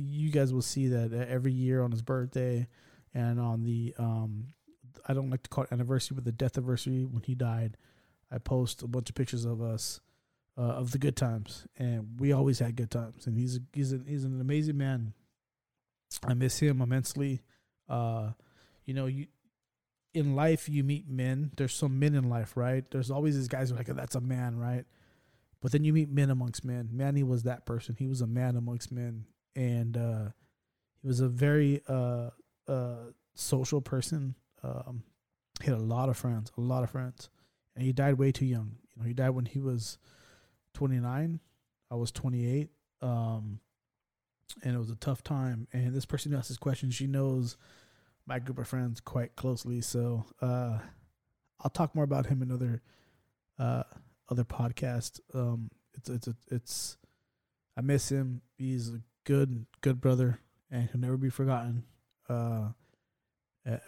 you 0.01 0.30
guys 0.30 0.53
will 0.53 0.62
see 0.62 0.88
that 0.88 1.12
every 1.12 1.53
year 1.53 1.82
on 1.82 1.90
his 1.90 2.03
birthday 2.03 2.68
and 3.14 3.40
on 3.40 3.64
the, 3.64 3.94
um, 3.99 4.49
I 5.07 5.14
don't 5.14 5.30
like 5.30 5.42
to 5.44 5.51
call 5.51 5.64
it 5.64 5.72
anniversary, 5.72 6.14
but 6.14 6.24
the 6.24 6.32
death 6.32 6.57
anniversary 6.57 7.05
when 7.05 7.22
he 7.22 7.34
died, 7.34 7.76
I 8.30 8.38
post 8.38 8.82
a 8.82 8.86
bunch 8.86 9.09
of 9.09 9.14
pictures 9.14 9.44
of 9.44 9.62
us. 9.62 10.01
Uh, 10.57 10.72
of 10.72 10.90
the 10.90 10.99
good 10.99 11.14
times, 11.14 11.68
and 11.78 12.18
we 12.18 12.32
always 12.32 12.59
had 12.59 12.74
good 12.74 12.90
times. 12.90 13.28
And 13.28 13.38
he's 13.38 13.59
a, 13.59 13.61
he's 13.72 13.92
a, 13.92 14.01
he's 14.05 14.24
an 14.24 14.40
amazing 14.40 14.76
man. 14.76 15.12
I 16.26 16.34
miss 16.34 16.59
him 16.59 16.80
immensely. 16.80 17.42
Uh, 17.88 18.32
you 18.84 18.92
know, 18.92 19.07
you 19.07 19.28
in 20.14 20.34
life 20.34 20.68
you 20.68 20.82
meet 20.82 21.09
men. 21.09 21.53
There's 21.57 21.74
some 21.74 21.99
men 21.99 22.14
in 22.14 22.28
life, 22.28 22.57
right? 22.57 22.84
There's 22.90 23.11
always 23.11 23.36
these 23.36 23.49
guys 23.49 23.68
who 23.68 23.76
are 23.76 23.78
like, 23.78 23.88
oh, 23.88 23.94
that's 23.94 24.14
a 24.14 24.20
man, 24.20 24.59
right? 24.59 24.84
But 25.61 25.72
then 25.72 25.84
you 25.84 25.92
meet 25.92 26.11
men 26.11 26.30
amongst 26.30 26.64
men. 26.64 26.88
Manny 26.92 27.22
was 27.22 27.42
that 27.44 27.66
person. 27.66 27.96
He 27.99 28.07
was 28.07 28.20
a 28.20 28.26
man 28.26 28.57
amongst 28.57 28.92
men, 28.92 29.26
and 29.59 29.96
uh, 29.96 30.28
he 31.02 31.09
was 31.09 31.18
a 31.18 31.28
very 31.28 31.82
uh, 31.88 32.30
uh, 32.68 33.11
social 33.34 33.80
person. 33.80 34.36
Um, 34.62 35.02
he 35.61 35.66
had 35.66 35.78
a 35.78 35.82
lot 35.82 36.09
of 36.09 36.16
friends, 36.16 36.52
a 36.56 36.61
lot 36.61 36.84
of 36.84 36.90
friends, 36.90 37.28
and 37.74 37.84
he 37.84 37.92
died 37.92 38.14
way 38.14 38.30
too 38.30 38.46
young. 38.46 38.76
You 38.94 39.02
know, 39.02 39.09
he 39.09 39.14
died 39.14 39.30
when 39.30 39.46
he 39.46 39.59
was 39.59 39.98
29. 40.74 41.40
I 41.90 41.94
was 41.96 42.12
28. 42.12 42.70
Um, 43.02 43.59
and 44.62 44.76
it 44.76 44.78
was 44.78 44.90
a 44.90 44.96
tough 44.96 45.24
time. 45.24 45.66
And 45.72 45.92
this 45.92 46.06
person 46.06 46.30
who 46.30 46.38
asked 46.38 46.48
this 46.48 46.56
question, 46.56 46.90
she 46.92 47.09
knows 47.09 47.56
my 48.26 48.38
group 48.38 48.59
of 48.59 48.68
friends 48.68 49.00
quite 49.00 49.34
closely. 49.34 49.80
So 49.80 50.24
uh, 50.40 50.78
I'll 51.61 51.70
talk 51.72 51.96
more 51.96 52.04
about 52.04 52.26
him 52.26 52.42
in 52.42 52.52
other 52.52 52.80
uh, 53.59 53.82
other 54.28 54.44
podcast. 54.44 55.20
Um, 55.34 55.70
it's 55.94 56.09
it's 56.09 56.28
it's 56.48 56.96
I 57.76 57.80
miss 57.80 58.09
him. 58.09 58.42
He's 58.56 58.90
a 58.90 59.00
good 59.28 59.66
good 59.82 60.00
brother 60.00 60.40
and 60.70 60.88
he'll 60.90 61.00
never 61.00 61.18
be 61.18 61.28
forgotten. 61.28 61.84
Uh, 62.28 62.70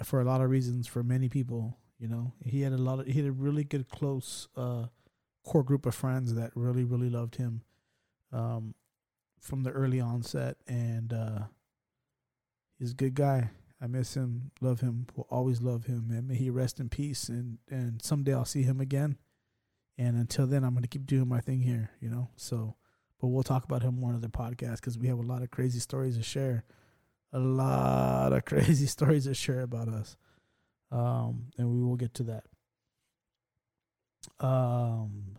for 0.05 0.21
a 0.21 0.25
lot 0.25 0.43
of 0.43 0.51
reasons, 0.51 0.87
for 0.87 1.03
many 1.03 1.31
people, 1.31 1.79
you 1.99 2.07
know, 2.07 2.35
he 2.45 2.61
had 2.61 2.73
a 2.73 2.79
lot 2.79 3.01
of 3.01 3.07
he 3.07 3.15
had 3.15 3.27
a 3.27 3.33
really 3.33 3.65
good 3.65 3.89
close 3.89 4.49
uh, 4.55 4.87
core 5.43 5.63
group 5.63 5.87
of 5.87 5.95
friends 5.95 6.35
that 6.35 6.51
really 6.55 6.85
really 6.85 7.09
loved 7.09 7.37
him. 7.37 7.63
Um, 8.33 8.75
from 9.41 9.63
the 9.63 9.71
early 9.71 10.01
onset, 10.01 10.59
and 10.69 11.15
uh, 11.15 11.39
he's 12.79 12.93
a 12.93 12.95
good 12.95 13.15
guy. 13.15 13.51
I 13.81 13.87
miss 13.87 14.15
him, 14.15 14.51
love 14.61 14.81
him, 14.81 15.07
will 15.17 15.27
always 15.31 15.63
love 15.63 15.87
him, 15.87 16.11
and 16.11 16.29
may 16.29 16.35
he 16.35 16.51
rest 16.51 16.79
in 16.79 16.91
peace. 16.91 17.31
And 17.31 17.59
and 17.71 18.03
someday 18.03 18.35
I'll 18.35 18.45
see 18.45 18.63
him 18.63 18.81
again. 18.81 19.17
And 19.97 20.17
until 20.19 20.47
then, 20.47 20.65
I'm 20.65 20.75
gonna 20.75 20.87
keep 20.87 21.07
doing 21.07 21.29
my 21.29 21.41
thing 21.41 21.63
here, 21.63 21.91
you 22.01 22.11
know. 22.11 22.29
So, 22.37 22.77
but 23.21 23.29
we'll 23.29 23.43
talk 23.43 23.65
about 23.65 23.83
him 23.83 24.01
more 24.01 24.11
in 24.11 24.17
other 24.17 24.29
podcasts 24.29 24.77
because 24.77 24.99
we 24.99 25.09
have 25.09 25.19
a 25.19 25.23
lot 25.23 25.43
of 25.43 25.51
crazy 25.51 25.79
stories 25.79 26.17
to 26.17 26.23
share, 26.23 26.65
a 27.33 27.39
lot 27.39 28.33
of 28.33 28.45
crazy 28.47 28.87
stories 28.87 29.25
to 29.25 29.35
share 29.35 29.61
about 29.61 29.89
us. 29.89 30.17
Um, 30.91 31.47
and 31.57 31.71
we 31.71 31.83
will 31.83 31.97
get 31.97 32.15
to 32.15 32.23
that. 32.25 32.45
Um, 34.45 35.37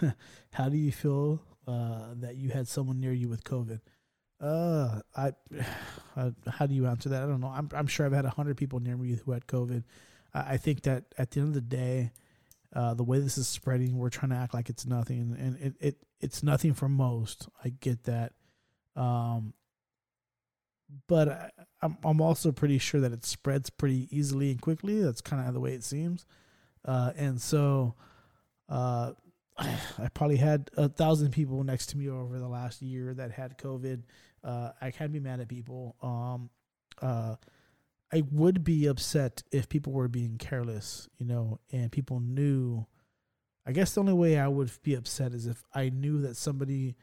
how 0.52 0.68
do 0.68 0.76
you 0.76 0.92
feel 0.92 1.42
uh, 1.66 2.14
that 2.16 2.36
you 2.36 2.50
had 2.50 2.68
someone 2.68 3.00
near 3.00 3.12
you 3.12 3.28
with 3.28 3.44
COVID? 3.44 3.80
Uh, 4.40 5.00
I, 5.14 5.32
uh, 6.16 6.30
how 6.48 6.66
do 6.66 6.74
you 6.74 6.86
answer 6.86 7.08
that? 7.10 7.22
I 7.22 7.26
don't 7.26 7.40
know. 7.40 7.52
I'm 7.54 7.68
I'm 7.74 7.86
sure 7.86 8.06
I've 8.06 8.12
had 8.12 8.24
a 8.24 8.30
hundred 8.30 8.56
people 8.56 8.80
near 8.80 8.96
me 8.96 9.18
who 9.24 9.32
had 9.32 9.46
COVID. 9.46 9.84
I, 10.32 10.54
I 10.54 10.56
think 10.56 10.82
that 10.82 11.04
at 11.18 11.32
the 11.32 11.40
end 11.40 11.48
of 11.48 11.54
the 11.54 11.60
day, 11.60 12.12
uh, 12.74 12.94
the 12.94 13.04
way 13.04 13.18
this 13.18 13.36
is 13.36 13.48
spreading, 13.48 13.98
we're 13.98 14.10
trying 14.10 14.30
to 14.30 14.36
act 14.36 14.54
like 14.54 14.70
it's 14.70 14.86
nothing, 14.86 15.36
and 15.38 15.58
it, 15.58 15.74
it 15.80 15.96
it's 16.20 16.42
nothing 16.42 16.74
for 16.74 16.88
most. 16.88 17.48
I 17.64 17.70
get 17.80 18.04
that, 18.04 18.32
um, 18.96 19.54
but 21.06 21.28
I, 21.28 21.50
I'm 21.82 21.96
I'm 22.04 22.20
also 22.20 22.52
pretty 22.52 22.78
sure 22.78 23.00
that 23.00 23.12
it 23.12 23.24
spreads 23.24 23.70
pretty 23.70 24.08
easily 24.10 24.50
and 24.50 24.60
quickly. 24.60 25.00
That's 25.02 25.20
kind 25.20 25.46
of 25.46 25.54
the 25.54 25.60
way 25.60 25.72
it 25.72 25.84
seems, 25.84 26.26
uh, 26.84 27.12
and 27.16 27.40
so, 27.40 27.94
uh, 28.68 29.12
I 29.58 30.08
probably 30.14 30.36
had 30.36 30.70
a 30.76 30.88
thousand 30.88 31.30
people 31.32 31.62
next 31.64 31.86
to 31.90 31.98
me 31.98 32.08
over 32.08 32.38
the 32.38 32.48
last 32.48 32.82
year 32.82 33.14
that 33.14 33.32
had 33.32 33.58
COVID. 33.58 34.02
Uh, 34.42 34.70
I 34.80 34.90
can't 34.90 35.12
be 35.12 35.20
mad 35.20 35.40
at 35.40 35.48
people. 35.48 35.96
Um, 36.02 36.50
uh, 37.02 37.36
I 38.12 38.22
would 38.32 38.64
be 38.64 38.86
upset 38.86 39.42
if 39.52 39.68
people 39.68 39.92
were 39.92 40.08
being 40.08 40.36
careless, 40.36 41.08
you 41.18 41.26
know, 41.26 41.60
and 41.70 41.92
people 41.92 42.20
knew. 42.20 42.86
I 43.70 43.72
guess 43.72 43.94
the 43.94 44.00
only 44.00 44.12
way 44.12 44.38
I 44.38 44.48
would 44.48 44.70
be 44.82 44.94
upset 44.94 45.32
is 45.32 45.46
if 45.46 45.62
I 45.74 45.90
knew 45.90 46.20
that 46.22 46.36
somebody 46.36 46.96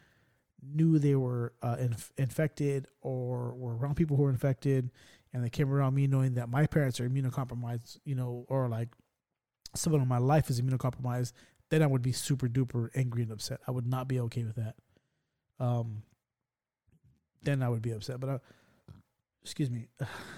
knew 0.61 0.99
they 0.99 1.15
were 1.15 1.53
uh, 1.61 1.77
inf- 1.79 2.11
infected 2.17 2.87
or 3.01 3.53
were 3.55 3.75
around 3.75 3.95
people 3.95 4.17
who 4.17 4.23
were 4.23 4.29
infected, 4.29 4.91
and 5.33 5.43
they 5.43 5.49
came 5.49 5.71
around 5.71 5.93
me 5.93 6.07
knowing 6.07 6.33
that 6.35 6.49
my 6.49 6.65
parents 6.65 6.99
are 6.99 7.07
immunocompromised, 7.07 7.99
you 8.05 8.15
know, 8.15 8.45
or 8.49 8.67
like 8.67 8.89
someone 9.75 10.01
in 10.01 10.07
my 10.07 10.17
life 10.17 10.49
is 10.49 10.61
immunocompromised 10.61 11.33
then 11.69 11.83
I 11.83 11.87
would 11.87 12.01
be 12.01 12.11
super 12.11 12.47
duper 12.47 12.89
angry 12.95 13.23
and 13.23 13.31
upset. 13.31 13.59
I 13.67 13.71
would 13.71 13.87
not 13.87 14.07
be 14.07 14.19
okay 14.21 14.43
with 14.43 14.55
that. 14.55 14.75
Um, 15.59 16.03
then 17.43 17.61
I 17.61 17.69
would 17.69 17.81
be 17.81 17.91
upset. 17.91 18.19
But 18.19 18.29
I, 18.29 18.39
excuse 19.41 19.69
me, 19.69 19.87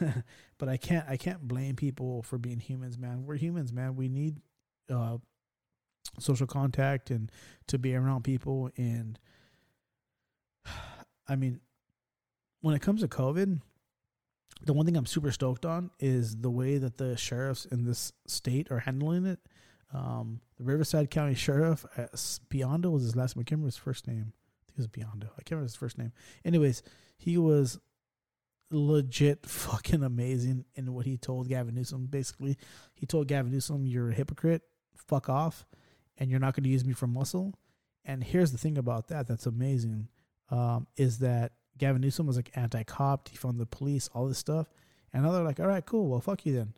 but 0.58 0.70
I 0.70 0.78
can't 0.78 1.08
I 1.08 1.18
can't 1.18 1.48
blame 1.48 1.76
people 1.76 2.24
for 2.24 2.38
being 2.38 2.60
humans, 2.60 2.98
man. 2.98 3.26
We're 3.26 3.36
humans, 3.36 3.72
man. 3.72 3.96
We 3.96 4.10
need 4.10 4.38
uh, 4.90 5.18
social 6.18 6.48
contact 6.48 7.12
and 7.12 7.32
to 7.68 7.78
be 7.78 7.96
around 7.96 8.24
people. 8.24 8.70
And 8.78 9.20
I 11.28 11.36
mean, 11.36 11.60
when 12.62 12.76
it 12.76 12.82
comes 12.82 13.02
to 13.02 13.08
COVID, 13.08 13.62
the 14.66 14.74
one 14.74 14.86
thing 14.86 14.98
I'm 14.98 15.06
super 15.06 15.32
stoked 15.32 15.66
on 15.66 15.92
is 16.00 16.38
the 16.38 16.50
way 16.50 16.78
that 16.78 16.98
the 16.98 17.16
sheriffs 17.16 17.66
in 17.66 17.86
this 17.86 18.12
state 18.28 18.72
are 18.72 18.80
handling 18.80 19.26
it. 19.26 19.40
Um, 19.94 20.42
the 20.58 20.64
Riverside 20.66 21.10
County 21.10 21.34
Sheriff, 21.34 21.86
uh, 21.98 22.08
Biondo 22.50 22.92
was 22.92 23.04
his 23.04 23.16
last 23.16 23.36
name. 23.36 23.42
I 23.42 23.44
can't 23.44 23.52
remember 23.58 23.68
his 23.68 23.78
first 23.78 24.08
name. 24.08 24.34
I 24.62 24.66
think 24.66 24.78
it 24.78 24.78
was 24.78 24.88
Biondo. 24.88 25.30
I 25.32 25.42
can't 25.44 25.52
remember 25.52 25.66
his 25.66 25.76
first 25.76 25.98
name. 25.98 26.12
Anyways, 26.46 26.84
he 27.18 27.38
was 27.38 27.80
legit 28.70 29.46
fucking 29.46 30.04
amazing 30.04 30.66
in 30.76 30.94
what 30.94 31.06
he 31.06 31.18
told 31.18 31.48
Gavin 31.48 31.76
Newsom. 31.76 32.08
Basically, 32.08 32.58
he 32.94 33.06
told 33.06 33.28
Gavin 33.28 33.52
Newsom, 33.52 33.88
"You're 33.88 34.10
a 34.10 34.14
hypocrite. 34.14 34.62
Fuck 34.96 35.30
off, 35.30 35.66
and 36.20 36.30
you're 36.30 36.40
not 36.40 36.54
going 36.56 36.64
to 36.66 36.70
use 36.70 36.86
me 36.86 36.94
for 36.94 37.08
muscle." 37.08 37.56
And 38.06 38.24
here's 38.24 38.52
the 38.52 38.58
thing 38.58 38.78
about 38.78 39.08
that 39.08 39.28
that's 39.28 39.46
amazing 39.48 40.10
um, 40.50 40.88
is 40.96 41.20
that 41.20 41.54
Gavin 41.78 42.02
Newsom 42.02 42.28
was 42.28 42.36
like 42.36 42.52
anti-cop, 42.56 43.28
defund 43.28 43.58
the 43.58 43.66
police, 43.66 44.10
all 44.14 44.28
this 44.28 44.38
stuff, 44.38 44.68
and 45.12 45.24
now 45.24 45.32
they're 45.32 45.44
like, 45.44 45.60
"All 45.60 45.68
right, 45.68 45.86
cool. 45.86 46.08
Well, 46.10 46.22
fuck 46.22 46.46
you 46.46 46.54
then." 46.54 46.74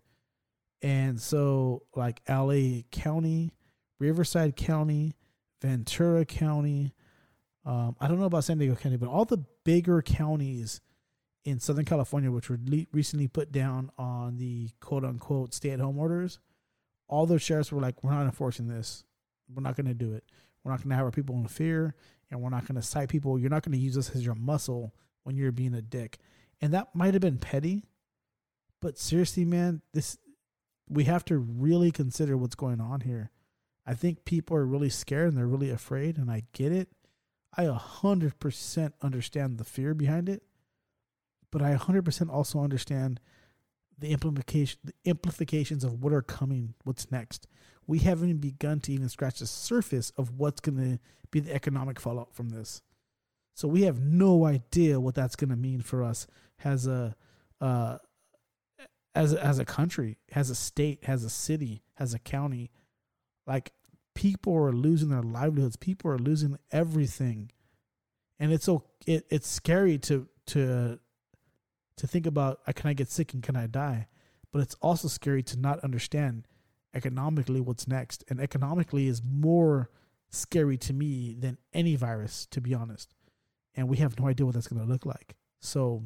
And 0.81 1.21
so, 1.21 1.83
like 1.95 2.21
LA 2.29 2.83
County, 2.91 3.51
Riverside 3.99 4.55
County, 4.55 5.15
Ventura 5.61 6.25
County, 6.25 6.93
um, 7.65 7.95
I 7.99 8.07
don't 8.07 8.19
know 8.19 8.25
about 8.25 8.43
San 8.43 8.57
Diego 8.57 8.75
County, 8.75 8.97
but 8.97 9.09
all 9.09 9.25
the 9.25 9.43
bigger 9.63 10.01
counties 10.01 10.81
in 11.43 11.59
Southern 11.59 11.85
California, 11.85 12.31
which 12.31 12.49
were 12.49 12.59
le- 12.65 12.85
recently 12.91 13.27
put 13.27 13.51
down 13.51 13.91
on 13.97 14.37
the 14.37 14.69
quote 14.79 15.03
unquote 15.03 15.53
stay 15.53 15.69
at 15.71 15.79
home 15.79 15.99
orders, 15.99 16.39
all 17.07 17.25
those 17.25 17.41
sheriffs 17.41 17.71
were 17.71 17.81
like, 17.81 18.03
we're 18.03 18.11
not 18.11 18.25
enforcing 18.25 18.67
this. 18.67 19.03
We're 19.53 19.63
not 19.63 19.75
going 19.75 19.87
to 19.87 19.93
do 19.93 20.13
it. 20.13 20.23
We're 20.63 20.71
not 20.71 20.79
going 20.79 20.89
to 20.89 20.95
have 20.95 21.05
our 21.05 21.11
people 21.11 21.35
in 21.35 21.47
fear, 21.47 21.95
and 22.29 22.41
we're 22.41 22.49
not 22.49 22.67
going 22.67 22.79
to 22.79 22.85
cite 22.85 23.09
people. 23.09 23.39
You're 23.39 23.49
not 23.49 23.63
going 23.63 23.77
to 23.77 23.83
use 23.83 23.97
us 23.97 24.15
as 24.15 24.25
your 24.25 24.35
muscle 24.35 24.93
when 25.23 25.35
you're 25.35 25.51
being 25.51 25.73
a 25.73 25.81
dick. 25.81 26.19
And 26.61 26.73
that 26.73 26.93
might 26.95 27.13
have 27.13 27.21
been 27.21 27.37
petty, 27.37 27.85
but 28.81 28.97
seriously, 28.97 29.45
man, 29.45 29.81
this 29.93 30.17
we 30.89 31.05
have 31.05 31.23
to 31.25 31.37
really 31.37 31.91
consider 31.91 32.35
what's 32.35 32.55
going 32.55 32.81
on 32.81 33.01
here. 33.01 33.31
I 33.85 33.93
think 33.93 34.25
people 34.25 34.57
are 34.57 34.65
really 34.65 34.89
scared 34.89 35.29
and 35.29 35.37
they're 35.37 35.47
really 35.47 35.69
afraid, 35.69 36.17
and 36.17 36.29
I 36.29 36.43
get 36.53 36.71
it. 36.71 36.89
I 37.55 37.65
100% 37.65 38.93
understand 39.01 39.57
the 39.57 39.63
fear 39.63 39.93
behind 39.93 40.29
it, 40.29 40.43
but 41.51 41.61
I 41.61 41.75
100% 41.75 42.29
also 42.29 42.59
understand 42.59 43.19
the 43.97 44.11
implication 44.11 44.79
the 44.83 44.93
implications 45.05 45.83
of 45.83 46.03
what 46.03 46.13
are 46.13 46.21
coming, 46.21 46.73
what's 46.83 47.11
next. 47.11 47.47
We 47.91 47.99
haven't 47.99 48.29
even 48.29 48.39
begun 48.39 48.79
to 48.79 48.93
even 48.93 49.09
scratch 49.09 49.39
the 49.39 49.45
surface 49.45 50.11
of 50.11 50.39
what's 50.39 50.61
going 50.61 50.77
to 50.77 50.99
be 51.29 51.41
the 51.41 51.53
economic 51.53 51.99
fallout 51.99 52.33
from 52.33 52.47
this. 52.47 52.81
So 53.53 53.67
we 53.67 53.81
have 53.81 53.99
no 53.99 54.45
idea 54.45 54.97
what 54.97 55.13
that's 55.13 55.35
going 55.35 55.49
to 55.49 55.57
mean 55.57 55.81
for 55.81 56.01
us 56.01 56.25
as 56.63 56.87
a 56.87 57.17
uh, 57.59 57.97
as 59.13 59.33
a, 59.33 59.45
as 59.45 59.59
a 59.59 59.65
country, 59.65 60.19
as 60.31 60.49
a 60.49 60.55
state, 60.55 60.99
as 61.05 61.25
a 61.25 61.29
city, 61.29 61.83
as 61.99 62.13
a 62.13 62.19
county. 62.19 62.71
Like 63.45 63.73
people 64.15 64.55
are 64.55 64.71
losing 64.71 65.09
their 65.09 65.21
livelihoods. 65.21 65.75
People 65.75 66.11
are 66.11 66.17
losing 66.17 66.57
everything, 66.71 67.51
and 68.39 68.53
it's 68.53 68.63
so 68.63 68.85
it, 69.05 69.25
it's 69.29 69.49
scary 69.49 69.97
to 69.97 70.29
to 70.45 70.97
to 71.97 72.07
think 72.07 72.25
about. 72.25 72.61
Uh, 72.65 72.71
can 72.71 72.89
I 72.89 72.93
get 72.93 73.11
sick 73.11 73.33
and 73.33 73.43
can 73.43 73.57
I 73.57 73.67
die? 73.67 74.07
But 74.53 74.61
it's 74.61 74.75
also 74.75 75.09
scary 75.09 75.43
to 75.43 75.59
not 75.59 75.81
understand 75.81 76.47
economically 76.93 77.61
what's 77.61 77.87
next. 77.87 78.23
And 78.29 78.39
economically 78.39 79.07
is 79.07 79.21
more 79.23 79.89
scary 80.29 80.77
to 80.77 80.93
me 80.93 81.35
than 81.37 81.57
any 81.73 81.95
virus, 81.95 82.47
to 82.51 82.61
be 82.61 82.73
honest. 82.73 83.13
And 83.75 83.87
we 83.87 83.97
have 83.97 84.19
no 84.19 84.27
idea 84.27 84.45
what 84.45 84.55
that's 84.55 84.67
going 84.67 84.81
to 84.81 84.87
look 84.87 85.05
like. 85.05 85.35
So, 85.59 86.03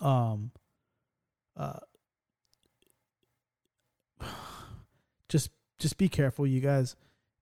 um, 0.00 0.50
uh, 1.56 1.80
just 5.28 5.50
just 5.78 5.98
be 5.98 6.08
careful, 6.08 6.46
you 6.46 6.60
guys, 6.60 6.96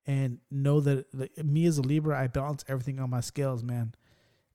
and 0.07 0.39
know 0.51 0.81
that 0.81 1.07
like, 1.15 1.37
me 1.45 1.67
as 1.67 1.79
a 1.79 1.83
Libra, 1.83 2.19
I 2.19 2.27
balance 2.27 2.65
everything 2.67 2.99
on 2.99 3.11
my 3.11 3.21
scales, 3.21 3.63
man. 3.63 3.95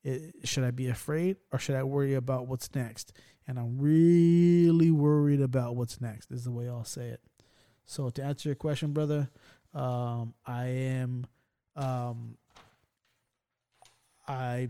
It, 0.04 0.36
should 0.44 0.64
I 0.64 0.72
be 0.72 0.88
afraid 0.88 1.38
or 1.52 1.60
should 1.60 1.76
I 1.76 1.84
worry 1.84 2.14
about 2.14 2.48
what's 2.48 2.74
next? 2.74 3.14
And 3.48 3.58
I'm 3.58 3.78
really 3.78 4.92
worried 4.92 5.42
about 5.42 5.76
what's 5.76 6.02
next. 6.02 6.32
Is 6.32 6.44
the 6.44 6.52
way 6.52 6.68
I'll 6.68 6.84
say 6.84 7.08
it. 7.08 7.22
So 7.88 8.10
to 8.10 8.24
answer 8.24 8.50
your 8.50 8.56
question, 8.56 8.92
brother, 8.92 9.30
um, 9.74 10.34
I 10.46 10.66
am, 10.66 11.26
um, 11.76 12.38
I 14.28 14.70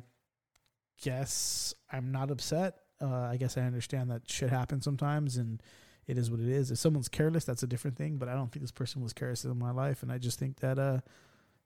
guess 1.02 1.74
I'm 1.92 2.12
not 2.12 2.30
upset. 2.30 2.76
Uh, 3.02 3.22
I 3.22 3.38
guess 3.38 3.58
I 3.58 3.62
understand 3.62 4.12
that 4.12 4.30
shit 4.30 4.52
happens 4.52 4.84
sometimes, 4.86 5.38
and 5.38 5.62
it 6.06 6.18
is 6.18 6.30
what 6.30 6.40
it 6.40 6.48
is. 6.48 6.70
If 6.70 6.78
someone's 6.78 7.10
careless, 7.10 7.44
that's 7.44 7.64
a 7.64 7.68
different 7.68 7.98
thing. 7.98 8.18
But 8.18 8.30
I 8.30 8.34
don't 8.34 8.52
think 8.52 8.62
this 8.62 8.72
person 8.72 9.02
was 9.02 9.14
careless 9.14 9.44
in 9.46 9.58
my 9.58 9.72
life, 9.72 10.04
and 10.04 10.12
I 10.12 10.20
just 10.20 10.38
think 10.38 10.60
that 10.60 10.78
uh, 10.78 11.00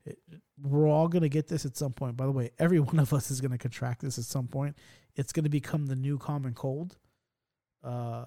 it, 0.05 0.19
we're 0.61 0.87
all 0.87 1.09
gonna 1.09 1.29
get 1.29 1.47
this 1.47 1.65
at 1.65 1.75
some 1.75 1.91
point. 1.91 2.15
By 2.15 2.25
the 2.25 2.31
way, 2.31 2.51
every 2.59 2.79
one 2.91 2.99
of 2.99 3.13
us 3.13 3.29
is 3.29 3.41
gonna 3.41 3.57
contract 3.57 4.01
this 4.01 4.17
at 4.17 4.23
some 4.23 4.47
point. 4.47 4.77
It's 5.15 5.33
gonna 5.33 5.49
become 5.49 5.87
the 5.87 5.97
new 5.97 6.17
common 6.17 6.53
cold. 6.53 6.97
Uh, 7.83 8.25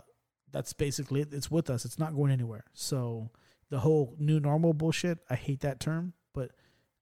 that's 0.55 0.73
basically 0.73 1.21
it. 1.21 1.35
It's 1.35 1.51
with 1.51 1.69
us. 1.69 1.85
It's 1.85 1.99
not 1.99 2.15
going 2.15 2.31
anywhere. 2.31 2.65
So 2.75 3.31
the 3.71 3.81
whole 3.81 4.15
new 4.21 4.39
normal 4.39 4.73
bullshit, 4.73 5.19
I 5.29 5.35
hate 5.35 5.61
that 5.61 5.81
term, 5.81 6.13
but 6.33 6.53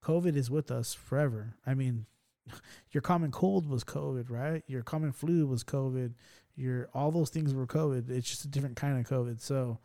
COVID 0.02 0.36
is 0.36 0.50
with 0.50 0.70
us 0.70 0.94
forever. 0.94 1.54
I 1.66 1.74
mean, 1.74 2.06
your 2.92 3.02
common 3.02 3.30
cold 3.30 3.68
was 3.68 3.84
COVID, 3.84 4.30
right? 4.30 4.64
Your 4.66 4.82
common 4.82 5.12
flu 5.12 5.46
was 5.46 5.64
COVID. 5.64 6.14
Your 6.56 6.88
all 6.94 7.10
those 7.10 7.28
things 7.28 7.52
were 7.52 7.66
COVID. 7.66 8.08
It's 8.08 8.26
just 8.26 8.46
a 8.46 8.48
different 8.48 8.76
kind 8.76 8.98
of 8.98 9.06
COVID. 9.06 9.38
So 9.42 9.80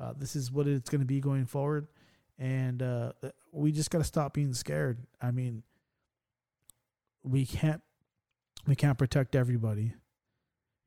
uh, 0.00 0.14
this 0.18 0.34
is 0.34 0.50
what 0.50 0.66
it's 0.66 0.90
going 0.90 1.00
to 1.00 1.06
be 1.06 1.20
going 1.20 1.46
forward, 1.46 1.86
and 2.40 2.82
uh, 2.82 3.12
we 3.52 3.70
just 3.70 3.92
got 3.92 3.98
to 3.98 4.04
stop 4.04 4.34
being 4.34 4.52
scared. 4.52 4.98
I 5.20 5.30
mean, 5.30 5.62
we 7.22 7.46
can't 7.46 7.82
we 8.66 8.74
can't 8.74 8.98
protect 8.98 9.36
everybody 9.36 9.94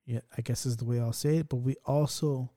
yeah, 0.06 0.20
I 0.38 0.42
guess 0.42 0.66
is 0.66 0.78
the 0.78 0.86
way 0.86 1.00
I'll 1.00 1.14
say 1.14 1.38
it. 1.38 1.50
But 1.50 1.58
we 1.58 1.76
also, 1.86 2.52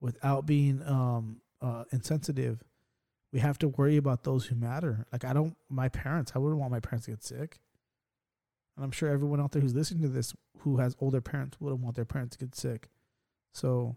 without 0.00 0.46
being 0.46 0.82
um, 0.86 1.40
uh, 1.60 1.84
insensitive, 1.92 2.62
we 3.32 3.40
have 3.40 3.58
to 3.58 3.68
worry 3.68 3.96
about 3.96 4.24
those 4.24 4.46
who 4.46 4.54
matter. 4.54 5.06
Like 5.12 5.24
I 5.24 5.32
don't, 5.32 5.56
my 5.68 5.88
parents, 5.88 6.32
I 6.34 6.38
wouldn't 6.38 6.60
want 6.60 6.72
my 6.72 6.80
parents 6.80 7.06
to 7.06 7.12
get 7.12 7.24
sick. 7.24 7.58
And 8.76 8.84
I'm 8.84 8.92
sure 8.92 9.08
everyone 9.08 9.40
out 9.40 9.52
there 9.52 9.62
who's 9.62 9.74
listening 9.74 10.02
to 10.02 10.08
this 10.08 10.34
who 10.60 10.76
has 10.78 10.96
older 11.00 11.20
parents 11.20 11.58
wouldn't 11.60 11.82
want 11.82 11.96
their 11.96 12.04
parents 12.04 12.36
to 12.36 12.44
get 12.44 12.54
sick. 12.54 12.88
So, 13.52 13.96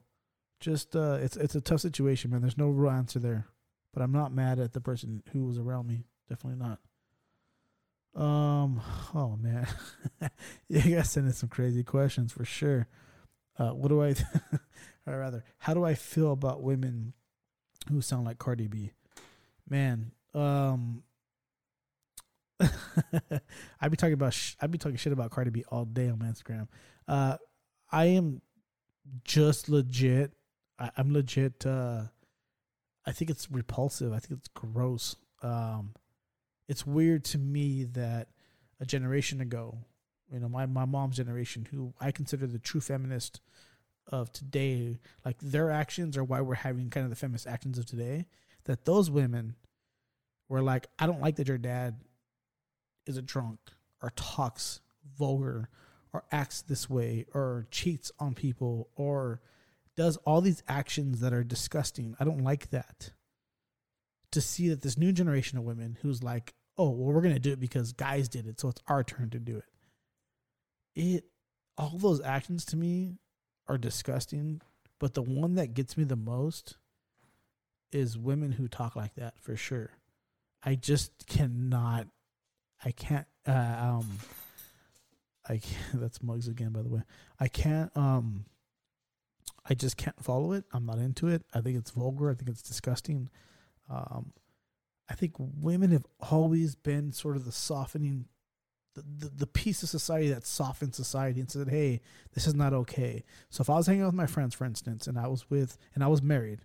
just 0.60 0.96
uh, 0.96 1.18
it's 1.22 1.38
it's 1.38 1.56
a 1.56 1.62
tough 1.62 1.82
situation, 1.82 2.32
man. 2.32 2.42
There's 2.42 2.58
no 2.58 2.70
real 2.70 2.92
answer 2.92 3.20
there. 3.20 3.48
But 3.94 4.04
I'm 4.04 4.12
not 4.12 4.34
mad 4.34 4.60
at 4.60 4.74
the 4.74 4.82
person 4.82 5.24
who 5.34 5.46
was 5.46 5.58
around 5.58 5.88
me. 5.88 6.06
Definitely 6.30 6.64
not. 6.64 6.80
Um. 8.16 8.82
Oh 9.14 9.38
man, 9.40 9.68
you 10.68 10.96
guys 10.96 11.12
sending 11.12 11.34
some 11.34 11.50
crazy 11.50 11.84
questions 11.84 12.32
for 12.32 12.46
sure. 12.46 12.88
Uh, 13.58 13.72
what 13.72 13.90
do 13.90 14.02
I, 14.02 14.16
or 15.08 15.20
rather, 15.20 15.44
how 15.58 15.74
do 15.74 15.84
I 15.84 15.94
feel 15.94 16.32
about 16.32 16.64
women 16.64 17.14
who 17.90 18.02
sound 18.02 18.26
like 18.26 18.40
Cardi 18.40 18.68
B? 18.68 18.92
Man, 19.70 20.12
um, 20.34 21.04
I'd 23.82 23.92
be 23.92 23.98
talking 23.98 24.14
about 24.14 24.34
sh- 24.34 24.56
I'd 24.62 24.72
be 24.72 24.78
talking 24.78 24.98
shit 24.98 25.14
about 25.14 25.32
Cardi 25.32 25.50
B 25.50 25.64
all 25.70 25.86
day 25.86 26.10
on 26.10 26.20
Instagram. 26.20 26.68
Uh, 27.08 27.38
I 27.92 28.06
am 28.06 28.42
just 29.24 29.70
legit. 29.70 30.32
I, 30.78 30.92
am 30.98 31.14
legit. 31.14 31.66
Uh, 31.66 32.04
I 33.06 33.12
think 33.12 33.30
it's 33.30 33.50
repulsive. 33.52 34.14
I 34.14 34.20
think 34.20 34.40
it's 34.40 34.48
gross. 34.50 35.16
Um, 35.42 35.94
it's 36.70 36.86
weird 36.86 37.26
to 37.26 37.40
me 37.40 37.84
that 37.84 38.30
a 38.80 38.86
generation 38.86 39.42
ago, 39.42 39.80
you 40.32 40.40
know, 40.40 40.48
my, 40.48 40.68
my 40.68 40.86
mom's 40.86 41.18
generation, 41.18 41.68
who 41.70 41.94
I 42.00 42.12
consider 42.12 42.46
the 42.46 42.60
true 42.60 42.80
feminist 42.80 43.42
of 44.08 44.32
today, 44.32 45.00
like 45.26 45.40
their 45.40 45.72
actions 45.72 46.16
are 46.16 46.24
why 46.24 46.42
we're 46.42 46.54
having 46.54 46.92
kind 46.92 47.04
of 47.04 47.10
the 47.10 47.16
feminist 47.16 47.48
actions 47.48 47.80
of 47.80 47.88
today, 47.88 48.28
that 48.66 48.86
those 48.86 49.10
women 49.10 49.56
were 50.48 50.62
like, 50.62 50.88
I 51.00 51.08
don't 51.08 51.22
like 51.22 51.38
that 51.38 51.48
your 51.48 51.58
dad 51.58 52.02
is 53.08 53.18
a 53.18 53.22
drunk 53.24 53.60
or 54.04 54.12
talks 54.16 54.80
vulgar 55.18 55.70
or 56.14 56.24
acts 56.32 56.62
this 56.62 56.88
way 56.88 57.26
or 57.34 57.66
cheats 57.72 58.12
on 58.20 58.36
people 58.36 58.90
or 58.96 59.42
does 59.98 60.18
all 60.18 60.42
these 60.42 60.62
actions 60.68 61.20
that 61.22 61.34
are 61.34 61.44
disgusting. 61.44 62.16
I 62.20 62.26
don't 62.26 62.44
like 62.44 62.70
that. 62.70 63.12
To 64.34 64.42
see 64.42 64.70
that 64.70 64.84
this 64.84 64.96
new 65.00 65.12
generation 65.12 65.58
of 65.58 65.64
women 65.64 65.98
who's 66.04 66.22
like, 66.22 66.54
oh, 66.80 66.90
well, 66.90 67.14
we're 67.14 67.22
to 67.22 67.40
do 67.40 67.52
it 67.52 67.60
because 67.60 67.92
guys 67.92 68.30
did 68.30 68.48
it. 68.48 68.60
So 68.60 68.70
it's 68.70 68.82
our 68.88 69.04
turn 69.04 69.30
to 69.32 69.40
do 69.40 69.58
it. 69.58 69.66
It, 70.96 71.26
all 71.78 71.98
those 71.98 72.22
actions 72.22 72.64
to 72.66 72.78
me 72.78 73.18
are 73.68 73.78
disgusting. 73.78 74.62
But 74.98 75.14
the 75.14 75.22
one 75.22 75.56
that 75.56 75.74
gets 75.74 75.98
me 75.98 76.06
the 76.06 76.16
most 76.16 76.78
is 77.92 78.18
women 78.18 78.54
who 78.54 78.70
talk 78.70 78.96
like 78.96 79.14
that 79.16 79.38
for 79.40 79.58
sure. 79.58 79.92
I 80.64 80.76
just 80.76 81.28
cannot, 81.28 82.08
I 82.84 82.92
can't, 82.92 83.28
uh, 83.46 83.76
um, 83.80 84.08
I 85.48 85.58
can't, 85.58 86.02
that's 86.02 86.24
mugs 86.24 86.48
again, 86.48 86.72
by 86.72 86.82
the 86.82 86.90
way. 86.90 87.02
I 87.40 87.50
can't, 87.50 87.96
um, 87.96 88.46
I 89.70 89.74
just 89.74 89.98
can't 89.98 90.22
follow 90.24 90.54
it. 90.54 90.64
I'm 90.72 90.86
not 90.86 90.98
into 90.98 91.28
it. 91.28 91.44
I 91.54 91.60
think 91.60 91.78
it's 91.78 91.92
vulgar. 91.92 92.30
I 92.30 92.36
think 92.36 92.50
it's 92.50 92.62
disgusting. 92.62 93.30
Um, 93.90 94.32
I 95.10 95.16
think 95.16 95.34
women 95.38 95.92
have 95.92 96.06
always 96.20 96.76
been 96.76 97.12
sort 97.12 97.36
of 97.36 97.46
the 97.46 97.52
softening, 97.52 98.26
the, 98.94 99.02
the, 99.02 99.32
the 99.38 99.48
piece 99.48 99.82
of 99.82 99.90
society 99.90 100.30
that 100.30 100.46
softened 100.46 100.94
society 100.94 101.40
and 101.40 101.50
said, 101.50 101.70
hey, 101.70 102.02
this 102.34 102.46
is 102.46 102.54
not 102.54 102.74
okay. 102.74 103.24
So 103.50 103.62
if 103.62 103.70
I 103.70 103.76
was 103.76 103.88
hanging 103.88 104.04
out 104.04 104.08
with 104.08 104.16
my 104.16 104.28
friends, 104.28 104.54
for 104.54 104.66
instance, 104.66 105.08
and 105.08 105.18
I 105.18 105.28
was 105.28 105.50
with, 105.50 105.78
and 105.96 106.04
I 106.04 106.08
was 106.08 106.22
married, 106.22 106.60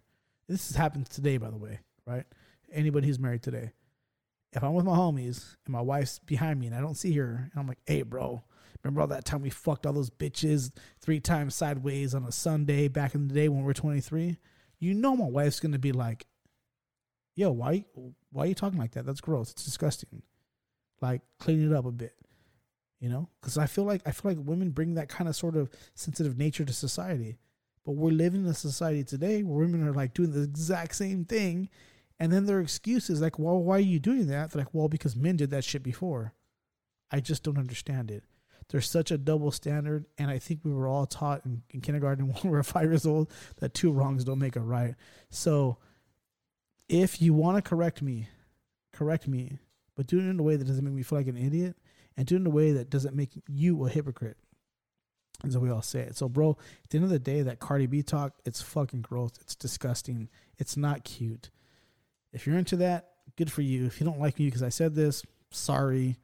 this 0.47 0.69
has 0.69 0.77
happened 0.77 1.09
today, 1.09 1.39
by 1.39 1.51
the 1.51 1.57
way, 1.57 1.81
right? 2.07 2.25
Anybody 2.71 3.07
who's 3.07 3.19
married 3.19 3.43
today. 3.43 3.73
If 4.53 4.63
I'm 4.63 4.75
with 4.75 4.85
my 4.85 4.97
homies 4.97 5.57
and 5.65 5.73
my 5.73 5.81
wife's 5.81 6.19
behind 6.19 6.61
me 6.61 6.67
and 6.67 6.77
I 6.77 6.81
don't 6.81 6.97
see 6.97 7.13
her, 7.15 7.49
and 7.51 7.61
I'm 7.61 7.67
like, 7.67 7.81
hey, 7.87 8.03
bro, 8.03 8.45
remember 8.83 9.01
all 9.01 9.07
that 9.07 9.25
time 9.25 9.41
we 9.41 9.51
fucked 9.51 9.87
all 9.87 9.95
those 9.95 10.11
bitches 10.11 10.71
three 11.01 11.19
times 11.19 11.55
sideways 11.55 12.15
on 12.15 12.25
a 12.25 12.31
Sunday 12.31 12.89
back 12.89 13.15
in 13.15 13.27
the 13.27 13.35
day 13.35 13.49
when 13.49 13.61
we 13.61 13.65
were 13.65 13.75
23? 13.75 14.39
You 14.79 14.95
know 14.95 15.17
my 15.17 15.27
wife's 15.27 15.61
to 15.61 15.79
be 15.79 15.93
like, 15.93 16.27
yo, 17.35 17.51
why 17.51 17.85
why 18.31 18.45
are 18.45 18.47
you 18.47 18.55
talking 18.55 18.79
like 18.79 18.93
that? 18.93 19.07
That's 19.07 19.21
gross. 19.21 19.51
It's 19.51 19.65
disgusting. 19.65 20.23
Like 21.01 21.23
clean 21.39 21.71
it 21.71 21.75
up 21.75 21.85
a 21.85 21.93
bit, 21.93 22.15
you 23.01 23.09
know? 23.09 23.29
Because 23.41 23.59
I 23.59 23.67
feel 23.67 23.85
like 23.85 24.03
I 24.07 24.11
feel 24.11 24.33
like 24.33 24.47
women 24.47 24.71
bring 24.71 24.95
that 24.95 25.09
kind 25.09 25.29
of 25.29 25.37
sort 25.37 25.57
of 25.57 25.71
sensitive 25.95 26.39
nature 26.39 26.65
to 26.65 26.73
society, 26.73 27.39
but 27.85 27.93
we're 27.93 28.11
living 28.11 28.45
in 28.45 28.51
a 28.51 28.55
society 28.55 29.05
today 29.05 29.43
where 29.43 29.67
women 29.67 29.87
are 29.87 29.93
like 29.93 30.15
doing 30.15 30.33
the 30.33 30.43
exact 30.43 30.95
same 30.95 31.25
thing, 31.25 31.69
and 32.19 32.33
then 32.33 32.47
their 32.47 32.61
excuses 32.61 33.21
like, 33.21 33.39
well, 33.39 33.63
why 33.63 33.77
are 33.77 33.81
you 33.81 33.99
doing 33.99 34.29
that? 34.29 34.51
They're 34.51 34.63
like, 34.63 34.75
well, 34.75 34.89
because 34.89 35.17
men 35.17 35.37
did 35.37 35.51
that 35.51 35.65
shit 35.65 35.83
before. 35.83 36.35
I 37.11 37.21
just 37.21 37.43
don't 37.43 37.59
understand 37.59 38.11
it. 38.11 38.25
There's 38.69 38.89
such 38.89 39.11
a 39.11 39.19
double 39.19 39.51
standard, 39.51 40.07
and 40.17 40.31
I 40.31 40.39
think 40.39 40.61
we 40.65 40.73
were 40.73 40.89
all 40.89 41.05
taught 41.05 41.45
in, 41.45 41.63
in 41.71 41.81
kindergarten 41.83 42.29
when 42.33 42.43
we 42.45 42.51
were 42.51 42.63
five 42.63 42.85
years 42.85 43.05
old 43.05 43.31
that 43.59 43.75
two 43.75 43.93
wrongs 43.93 44.25
don't 44.25 44.39
make 44.39 44.57
a 44.57 44.61
right. 44.61 44.95
So 45.31 45.79
if 46.89 47.21
you 47.21 47.35
want 47.35 47.57
to 47.57 47.63
correct 47.63 48.03
me, 48.03 48.29
correct 48.93 49.27
me, 49.27 49.59
but 49.97 50.07
do 50.07 50.19
it 50.19 50.25
in 50.25 50.39
a 50.39 50.43
way 50.43 50.57
that 50.57 50.67
doesn't 50.67 50.85
make 50.85 50.95
me 50.95 51.03
feel 51.03 51.19
like 51.19 51.29
an 51.29 51.37
idiot 51.37 51.77
and 52.17 52.27
do 52.27 52.37
it 52.37 52.41
in 52.41 52.47
a 52.47 52.51
way 52.51 52.73
that 52.73 52.91
doesn't 52.91 53.15
make 53.15 53.31
you 53.49 53.85
a 53.85 53.89
hypocrite. 53.89 54.37
As 55.45 55.59
we 55.59 55.71
all 55.71 55.83
say 55.83 56.01
it. 56.01 56.17
So, 56.17 56.29
bro, 56.29 56.57
at 56.85 56.91
the 56.91 56.99
end 56.99 57.05
of 57.05 57.11
the 57.11 57.19
day, 57.19 57.43
that 57.43 57.59
Cardi 57.59 57.87
B 57.87 58.03
talk, 58.03 58.35
it's 58.47 58.63
fucking 58.63 59.03
gross. 59.03 59.33
It's 59.41 59.57
disgusting. 59.57 60.29
It's 60.59 60.77
not 60.77 61.05
cute. 61.05 61.51
If 62.33 62.47
you're 62.47 62.57
into 62.57 62.77
that, 62.77 63.11
good 63.37 63.53
for 63.53 63.61
you. 63.61 63.85
If 63.85 64.01
you 64.01 64.07
don't 64.07 64.21
like 64.21 64.39
me 64.39 64.47
because 64.47 64.63
I 64.63 64.69
said 64.69 64.95
this, 64.95 65.23
sorry. 65.51 66.19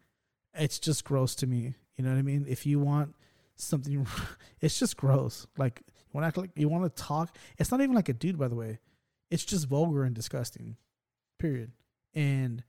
It's 0.54 0.78
just 0.78 1.04
gross 1.04 1.34
to 1.36 1.46
me. 1.46 1.74
You 1.96 2.04
know 2.04 2.10
what 2.10 2.18
I 2.18 2.22
mean? 2.22 2.46
If 2.48 2.64
you 2.66 2.78
want 2.78 3.14
something, 3.56 4.06
it's 4.60 4.78
just 4.78 4.96
gross. 4.96 5.46
Like 5.58 5.82
you 5.86 6.10
want 6.12 6.24
to 6.24 6.28
act 6.28 6.38
like 6.38 6.50
you 6.54 6.68
want 6.68 6.84
to 6.84 7.02
talk. 7.02 7.36
It's 7.58 7.70
not 7.70 7.80
even 7.80 7.94
like 7.94 8.08
a 8.08 8.14
dude, 8.14 8.38
by 8.38 8.48
the 8.48 8.54
way. 8.54 8.78
It's 9.30 9.44
just 9.44 9.68
vulgar 9.68 10.04
and 10.04 10.14
disgusting. 10.14 10.76
Period. 11.38 11.72
And 12.14 12.64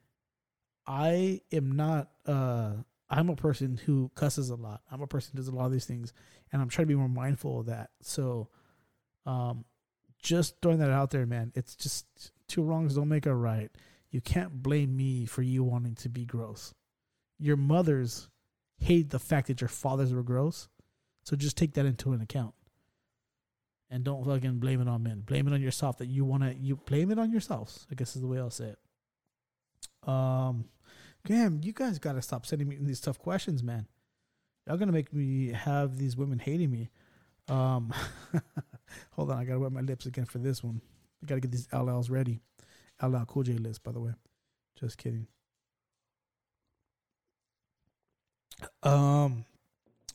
I 0.87 1.41
am 1.51 1.71
not. 1.71 2.09
uh 2.25 2.73
I'm 3.11 3.27
a 3.27 3.35
person 3.35 3.77
who 3.85 4.09
cusses 4.15 4.49
a 4.49 4.55
lot. 4.55 4.81
I'm 4.89 5.01
a 5.01 5.07
person 5.07 5.31
who 5.33 5.37
does 5.37 5.49
a 5.49 5.55
lot 5.55 5.65
of 5.65 5.73
these 5.73 5.85
things, 5.85 6.13
and 6.51 6.61
I'm 6.61 6.69
trying 6.69 6.87
to 6.87 6.93
be 6.93 6.95
more 6.95 7.09
mindful 7.09 7.59
of 7.59 7.65
that. 7.65 7.89
So, 8.01 8.47
um, 9.25 9.65
just 10.23 10.55
throwing 10.61 10.79
that 10.79 10.91
out 10.91 11.11
there, 11.11 11.25
man. 11.25 11.51
It's 11.53 11.75
just 11.75 12.05
two 12.47 12.63
wrongs 12.63 12.95
don't 12.95 13.09
make 13.09 13.25
a 13.25 13.35
right. 13.35 13.69
You 14.11 14.21
can't 14.21 14.63
blame 14.63 14.95
me 14.95 15.25
for 15.25 15.41
you 15.41 15.61
wanting 15.61 15.95
to 15.95 16.09
be 16.09 16.25
gross. 16.25 16.73
Your 17.37 17.57
mothers 17.57 18.29
hate 18.77 19.09
the 19.09 19.19
fact 19.19 19.47
that 19.47 19.59
your 19.59 19.67
fathers 19.67 20.13
were 20.13 20.23
gross, 20.23 20.69
so 21.23 21.35
just 21.35 21.57
take 21.57 21.73
that 21.73 21.85
into 21.85 22.13
an 22.13 22.21
account. 22.21 22.53
And 23.93 24.05
don't 24.05 24.25
fucking 24.25 24.59
blame 24.59 24.81
it 24.81 24.87
on 24.87 25.03
men. 25.03 25.19
Blame 25.19 25.47
it 25.47 25.53
on 25.53 25.61
yourself 25.61 25.97
that 25.97 26.07
you 26.07 26.23
wanna 26.25 26.55
you 26.57 26.77
blame 26.77 27.11
it 27.11 27.19
on 27.19 27.31
yourselves. 27.31 27.85
I 27.91 27.95
guess 27.95 28.15
is 28.15 28.21
the 28.21 28.27
way 28.27 28.39
I'll 28.39 28.49
say 28.49 28.73
it. 28.73 30.09
Um 30.09 30.65
Damn, 31.25 31.61
you 31.61 31.71
guys 31.71 31.99
got 31.99 32.13
to 32.13 32.21
stop 32.21 32.45
sending 32.45 32.67
me 32.67 32.77
these 32.79 32.99
tough 32.99 33.19
questions, 33.19 33.61
man. 33.61 33.85
Y'all 34.67 34.77
gonna 34.77 34.91
make 34.91 35.13
me 35.13 35.51
have 35.51 35.97
these 35.97 36.15
women 36.15 36.39
hating 36.39 36.71
me. 36.71 36.89
Um, 37.47 37.93
hold 39.11 39.31
on, 39.31 39.37
I 39.37 39.43
gotta 39.43 39.59
wet 39.59 39.71
my 39.71 39.81
lips 39.81 40.05
again 40.05 40.25
for 40.25 40.37
this 40.37 40.63
one. 40.63 40.81
I 41.21 41.25
gotta 41.25 41.41
get 41.41 41.51
these 41.51 41.67
LLs 41.67 42.11
ready. 42.11 42.39
LL 43.01 43.25
Cool 43.25 43.43
J 43.43 43.53
list, 43.53 43.83
by 43.83 43.91
the 43.91 43.99
way. 43.99 44.11
Just 44.79 44.97
kidding. 44.97 45.27
Um, 48.83 49.45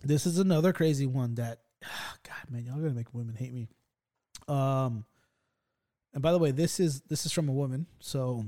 this 0.02 0.26
is 0.26 0.38
another 0.38 0.72
crazy 0.72 1.06
one 1.06 1.34
that, 1.34 1.62
God, 2.22 2.50
man, 2.50 2.64
y'all 2.64 2.76
gonna 2.76 2.90
make 2.90 3.14
women 3.14 3.34
hate 3.34 3.52
me. 3.52 3.68
Um, 4.48 5.04
and 6.12 6.22
by 6.22 6.32
the 6.32 6.38
way, 6.38 6.50
this 6.50 6.80
is 6.80 7.02
this 7.02 7.26
is 7.26 7.32
from 7.32 7.48
a 7.48 7.52
woman, 7.52 7.86
so 8.00 8.46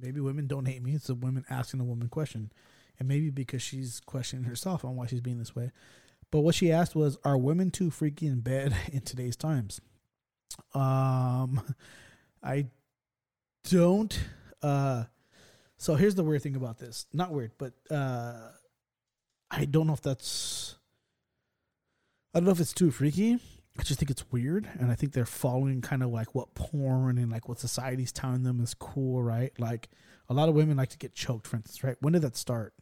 maybe 0.00 0.20
women 0.20 0.46
don't 0.46 0.66
hate 0.66 0.82
me. 0.82 0.94
It's 0.94 1.08
a 1.08 1.14
woman 1.14 1.44
asking 1.50 1.80
a 1.80 1.84
woman 1.84 2.08
question. 2.08 2.52
And 2.98 3.08
maybe 3.08 3.30
because 3.30 3.62
she's 3.62 4.00
questioning 4.00 4.44
herself 4.44 4.84
on 4.84 4.96
why 4.96 5.06
she's 5.06 5.20
being 5.20 5.38
this 5.38 5.56
way. 5.56 5.72
But 6.30 6.40
what 6.40 6.54
she 6.54 6.70
asked 6.70 6.94
was, 6.94 7.18
are 7.24 7.36
women 7.36 7.70
too 7.70 7.90
freaky 7.90 8.26
in 8.26 8.40
bed 8.40 8.74
in 8.92 9.00
today's 9.00 9.36
times? 9.36 9.80
Um 10.74 11.62
I 12.42 12.66
don't 13.68 14.18
uh 14.62 15.04
so 15.78 15.94
here's 15.94 16.14
the 16.14 16.24
weird 16.24 16.42
thing 16.42 16.56
about 16.56 16.78
this. 16.78 17.06
Not 17.12 17.32
weird, 17.32 17.52
but 17.58 17.72
uh 17.90 18.50
I 19.50 19.64
don't 19.64 19.86
know 19.86 19.92
if 19.94 20.02
that's 20.02 20.76
I 22.34 22.38
don't 22.38 22.46
know 22.46 22.52
if 22.52 22.60
it's 22.60 22.72
too 22.72 22.90
freaky. 22.90 23.38
I 23.78 23.82
just 23.82 23.98
think 23.98 24.10
it's 24.10 24.30
weird, 24.30 24.68
and 24.78 24.90
I 24.90 24.94
think 24.94 25.12
they're 25.12 25.24
following 25.26 25.80
kind 25.80 26.02
of 26.02 26.10
like 26.10 26.34
what 26.34 26.54
porn 26.54 27.18
and 27.18 27.30
like 27.30 27.48
what 27.48 27.58
society's 27.58 28.12
telling 28.12 28.42
them 28.42 28.60
is 28.60 28.74
cool, 28.74 29.22
right? 29.22 29.52
Like 29.58 29.88
a 30.28 30.34
lot 30.34 30.48
of 30.48 30.54
women 30.54 30.76
like 30.76 30.90
to 30.90 30.98
get 30.98 31.14
choked, 31.14 31.46
for 31.46 31.56
instance, 31.56 31.82
right? 31.82 31.96
When 32.00 32.12
did 32.12 32.22
that 32.22 32.36
start? 32.36 32.74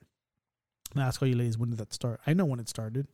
i 0.97 1.01
ask 1.01 1.23
all 1.23 1.29
you 1.29 1.37
ladies, 1.37 1.59
when 1.59 1.71
did 1.71 1.79
that 1.79 1.93
start? 1.93 2.21
I 2.27 2.33
know 2.33 2.45
when 2.45 2.59
it 2.59 2.69
started. 2.69 3.07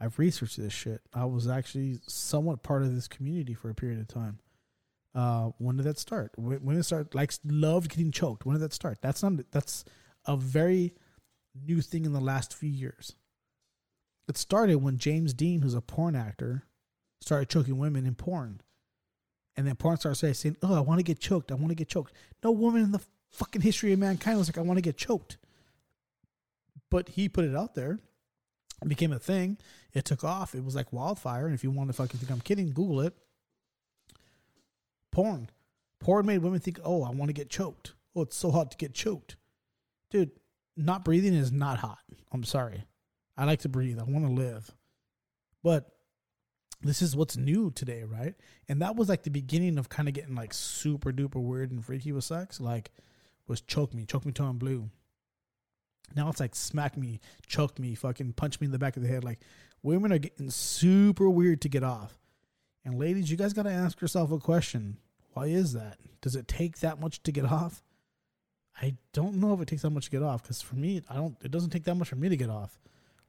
I've 0.00 0.18
researched 0.18 0.56
this 0.56 0.72
shit. 0.72 1.00
I 1.12 1.24
was 1.24 1.48
actually 1.48 2.00
somewhat 2.06 2.64
part 2.64 2.82
of 2.82 2.94
this 2.94 3.06
community 3.06 3.54
for 3.54 3.70
a 3.70 3.74
period 3.74 4.00
of 4.00 4.08
time. 4.08 4.40
Uh, 5.14 5.50
when 5.58 5.76
did 5.76 5.86
that 5.86 5.98
start? 5.98 6.32
When, 6.36 6.58
when 6.58 6.74
did 6.74 6.80
it 6.80 6.84
start? 6.84 7.14
Like 7.14 7.32
loved 7.44 7.90
getting 7.90 8.10
choked. 8.10 8.44
When 8.44 8.54
did 8.54 8.62
that 8.62 8.72
start? 8.72 8.98
That's 9.00 9.22
not. 9.22 9.32
That's 9.52 9.84
a 10.26 10.36
very 10.36 10.94
new 11.54 11.80
thing 11.80 12.04
in 12.04 12.12
the 12.12 12.20
last 12.20 12.52
few 12.54 12.70
years. 12.70 13.14
It 14.28 14.36
started 14.36 14.76
when 14.76 14.98
James 14.98 15.34
Deen, 15.34 15.62
who's 15.62 15.74
a 15.74 15.80
porn 15.80 16.16
actor, 16.16 16.64
started 17.20 17.48
choking 17.48 17.78
women 17.78 18.06
in 18.06 18.14
porn. 18.14 18.60
And 19.56 19.66
then 19.66 19.76
porn 19.76 19.96
stars 19.98 20.18
saying, 20.18 20.56
Oh, 20.62 20.74
I 20.74 20.80
want 20.80 20.98
to 20.98 21.04
get 21.04 21.20
choked. 21.20 21.52
I 21.52 21.54
want 21.54 21.68
to 21.68 21.74
get 21.74 21.88
choked. 21.88 22.12
No 22.42 22.50
woman 22.50 22.82
in 22.82 22.92
the 22.92 23.02
fucking 23.30 23.62
history 23.62 23.92
of 23.92 23.98
mankind 23.98 24.38
was 24.38 24.48
like, 24.48 24.58
I 24.58 24.62
want 24.62 24.78
to 24.78 24.82
get 24.82 24.96
choked. 24.96 25.36
But 26.90 27.10
he 27.10 27.28
put 27.28 27.44
it 27.44 27.54
out 27.54 27.74
there. 27.74 27.98
It 28.82 28.88
became 28.88 29.12
a 29.12 29.18
thing. 29.18 29.58
It 29.92 30.04
took 30.04 30.24
off. 30.24 30.54
It 30.54 30.64
was 30.64 30.74
like 30.74 30.92
wildfire. 30.92 31.46
And 31.46 31.54
if 31.54 31.62
you 31.62 31.70
want 31.70 31.88
to 31.88 31.94
fucking 31.94 32.18
think 32.18 32.30
I'm 32.30 32.40
kidding, 32.40 32.72
Google 32.72 33.00
it. 33.00 33.14
Porn. 35.12 35.50
Porn 36.00 36.26
made 36.26 36.38
women 36.38 36.60
think, 36.60 36.80
oh, 36.84 37.02
I 37.02 37.10
want 37.10 37.28
to 37.28 37.32
get 37.32 37.48
choked. 37.48 37.94
Oh, 38.16 38.22
it's 38.22 38.36
so 38.36 38.50
hot 38.50 38.70
to 38.72 38.76
get 38.76 38.94
choked. 38.94 39.36
Dude, 40.10 40.32
not 40.76 41.04
breathing 41.04 41.34
is 41.34 41.52
not 41.52 41.78
hot. 41.78 41.98
I'm 42.32 42.44
sorry. 42.44 42.84
I 43.36 43.44
like 43.44 43.60
to 43.60 43.68
breathe. 43.68 43.98
I 43.98 44.04
want 44.04 44.26
to 44.26 44.32
live. 44.32 44.70
But 45.62 45.90
this 46.82 47.02
is 47.02 47.16
what's 47.16 47.36
new 47.36 47.70
today, 47.70 48.04
right? 48.04 48.34
And 48.68 48.82
that 48.82 48.96
was 48.96 49.08
like 49.08 49.22
the 49.22 49.30
beginning 49.30 49.78
of 49.78 49.88
kind 49.88 50.08
of 50.08 50.14
getting 50.14 50.34
like 50.34 50.52
super 50.52 51.12
duper 51.12 51.42
weird 51.42 51.70
and 51.70 51.84
freaky 51.84 52.12
with 52.12 52.24
sex. 52.24 52.60
Like, 52.60 52.90
was 53.46 53.60
choke 53.60 53.94
me, 53.94 54.04
choke 54.04 54.26
me 54.26 54.32
till 54.32 54.46
I'm 54.46 54.58
blue. 54.58 54.90
Now 56.14 56.28
it's 56.28 56.40
like 56.40 56.54
smack 56.54 56.96
me, 56.96 57.20
choke 57.46 57.78
me, 57.78 57.94
fucking 57.94 58.34
punch 58.34 58.60
me 58.60 58.66
in 58.66 58.72
the 58.72 58.78
back 58.78 58.96
of 58.96 59.02
the 59.02 59.08
head. 59.08 59.24
Like, 59.24 59.40
women 59.82 60.12
are 60.12 60.18
getting 60.18 60.50
super 60.50 61.28
weird 61.28 61.60
to 61.62 61.68
get 61.68 61.82
off. 61.82 62.18
And 62.84 62.98
ladies, 62.98 63.30
you 63.30 63.36
guys 63.36 63.54
got 63.54 63.62
to 63.62 63.72
ask 63.72 64.00
yourself 64.00 64.30
a 64.30 64.38
question. 64.38 64.98
Why 65.32 65.46
is 65.46 65.72
that? 65.72 65.98
Does 66.20 66.36
it 66.36 66.46
take 66.46 66.78
that 66.80 67.00
much 67.00 67.22
to 67.22 67.32
get 67.32 67.46
off? 67.46 67.82
I 68.80 68.96
don't 69.12 69.36
know 69.36 69.54
if 69.54 69.60
it 69.60 69.68
takes 69.68 69.82
that 69.82 69.90
much 69.90 70.06
to 70.06 70.10
get 70.10 70.22
off 70.22 70.42
because 70.42 70.60
for 70.60 70.74
me, 70.74 71.02
I 71.08 71.14
don't. 71.14 71.36
It 71.42 71.50
doesn't 71.50 71.70
take 71.70 71.84
that 71.84 71.94
much 71.94 72.08
for 72.08 72.16
me 72.16 72.28
to 72.28 72.36
get 72.36 72.50
off. 72.50 72.78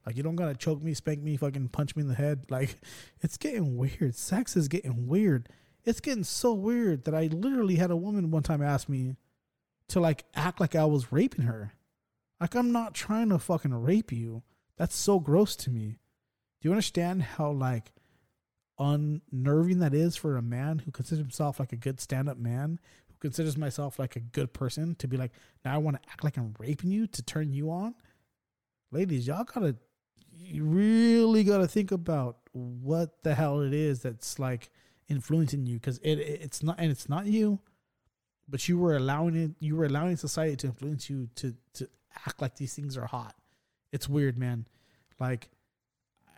Like 0.06 0.16
you 0.16 0.22
don't 0.22 0.36
gotta 0.36 0.54
choke 0.54 0.80
me, 0.82 0.94
spank 0.94 1.20
me, 1.20 1.36
fucking 1.36 1.68
punch 1.68 1.96
me 1.96 2.02
in 2.02 2.08
the 2.08 2.14
head. 2.14 2.46
Like 2.48 2.78
it's 3.20 3.36
getting 3.36 3.76
weird. 3.76 4.14
Sex 4.14 4.56
is 4.56 4.68
getting 4.68 5.08
weird. 5.08 5.48
It's 5.84 6.00
getting 6.00 6.24
so 6.24 6.54
weird 6.54 7.04
that 7.04 7.14
I 7.14 7.26
literally 7.26 7.74
had 7.76 7.90
a 7.90 7.96
woman 7.96 8.30
one 8.30 8.44
time 8.44 8.62
ask 8.62 8.88
me 8.88 9.16
to 9.88 10.00
like 10.00 10.24
act 10.34 10.60
like 10.60 10.74
I 10.74 10.84
was 10.84 11.12
raping 11.12 11.44
her. 11.44 11.74
Like 12.40 12.54
I'm 12.54 12.72
not 12.72 12.94
trying 12.94 13.30
to 13.30 13.38
fucking 13.38 13.74
rape 13.74 14.12
you. 14.12 14.42
That's 14.76 14.94
so 14.94 15.18
gross 15.18 15.56
to 15.56 15.70
me. 15.70 15.98
Do 16.60 16.68
you 16.68 16.70
understand 16.70 17.22
how 17.22 17.50
like 17.50 17.92
unnerving 18.78 19.78
that 19.80 19.94
is 19.94 20.16
for 20.16 20.36
a 20.36 20.42
man 20.42 20.80
who 20.80 20.90
considers 20.90 21.22
himself 21.22 21.58
like 21.58 21.72
a 21.72 21.76
good 21.76 22.00
stand-up 22.00 22.36
man, 22.36 22.78
who 23.08 23.14
considers 23.20 23.56
myself 23.56 23.98
like 23.98 24.16
a 24.16 24.20
good 24.20 24.52
person 24.52 24.94
to 24.96 25.08
be 25.08 25.16
like, 25.16 25.32
now 25.64 25.74
I 25.74 25.78
want 25.78 26.00
to 26.00 26.08
act 26.10 26.24
like 26.24 26.36
I'm 26.36 26.54
raping 26.58 26.90
you 26.90 27.06
to 27.06 27.22
turn 27.22 27.52
you 27.52 27.70
on? 27.70 27.94
Ladies, 28.92 29.26
y'all 29.26 29.44
gotta 29.44 29.76
you 30.46 30.64
really 30.64 31.44
got 31.44 31.58
to 31.58 31.66
think 31.66 31.92
about 31.92 32.38
what 32.52 33.22
the 33.22 33.34
hell 33.34 33.60
it 33.60 33.74
is 33.74 34.02
that's 34.02 34.38
like 34.38 34.70
influencing 35.08 35.66
you 35.66 35.74
because 35.76 35.98
it, 35.98 36.18
it, 36.18 36.40
it's 36.42 36.62
not 36.62 36.76
and 36.78 36.90
it's 36.90 37.08
not 37.08 37.26
you 37.26 37.58
but 38.48 38.68
you 38.68 38.78
were 38.78 38.96
allowing 38.96 39.36
it 39.36 39.50
you 39.60 39.76
were 39.76 39.84
allowing 39.84 40.16
society 40.16 40.56
to 40.56 40.66
influence 40.68 41.10
you 41.10 41.28
to 41.34 41.54
to 41.72 41.88
act 42.26 42.40
like 42.40 42.56
these 42.56 42.74
things 42.74 42.96
are 42.96 43.06
hot. 43.06 43.34
It's 43.92 44.08
weird 44.08 44.38
man. 44.38 44.66
Like 45.18 45.48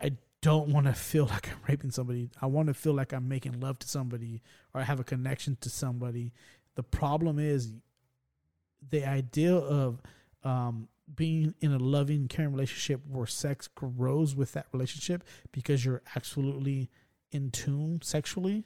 i 0.01 0.11
don't 0.41 0.69
want 0.69 0.85
to 0.85 0.93
feel 0.93 1.25
like 1.25 1.49
i'm 1.49 1.59
raping 1.67 1.91
somebody. 1.91 2.29
I 2.41 2.45
want 2.45 2.67
to 2.67 2.73
feel 2.73 2.93
like 2.93 3.13
i'm 3.13 3.27
making 3.27 3.59
love 3.59 3.79
to 3.79 3.87
somebody 3.87 4.41
or 4.73 4.81
i 4.81 4.83
have 4.83 4.99
a 4.99 5.03
connection 5.03 5.57
to 5.61 5.69
somebody. 5.69 6.33
The 6.75 6.83
problem 6.83 7.39
is 7.39 7.73
the 8.89 9.05
idea 9.05 9.55
of 9.55 10.01
um 10.43 10.87
being 11.15 11.55
in 11.59 11.73
a 11.73 11.79
loving, 11.79 12.27
caring 12.27 12.51
relationship 12.51 13.01
where 13.07 13.25
sex 13.25 13.67
grows 13.67 14.35
with 14.35 14.53
that 14.53 14.67
relationship 14.71 15.23
because 15.51 15.83
you're 15.83 16.01
absolutely 16.15 16.89
in 17.31 17.51
tune 17.51 17.99
sexually 18.01 18.65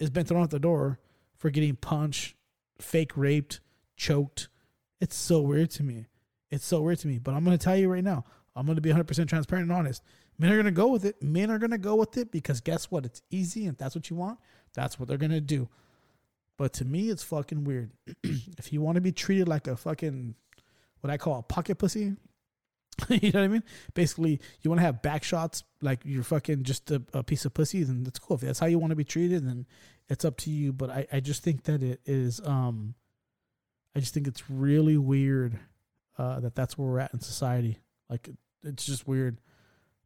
has 0.00 0.10
been 0.10 0.24
thrown 0.24 0.42
out 0.42 0.50
the 0.50 0.58
door 0.58 0.98
for 1.36 1.50
getting 1.50 1.76
punched, 1.76 2.34
fake 2.80 3.16
raped, 3.16 3.60
choked. 3.96 4.48
It's 5.00 5.16
so 5.16 5.40
weird 5.40 5.70
to 5.72 5.82
me. 5.82 6.06
It's 6.50 6.64
so 6.64 6.80
weird 6.80 6.98
to 7.00 7.08
me. 7.08 7.18
But 7.18 7.34
I'm 7.34 7.44
going 7.44 7.56
to 7.56 7.62
tell 7.62 7.76
you 7.76 7.88
right 7.88 8.04
now, 8.04 8.24
I'm 8.56 8.66
going 8.66 8.76
to 8.76 8.82
be 8.82 8.90
100% 8.90 9.28
transparent 9.28 9.68
and 9.68 9.72
honest. 9.72 10.02
Men 10.38 10.50
are 10.50 10.56
going 10.56 10.66
to 10.66 10.72
go 10.72 10.88
with 10.88 11.04
it. 11.04 11.22
Men 11.22 11.50
are 11.50 11.58
going 11.58 11.70
to 11.70 11.78
go 11.78 11.96
with 11.96 12.16
it 12.16 12.30
because 12.30 12.60
guess 12.60 12.90
what? 12.90 13.04
It's 13.04 13.22
easy. 13.30 13.66
And 13.66 13.76
that's 13.76 13.94
what 13.94 14.10
you 14.10 14.16
want, 14.16 14.38
that's 14.74 14.98
what 14.98 15.08
they're 15.08 15.18
going 15.18 15.30
to 15.30 15.40
do. 15.40 15.68
But 16.56 16.72
to 16.74 16.84
me, 16.84 17.08
it's 17.08 17.22
fucking 17.22 17.64
weird. 17.64 17.92
if 18.24 18.72
you 18.72 18.80
want 18.80 18.96
to 18.96 19.00
be 19.00 19.12
treated 19.12 19.46
like 19.46 19.68
a 19.68 19.76
fucking 19.76 20.34
what 21.00 21.10
I 21.10 21.16
call 21.16 21.38
a 21.38 21.42
pocket 21.42 21.76
pussy. 21.76 22.16
you 23.08 23.30
know 23.32 23.40
what 23.40 23.44
I 23.44 23.48
mean? 23.48 23.62
Basically, 23.94 24.40
you 24.60 24.70
want 24.70 24.80
to 24.80 24.84
have 24.84 25.02
back 25.02 25.22
shots 25.22 25.62
like 25.80 26.00
you're 26.04 26.24
fucking 26.24 26.64
just 26.64 26.90
a, 26.90 27.02
a, 27.14 27.22
piece 27.22 27.44
of 27.44 27.54
pussy, 27.54 27.84
then 27.84 28.02
that's 28.02 28.18
cool. 28.18 28.36
If 28.36 28.42
that's 28.42 28.58
how 28.58 28.66
you 28.66 28.78
want 28.78 28.90
to 28.90 28.96
be 28.96 29.04
treated, 29.04 29.46
then 29.46 29.66
it's 30.08 30.24
up 30.24 30.36
to 30.38 30.50
you. 30.50 30.72
But 30.72 30.90
I, 30.90 31.06
I 31.12 31.20
just 31.20 31.42
think 31.42 31.64
that 31.64 31.82
it 31.82 32.00
is, 32.06 32.40
um, 32.44 32.94
I 33.94 34.00
just 34.00 34.14
think 34.14 34.26
it's 34.26 34.50
really 34.50 34.96
weird 34.96 35.58
uh, 36.18 36.40
that 36.40 36.56
that's 36.56 36.76
where 36.76 36.88
we're 36.88 36.98
at 36.98 37.14
in 37.14 37.20
society. 37.20 37.78
Like, 38.10 38.28
it's 38.64 38.84
just 38.84 39.06
weird. 39.06 39.40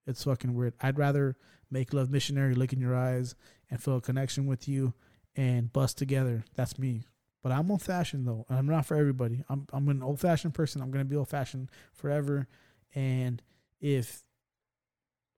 It's 0.07 0.24
fucking 0.24 0.55
weird. 0.55 0.74
I'd 0.80 0.99
rather 0.99 1.36
make 1.70 1.95
love 1.95 2.11
missionary, 2.11 2.55
look 2.55 2.72
in 2.72 2.80
your 2.80 2.95
eyes, 2.95 3.34
and 3.70 3.82
feel 3.82 3.97
a 3.97 4.01
connection 4.01 4.47
with 4.47 4.68
you, 4.68 4.93
and 5.34 5.72
bust 5.72 5.97
together. 5.97 6.45
That's 6.55 6.78
me. 6.78 7.07
But 7.43 7.53
I'm 7.53 7.70
old 7.70 7.82
fashioned 7.82 8.26
though, 8.26 8.47
and 8.49 8.59
I'm 8.59 8.66
not 8.66 8.86
for 8.86 8.97
everybody. 8.97 9.45
I'm 9.49 9.66
I'm 9.72 9.88
an 9.88 10.03
old 10.03 10.20
fashioned 10.20 10.55
person. 10.55 10.80
I'm 10.80 10.90
gonna 10.90 11.05
be 11.05 11.16
old 11.16 11.28
fashioned 11.28 11.70
forever. 11.93 12.47
And 12.95 13.43
if, 13.80 14.22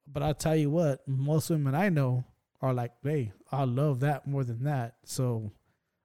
but 0.06 0.22
I'll 0.22 0.34
tell 0.34 0.56
you 0.56 0.70
what, 0.70 1.06
most 1.08 1.48
women 1.48 1.74
I 1.74 1.88
know 1.88 2.24
are 2.60 2.74
like, 2.74 2.92
hey, 3.02 3.32
I 3.50 3.64
love 3.64 4.00
that 4.00 4.26
more 4.26 4.44
than 4.44 4.64
that. 4.64 4.96
So 5.04 5.50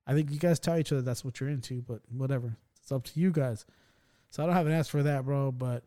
I 0.08 0.14
think 0.14 0.32
you 0.32 0.40
guys 0.40 0.60
tell 0.60 0.78
each 0.78 0.92
other 0.92 1.02
that's 1.02 1.26
what 1.26 1.40
you're 1.40 1.50
into, 1.50 1.82
but 1.82 2.02
whatever. 2.10 2.56
It's 2.82 2.92
up 2.92 3.04
to 3.06 3.20
you 3.20 3.32
guys. 3.32 3.66
So 4.30 4.44
I 4.44 4.46
don't 4.46 4.56
have 4.56 4.68
an 4.68 4.74
answer 4.74 4.92
for 4.92 5.04
that, 5.04 5.26
bro. 5.26 5.52
But 5.52 5.84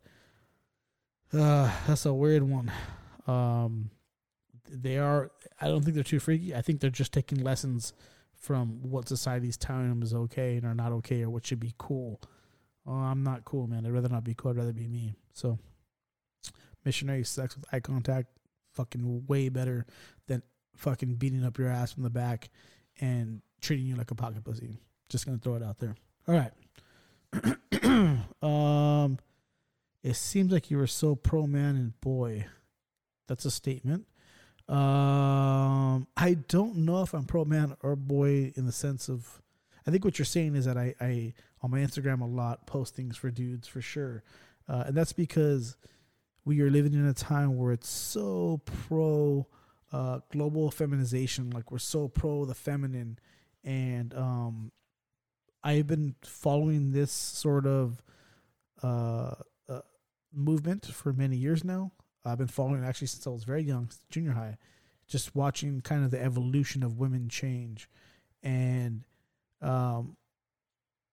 uh, 1.32 1.70
that's 1.86 2.04
a 2.06 2.12
weird 2.12 2.42
one. 2.42 2.70
Um, 3.26 3.90
they 4.68 4.98
are. 4.98 5.30
I 5.60 5.68
don't 5.68 5.82
think 5.82 5.94
they're 5.94 6.04
too 6.04 6.20
freaky. 6.20 6.54
I 6.54 6.60
think 6.60 6.80
they're 6.80 6.90
just 6.90 7.12
taking 7.12 7.42
lessons 7.42 7.94
from 8.43 8.82
what 8.82 9.09
society's 9.09 9.57
telling 9.57 9.88
them 9.88 10.03
is 10.03 10.12
okay 10.12 10.57
and 10.57 10.66
are 10.66 10.74
not 10.74 10.90
okay, 10.93 11.22
or 11.22 11.30
what 11.30 11.47
should 11.47 11.61
be 11.61 11.72
cool. 11.78 12.20
Oh, 12.84 12.93
I'm 12.93 13.22
not 13.22 13.45
cool, 13.45 13.68
man. 13.68 13.86
I'd 13.86 13.93
rather 13.93 14.09
not 14.09 14.24
be 14.24 14.34
cool. 14.34 14.51
I'd 14.51 14.57
rather 14.57 14.72
be 14.72 14.88
me. 14.88 15.14
So, 15.32 15.59
missionary 16.84 17.22
sex 17.22 17.57
with 17.57 17.64
eye 17.72 17.78
contact, 17.78 18.28
fucking 18.72 19.26
way 19.28 19.49
better 19.49 19.86
than 20.26 20.43
fucking 20.74 21.14
beating 21.14 21.45
up 21.45 21.57
your 21.57 21.68
ass 21.68 21.93
from 21.93 22.03
the 22.03 22.11
back 22.11 22.51
and 23.01 23.43
treating 23.61 23.86
you 23.86 23.95
like 23.95 24.11
a 24.11 24.16
pocket 24.16 24.43
pussy. 24.43 24.80
Just 25.09 25.24
gonna 25.24 25.38
throw 25.38 25.55
it 25.55 25.62
out 25.62 25.78
there. 25.78 25.95
All 26.26 26.34
right. 26.34 26.53
um, 28.43 29.18
it 30.03 30.14
seems 30.14 30.53
like 30.53 30.68
you 30.68 30.78
were 30.78 30.88
so 30.88 31.14
pro 31.14 31.47
man 31.47 31.76
and 31.76 32.01
boy. 32.01 32.47
That's 33.28 33.45
a 33.45 33.53
statement. 33.53 34.07
Um, 34.68 36.06
I 36.16 36.34
don't 36.48 36.76
know 36.76 37.02
if 37.02 37.14
I'm 37.14 37.24
pro 37.24 37.44
man 37.44 37.76
or 37.82 37.96
boy 37.96 38.52
in 38.56 38.66
the 38.66 38.72
sense 38.72 39.08
of. 39.08 39.42
I 39.86 39.90
think 39.90 40.04
what 40.04 40.18
you're 40.18 40.26
saying 40.26 40.54
is 40.54 40.66
that 40.66 40.76
I, 40.76 40.94
I 41.00 41.34
on 41.60 41.70
my 41.70 41.78
Instagram 41.80 42.20
a 42.20 42.26
lot 42.26 42.66
post 42.66 42.94
things 42.94 43.16
for 43.16 43.30
dudes 43.30 43.66
for 43.66 43.80
sure, 43.80 44.22
uh, 44.68 44.84
and 44.86 44.96
that's 44.96 45.12
because 45.12 45.76
we 46.44 46.60
are 46.60 46.70
living 46.70 46.94
in 46.94 47.06
a 47.06 47.14
time 47.14 47.56
where 47.56 47.72
it's 47.72 47.88
so 47.88 48.60
pro 48.64 49.46
uh, 49.92 50.20
global 50.30 50.70
feminization. 50.70 51.50
Like 51.50 51.70
we're 51.70 51.78
so 51.78 52.08
pro 52.08 52.44
the 52.44 52.54
feminine, 52.54 53.18
and 53.64 54.14
um, 54.14 54.72
I've 55.62 55.86
been 55.86 56.14
following 56.22 56.92
this 56.92 57.12
sort 57.12 57.66
of 57.66 58.02
uh, 58.82 59.34
uh, 59.68 59.80
movement 60.32 60.86
for 60.86 61.12
many 61.12 61.36
years 61.36 61.64
now. 61.64 61.92
I've 62.25 62.39
been 62.39 62.47
following 62.47 62.85
actually 62.85 63.09
since 63.09 63.27
I 63.27 63.31
was 63.31 63.45
very 63.45 63.62
young, 63.62 63.91
junior 64.11 64.33
high, 64.33 64.59
just 65.09 65.35
watching 65.35 65.81
kind 65.81 66.05
of 66.05 66.11
the 66.11 66.23
evolution 66.23 66.83
of 66.83 66.99
women 66.99 67.29
change. 67.29 67.89
And 68.43 69.05
um, 69.61 70.16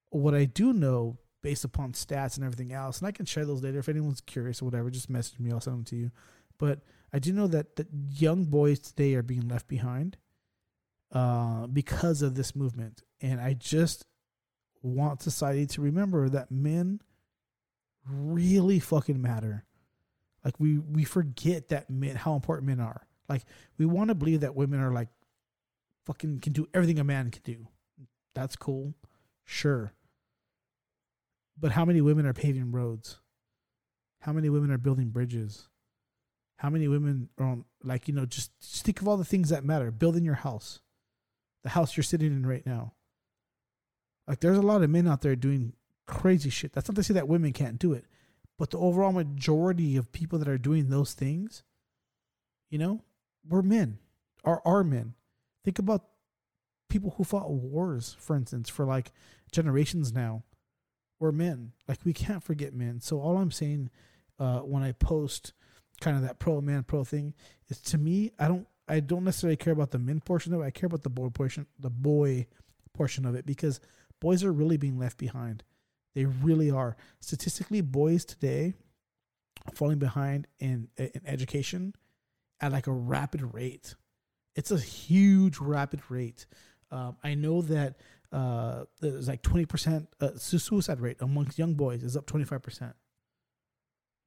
what 0.10 0.34
I 0.34 0.45
do 0.45 0.74
know, 0.74 1.18
based 1.41 1.64
upon 1.64 1.93
stats 1.93 2.36
and 2.36 2.45
everything 2.45 2.74
else, 2.74 2.99
and 2.99 3.07
I 3.07 3.12
can 3.12 3.26
share 3.26 3.45
those 3.45 3.64
later 3.64 3.80
if 3.80 3.89
anyone's 3.89 4.22
curious 4.22 4.62
or 4.62 4.66
whatever, 4.66 4.89
just 4.89 5.10
message 5.10 5.39
me, 5.39 5.51
I'll 5.51 5.60
send 5.60 5.78
them 5.78 5.86
to 5.86 5.95
you. 5.95 6.12
But 6.57 6.82
I 7.12 7.20
do 7.20 7.34
know 7.34 7.47
that, 7.47 7.76
that 7.78 7.88
young 8.12 8.45
boys 8.45 8.80
today 8.80 9.16
are 9.16 9.24
being 9.24 9.47
left 9.47 9.68
behind 9.68 10.18
uh, 11.12 11.68
because 11.68 12.22
of 12.22 12.36
this 12.36 12.55
movement. 12.55 13.01
And 13.22 13.39
I 13.39 13.53
just 13.53 14.05
want 14.82 15.22
society 15.22 15.66
to 15.68 15.82
remember 15.82 16.30
that 16.30 16.51
men 16.51 17.01
really 18.07 18.80
fucking 18.80 19.22
matter. 19.22 19.66
Like 20.43 20.59
we 20.59 20.77
we 20.77 21.03
forget 21.03 21.69
that 21.69 21.89
men 21.89 22.15
how 22.15 22.35
important 22.35 22.67
men 22.67 22.79
are. 22.79 23.05
Like 23.27 23.43
we 23.77 23.85
want 23.85 24.09
to 24.09 24.15
believe 24.15 24.41
that 24.41 24.55
women 24.55 24.79
are 24.79 24.91
like 24.91 25.09
fucking 26.05 26.39
can 26.39 26.53
do 26.53 26.67
everything 26.73 26.99
a 26.99 27.03
man 27.03 27.31
can 27.31 27.41
do. 27.43 27.67
That's 28.33 28.55
cool. 28.55 28.93
Sure. 29.45 29.93
But 31.59 31.73
how 31.73 31.85
many 31.85 32.01
women 32.01 32.25
are 32.25 32.33
paving 32.33 32.71
roads? 32.71 33.19
How 34.21 34.33
many 34.33 34.49
women 34.49 34.71
are 34.71 34.77
building 34.77 35.09
bridges? 35.09 35.67
How 36.57 36.69
many 36.69 36.87
women 36.87 37.29
are 37.37 37.45
on 37.45 37.65
like, 37.83 38.07
you 38.07 38.13
know, 38.13 38.25
just, 38.25 38.51
just 38.59 38.83
think 38.83 39.01
of 39.01 39.07
all 39.07 39.17
the 39.17 39.25
things 39.25 39.49
that 39.49 39.63
matter. 39.63 39.91
Building 39.91 40.25
your 40.25 40.35
house. 40.35 40.81
The 41.63 41.69
house 41.69 41.95
you're 41.95 42.03
sitting 42.03 42.27
in 42.27 42.45
right 42.45 42.65
now. 42.65 42.93
Like 44.27 44.39
there's 44.39 44.57
a 44.57 44.61
lot 44.61 44.83
of 44.83 44.89
men 44.89 45.07
out 45.07 45.21
there 45.21 45.35
doing 45.35 45.73
crazy 46.05 46.49
shit. 46.49 46.73
That's 46.73 46.87
not 46.87 46.95
to 46.95 47.03
say 47.03 47.13
that 47.13 47.27
women 47.27 47.53
can't 47.53 47.79
do 47.79 47.93
it, 47.93 48.05
but 48.60 48.72
the 48.72 48.78
overall 48.78 49.14
majority 49.14 49.95
of 49.95 50.12
people 50.12 50.38
that 50.38 50.49
are 50.49 50.57
doing 50.57 50.89
those 50.89 51.14
things, 51.14 51.64
you 52.70 52.78
know, 52.78 53.01
we're 53.47 53.62
men, 53.62 53.97
are 54.43 54.62
are 54.66 54.84
men. 54.84 55.14
Think 55.64 55.80
about 55.80 56.03
people 56.89 57.16
who 57.18 57.24
fought 57.24 57.49
wars, 57.49 58.18
for 58.20 58.36
instance, 58.36 58.68
for 58.70 58.86
like 58.86 59.14
generations 59.51 60.12
now. 60.12 60.43
We're 61.20 61.32
men. 61.32 61.72
Like 61.88 61.99
we 62.03 62.12
can't 62.14 62.43
forget 62.43 62.74
men. 62.74 62.99
So 62.99 63.22
all 63.22 63.38
I'm 63.38 63.51
saying 63.51 63.89
uh, 64.38 64.60
when 64.60 64.84
I 64.84 64.91
post 64.91 65.53
kind 66.01 66.18
of 66.18 66.24
that 66.24 66.39
pro 66.39 66.60
man 66.60 66.84
pro 66.84 67.05
thing 67.05 67.34
is 67.70 67.80
to 67.82 67.97
me, 67.97 68.32
I 68.38 68.49
don't 68.49 68.68
I 68.89 68.99
don't 68.99 69.24
necessarily 69.24 69.57
care 69.57 69.74
about 69.74 69.91
the 69.91 69.99
men 69.99 70.20
portion 70.20 70.53
of 70.53 70.60
it. 70.62 70.66
I 70.66 70.72
care 70.72 70.88
about 70.88 71.03
the 71.03 71.10
boy 71.10 71.30
portion, 71.30 71.66
the 71.80 71.89
boy 71.89 72.47
portion 72.93 73.26
of 73.26 73.36
it 73.36 73.45
because 73.45 73.80
boys 74.20 74.43
are 74.43 74.51
really 74.51 74.76
being 74.76 74.99
left 74.99 75.18
behind. 75.18 75.64
They 76.16 76.26
really 76.26 76.72
are. 76.72 76.97
Statistically, 77.20 77.82
boys 77.82 78.26
today 78.26 78.74
falling 79.74 79.99
behind 79.99 80.47
in 80.60 80.89
in 80.97 81.22
education 81.26 81.93
at 82.62 82.72
like 82.72 82.88
a 82.88 82.91
rapid 82.91 83.53
rate. 83.53 83.95
It's 84.55 84.72
a 84.72 84.80
huge 84.80 85.60
rapid 85.60 86.01
rate. 86.10 86.45
Um, 86.91 87.18
I 87.24 87.36
know 87.36 87.62
that 87.64 87.97
uh, 88.32 88.86
there's 88.99 89.28
like 89.28 89.41
20% 89.41 90.07
uh, 90.22 90.30
suicide 90.38 90.99
rate 90.99 91.18
amongst 91.20 91.57
young 91.57 91.74
boys 91.74 92.03
is 92.03 92.18
up 92.18 92.26
25%. 92.26 92.93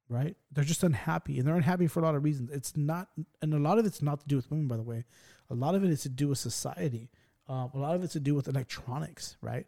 Right? 0.09 0.37
They're 0.51 0.65
just 0.65 0.83
unhappy 0.83 1.39
and 1.39 1.47
they're 1.47 1.57
unhappy 1.57 1.87
for 1.87 2.01
a 2.01 2.03
lot 2.03 2.15
of 2.15 2.25
reasons. 2.25 2.51
It's 2.51 2.77
not, 2.77 3.09
and 3.41 3.55
a 3.55 3.59
lot 3.59 3.79
of 3.79 3.87
it's 3.87 4.03
not 4.03 4.21
to 4.21 4.27
do 4.27 4.37
with 4.37 4.51
women, 4.51 4.69
by 4.69 4.77
the 4.77 4.83
way. 4.83 5.05
A 5.51 5.55
lot 5.55 5.75
of 5.75 5.85
it 5.85 5.91
is 5.91 6.03
to 6.03 6.09
do 6.09 6.29
with 6.29 6.39
society. 6.39 7.11
Uh, 7.49 7.69
a 7.73 7.79
lot 7.79 7.95
of 7.95 8.05
it's 8.05 8.13
to 8.15 8.21
do 8.21 8.35
with 8.35 8.49
electronics, 8.49 9.37
right? 9.41 9.67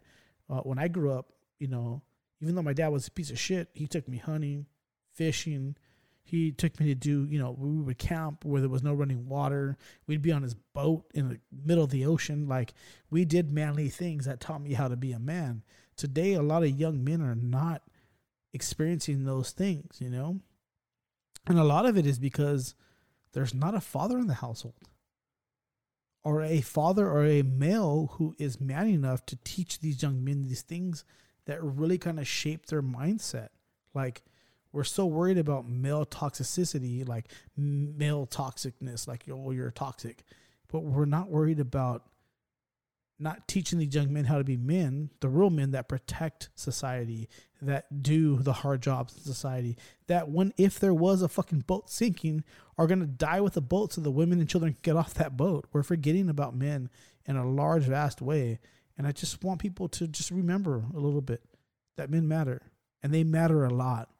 Uh, 0.50 0.60
when 0.60 0.78
I 0.78 0.88
grew 0.88 1.12
up, 1.12 1.32
you 1.64 1.70
know, 1.70 2.02
even 2.42 2.54
though 2.54 2.62
my 2.62 2.74
dad 2.74 2.88
was 2.88 3.08
a 3.08 3.10
piece 3.10 3.30
of 3.30 3.38
shit, 3.38 3.70
he 3.72 3.86
took 3.86 4.06
me 4.06 4.18
hunting, 4.18 4.66
fishing. 5.14 5.76
He 6.22 6.52
took 6.52 6.78
me 6.78 6.86
to 6.88 6.94
do, 6.94 7.24
you 7.24 7.38
know, 7.38 7.56
we 7.58 7.70
would 7.70 7.96
camp 7.96 8.44
where 8.44 8.60
there 8.60 8.68
was 8.68 8.82
no 8.82 8.92
running 8.92 9.26
water. 9.26 9.78
We'd 10.06 10.20
be 10.20 10.32
on 10.32 10.42
his 10.42 10.52
boat 10.52 11.06
in 11.14 11.30
the 11.30 11.40
middle 11.50 11.84
of 11.84 11.90
the 11.90 12.04
ocean. 12.04 12.46
Like 12.46 12.74
we 13.08 13.24
did 13.24 13.50
manly 13.50 13.88
things 13.88 14.26
that 14.26 14.40
taught 14.40 14.60
me 14.60 14.74
how 14.74 14.88
to 14.88 14.96
be 14.96 15.12
a 15.12 15.18
man. 15.18 15.62
Today, 15.96 16.34
a 16.34 16.42
lot 16.42 16.64
of 16.64 16.78
young 16.78 17.02
men 17.02 17.22
are 17.22 17.34
not 17.34 17.80
experiencing 18.52 19.24
those 19.24 19.50
things, 19.52 19.96
you 20.00 20.10
know? 20.10 20.40
And 21.46 21.58
a 21.58 21.64
lot 21.64 21.86
of 21.86 21.96
it 21.96 22.04
is 22.04 22.18
because 22.18 22.74
there's 23.32 23.54
not 23.54 23.74
a 23.74 23.80
father 23.80 24.18
in 24.18 24.26
the 24.26 24.34
household 24.34 24.74
or 26.24 26.42
a 26.42 26.60
father 26.60 27.08
or 27.08 27.24
a 27.24 27.42
male 27.42 28.10
who 28.14 28.34
is 28.38 28.60
man 28.60 28.88
enough 28.88 29.24
to 29.26 29.38
teach 29.44 29.80
these 29.80 30.02
young 30.02 30.22
men 30.22 30.42
these 30.42 30.62
things 30.62 31.04
that 31.46 31.62
really 31.62 31.98
kind 31.98 32.18
of 32.18 32.26
shape 32.26 32.66
their 32.66 32.82
mindset. 32.82 33.48
Like 33.94 34.22
we're 34.72 34.84
so 34.84 35.06
worried 35.06 35.38
about 35.38 35.68
male 35.68 36.04
toxicity, 36.04 37.06
like 37.06 37.30
male 37.56 38.26
toxicness, 38.26 39.06
like 39.06 39.24
oh 39.30 39.50
you're 39.50 39.70
toxic, 39.70 40.24
but 40.68 40.80
we're 40.80 41.04
not 41.04 41.28
worried 41.28 41.60
about 41.60 42.04
not 43.18 43.46
teaching 43.46 43.78
these 43.78 43.94
young 43.94 44.12
men 44.12 44.24
how 44.24 44.38
to 44.38 44.44
be 44.44 44.56
men, 44.56 45.10
the 45.20 45.28
real 45.28 45.50
men 45.50 45.70
that 45.70 45.88
protect 45.88 46.48
society, 46.54 47.28
that 47.62 48.02
do 48.02 48.38
the 48.38 48.52
hard 48.52 48.82
jobs 48.82 49.16
in 49.16 49.22
society, 49.22 49.76
that 50.08 50.28
when 50.28 50.52
if 50.56 50.80
there 50.80 50.92
was 50.92 51.22
a 51.22 51.28
fucking 51.28 51.60
boat 51.60 51.88
sinking, 51.88 52.42
are 52.76 52.88
gonna 52.88 53.06
die 53.06 53.40
with 53.40 53.54
the 53.54 53.60
boat 53.60 53.92
so 53.92 54.00
the 54.00 54.10
women 54.10 54.40
and 54.40 54.48
children 54.48 54.72
can 54.72 54.80
get 54.82 54.96
off 54.96 55.14
that 55.14 55.36
boat. 55.36 55.66
We're 55.72 55.84
forgetting 55.84 56.28
about 56.28 56.56
men 56.56 56.90
in 57.26 57.36
a 57.36 57.48
large, 57.48 57.84
vast 57.84 58.20
way. 58.20 58.58
And 58.96 59.06
I 59.06 59.12
just 59.12 59.42
want 59.42 59.60
people 59.60 59.88
to 59.88 60.06
just 60.06 60.30
remember 60.30 60.84
a 60.94 60.98
little 60.98 61.20
bit 61.20 61.42
that 61.96 62.10
men 62.10 62.28
matter. 62.28 62.62
And 63.02 63.12
they 63.12 63.24
matter 63.24 63.64
a 63.64 63.70
lot. 63.70 64.10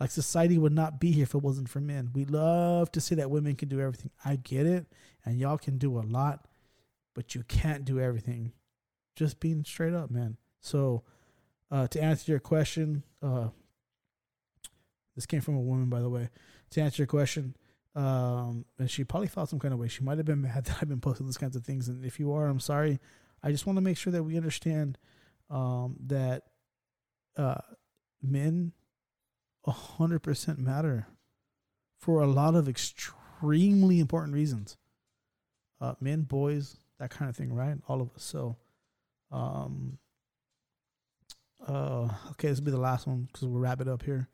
Like 0.00 0.10
society 0.10 0.58
would 0.58 0.72
not 0.72 0.98
be 0.98 1.12
here 1.12 1.22
if 1.24 1.34
it 1.34 1.42
wasn't 1.42 1.68
for 1.68 1.80
men. 1.80 2.10
We 2.12 2.24
love 2.24 2.90
to 2.92 3.00
say 3.00 3.14
that 3.16 3.30
women 3.30 3.54
can 3.54 3.68
do 3.68 3.80
everything. 3.80 4.10
I 4.24 4.36
get 4.36 4.66
it. 4.66 4.86
And 5.24 5.38
y'all 5.38 5.58
can 5.58 5.78
do 5.78 5.98
a 5.98 6.02
lot 6.02 6.48
but 7.14 7.34
you 7.34 7.42
can't 7.44 7.84
do 7.84 8.00
everything. 8.00 8.52
Just 9.16 9.40
being 9.40 9.64
straight 9.64 9.94
up, 9.94 10.10
man. 10.10 10.36
So, 10.60 11.02
uh, 11.70 11.86
to 11.88 12.02
answer 12.02 12.32
your 12.32 12.40
question, 12.40 13.02
uh, 13.22 13.48
this 15.14 15.26
came 15.26 15.40
from 15.40 15.56
a 15.56 15.60
woman, 15.60 15.90
by 15.90 16.00
the 16.00 16.08
way. 16.08 16.30
To 16.70 16.80
answer 16.80 17.02
your 17.02 17.06
question, 17.06 17.54
um, 17.94 18.64
and 18.78 18.90
she 18.90 19.04
probably 19.04 19.28
felt 19.28 19.50
some 19.50 19.58
kind 19.58 19.74
of 19.74 19.80
way. 19.80 19.88
She 19.88 20.02
might 20.02 20.16
have 20.16 20.26
been 20.26 20.42
mad 20.42 20.64
that 20.64 20.78
I've 20.80 20.88
been 20.88 21.00
posting 21.00 21.26
these 21.26 21.38
kinds 21.38 21.56
of 21.56 21.64
things. 21.64 21.88
And 21.88 22.04
if 22.04 22.18
you 22.18 22.32
are, 22.32 22.46
I'm 22.46 22.60
sorry. 22.60 22.98
I 23.42 23.50
just 23.50 23.66
want 23.66 23.76
to 23.76 23.82
make 23.82 23.96
sure 23.96 24.12
that 24.12 24.22
we 24.22 24.36
understand 24.36 24.98
um, 25.50 25.96
that 26.06 26.44
uh, 27.36 27.60
men 28.22 28.72
100% 29.66 30.58
matter 30.58 31.06
for 31.98 32.22
a 32.22 32.26
lot 32.26 32.54
of 32.54 32.68
extremely 32.68 34.00
important 34.00 34.34
reasons. 34.34 34.76
Uh, 35.80 35.94
men, 36.00 36.22
boys, 36.22 36.76
that 36.98 37.10
kind 37.10 37.28
of 37.28 37.36
thing, 37.36 37.52
right? 37.52 37.76
All 37.88 38.00
of 38.00 38.10
us. 38.14 38.22
So, 38.22 38.56
um, 39.30 39.98
uh, 41.66 42.08
okay, 42.32 42.48
this 42.48 42.58
will 42.58 42.66
be 42.66 42.70
the 42.70 42.78
last 42.78 43.06
one 43.06 43.24
because 43.24 43.46
we'll 43.46 43.60
wrap 43.60 43.80
it 43.80 43.88
up 43.88 44.02
here. 44.02 44.28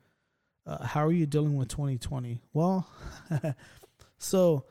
Uh, 0.66 0.84
how 0.84 1.06
are 1.06 1.12
you 1.12 1.24
dealing 1.24 1.56
with 1.56 1.68
2020? 1.68 2.42
Well, 2.52 2.86
so 4.18 4.66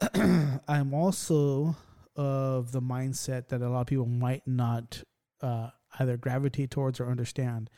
I'm 0.14 0.94
also 0.94 1.76
of 2.16 2.72
the 2.72 2.82
mindset 2.82 3.48
that 3.48 3.62
a 3.62 3.68
lot 3.68 3.82
of 3.82 3.86
people 3.86 4.06
might 4.06 4.46
not 4.46 5.02
uh, 5.40 5.70
either 5.98 6.16
gravitate 6.16 6.70
towards 6.70 7.00
or 7.00 7.10
understand 7.10 7.70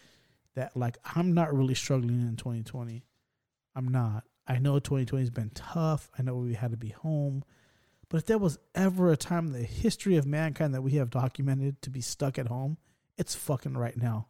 that 0.55 0.76
like 0.76 0.99
I'm 1.05 1.34
not 1.34 1.55
really 1.55 1.74
struggling 1.74 2.20
in 2.20 2.36
2020. 2.36 3.05
I'm 3.74 3.89
not. 3.89 4.24
I 4.47 4.59
know 4.59 4.78
2020 4.78 5.22
has 5.22 5.30
been 5.30 5.51
tough. 5.55 6.11
I 6.18 6.22
know 6.22 6.36
we 6.36 6.55
had 6.55 6.70
to 6.70 6.76
be 6.76 6.89
home. 6.89 7.45
But 8.09 8.18
if 8.18 8.26
there 8.26 8.39
was 8.39 8.59
ever 8.74 9.12
a 9.12 9.16
time 9.16 9.49
in 9.49 9.53
the 9.53 9.62
history 9.62 10.16
of 10.16 10.26
mankind 10.26 10.74
that 10.74 10.82
we 10.82 10.93
have 10.93 11.11
documented 11.11 11.82
to 11.82 11.91
be 11.91 12.01
stuck 12.01 12.39
at 12.39 12.49
home, 12.49 12.78
it's 13.18 13.34
fucking 13.34 13.76
right 13.76 13.97
now. 13.97 14.28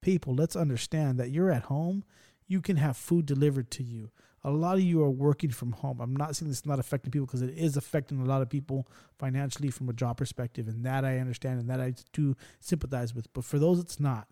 People, 0.00 0.34
let's 0.34 0.56
understand 0.56 1.18
that 1.18 1.30
you're 1.30 1.52
at 1.52 1.64
home, 1.64 2.04
you 2.48 2.60
can 2.60 2.76
have 2.76 2.96
food 2.96 3.24
delivered 3.24 3.70
to 3.72 3.84
you. 3.84 4.10
A 4.44 4.50
lot 4.50 4.74
of 4.74 4.82
you 4.82 5.02
are 5.02 5.10
working 5.10 5.50
from 5.50 5.72
home. 5.72 6.00
I'm 6.00 6.16
not 6.16 6.34
saying 6.34 6.48
this 6.48 6.58
is 6.58 6.66
not 6.66 6.80
affecting 6.80 7.12
people 7.12 7.26
because 7.26 7.42
it 7.42 7.56
is 7.56 7.76
affecting 7.76 8.20
a 8.20 8.24
lot 8.24 8.42
of 8.42 8.50
people 8.50 8.88
financially 9.18 9.70
from 9.70 9.88
a 9.88 9.92
job 9.92 10.16
perspective, 10.16 10.66
and 10.66 10.84
that 10.84 11.04
I 11.04 11.18
understand 11.18 11.60
and 11.60 11.70
that 11.70 11.80
I 11.80 11.94
do 12.12 12.34
sympathize 12.58 13.14
with. 13.14 13.32
But 13.32 13.44
for 13.44 13.58
those 13.58 13.78
it's 13.78 14.00
not, 14.00 14.26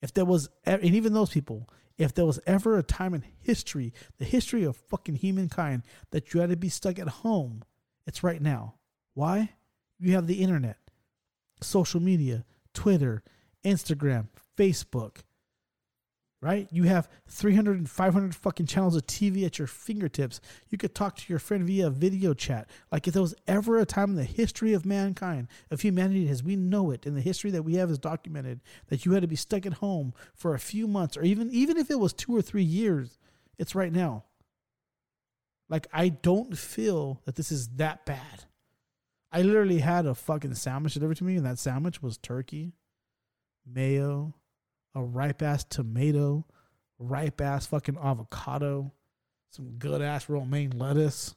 if 0.00 0.14
there 0.14 0.24
was, 0.24 0.48
and 0.64 0.82
even 0.82 1.12
those 1.12 1.30
people, 1.30 1.68
if 1.98 2.14
there 2.14 2.26
was 2.26 2.40
ever 2.46 2.78
a 2.78 2.82
time 2.82 3.14
in 3.14 3.24
history, 3.40 3.92
the 4.18 4.24
history 4.24 4.64
of 4.64 4.76
fucking 4.76 5.16
humankind, 5.16 5.82
that 6.10 6.32
you 6.32 6.40
had 6.40 6.50
to 6.50 6.56
be 6.56 6.68
stuck 6.68 6.98
at 6.98 7.08
home, 7.08 7.62
it's 8.06 8.22
right 8.22 8.40
now. 8.40 8.74
Why? 9.12 9.50
You 9.98 10.14
have 10.14 10.26
the 10.26 10.42
internet, 10.42 10.78
social 11.60 12.00
media, 12.00 12.44
Twitter, 12.72 13.22
Instagram, 13.64 14.28
Facebook, 14.58 15.18
right? 16.44 16.68
You 16.70 16.82
have 16.82 17.08
300 17.28 17.78
and 17.78 17.88
500 17.88 18.34
fucking 18.34 18.66
channels 18.66 18.94
of 18.94 19.06
TV 19.06 19.46
at 19.46 19.58
your 19.58 19.66
fingertips. 19.66 20.42
You 20.68 20.76
could 20.76 20.94
talk 20.94 21.16
to 21.16 21.24
your 21.26 21.38
friend 21.38 21.66
via 21.66 21.88
video 21.88 22.34
chat. 22.34 22.68
Like 22.92 23.08
if 23.08 23.14
there 23.14 23.22
was 23.22 23.34
ever 23.48 23.78
a 23.78 23.86
time 23.86 24.10
in 24.10 24.16
the 24.16 24.24
history 24.24 24.74
of 24.74 24.84
mankind, 24.84 25.48
of 25.70 25.80
humanity 25.80 26.28
as 26.28 26.42
we 26.42 26.54
know 26.54 26.90
it, 26.90 27.06
in 27.06 27.14
the 27.14 27.22
history 27.22 27.50
that 27.52 27.62
we 27.62 27.76
have 27.76 27.90
is 27.90 27.98
documented, 27.98 28.60
that 28.88 29.06
you 29.06 29.12
had 29.12 29.22
to 29.22 29.26
be 29.26 29.36
stuck 29.36 29.64
at 29.64 29.72
home 29.74 30.12
for 30.34 30.54
a 30.54 30.58
few 30.58 30.86
months, 30.86 31.16
or 31.16 31.22
even 31.22 31.50
even 31.50 31.78
if 31.78 31.90
it 31.90 31.98
was 31.98 32.12
two 32.12 32.36
or 32.36 32.42
three 32.42 32.62
years, 32.62 33.18
it's 33.56 33.74
right 33.74 33.92
now. 33.92 34.24
Like 35.70 35.86
I 35.94 36.10
don't 36.10 36.58
feel 36.58 37.22
that 37.24 37.36
this 37.36 37.50
is 37.50 37.68
that 37.76 38.04
bad. 38.04 38.44
I 39.32 39.40
literally 39.40 39.78
had 39.78 40.04
a 40.04 40.14
fucking 40.14 40.56
sandwich 40.56 40.92
delivered 40.92 41.16
to 41.16 41.24
me, 41.24 41.36
and 41.36 41.46
that 41.46 41.58
sandwich 41.58 42.02
was 42.02 42.18
turkey, 42.18 42.74
mayo, 43.66 44.34
a 44.94 45.02
ripe 45.02 45.42
ass 45.42 45.64
tomato, 45.64 46.46
ripe 46.98 47.40
ass 47.40 47.66
fucking 47.66 47.98
avocado, 48.02 48.92
some 49.50 49.72
good 49.78 50.02
ass 50.02 50.28
romaine 50.28 50.70
lettuce, 50.70 51.34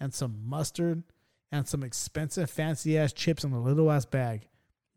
and 0.00 0.12
some 0.14 0.48
mustard, 0.48 1.02
and 1.50 1.66
some 1.66 1.82
expensive 1.82 2.50
fancy 2.50 2.98
ass 2.98 3.12
chips 3.12 3.44
in 3.44 3.52
a 3.52 3.60
little 3.60 3.90
ass 3.90 4.04
bag, 4.04 4.48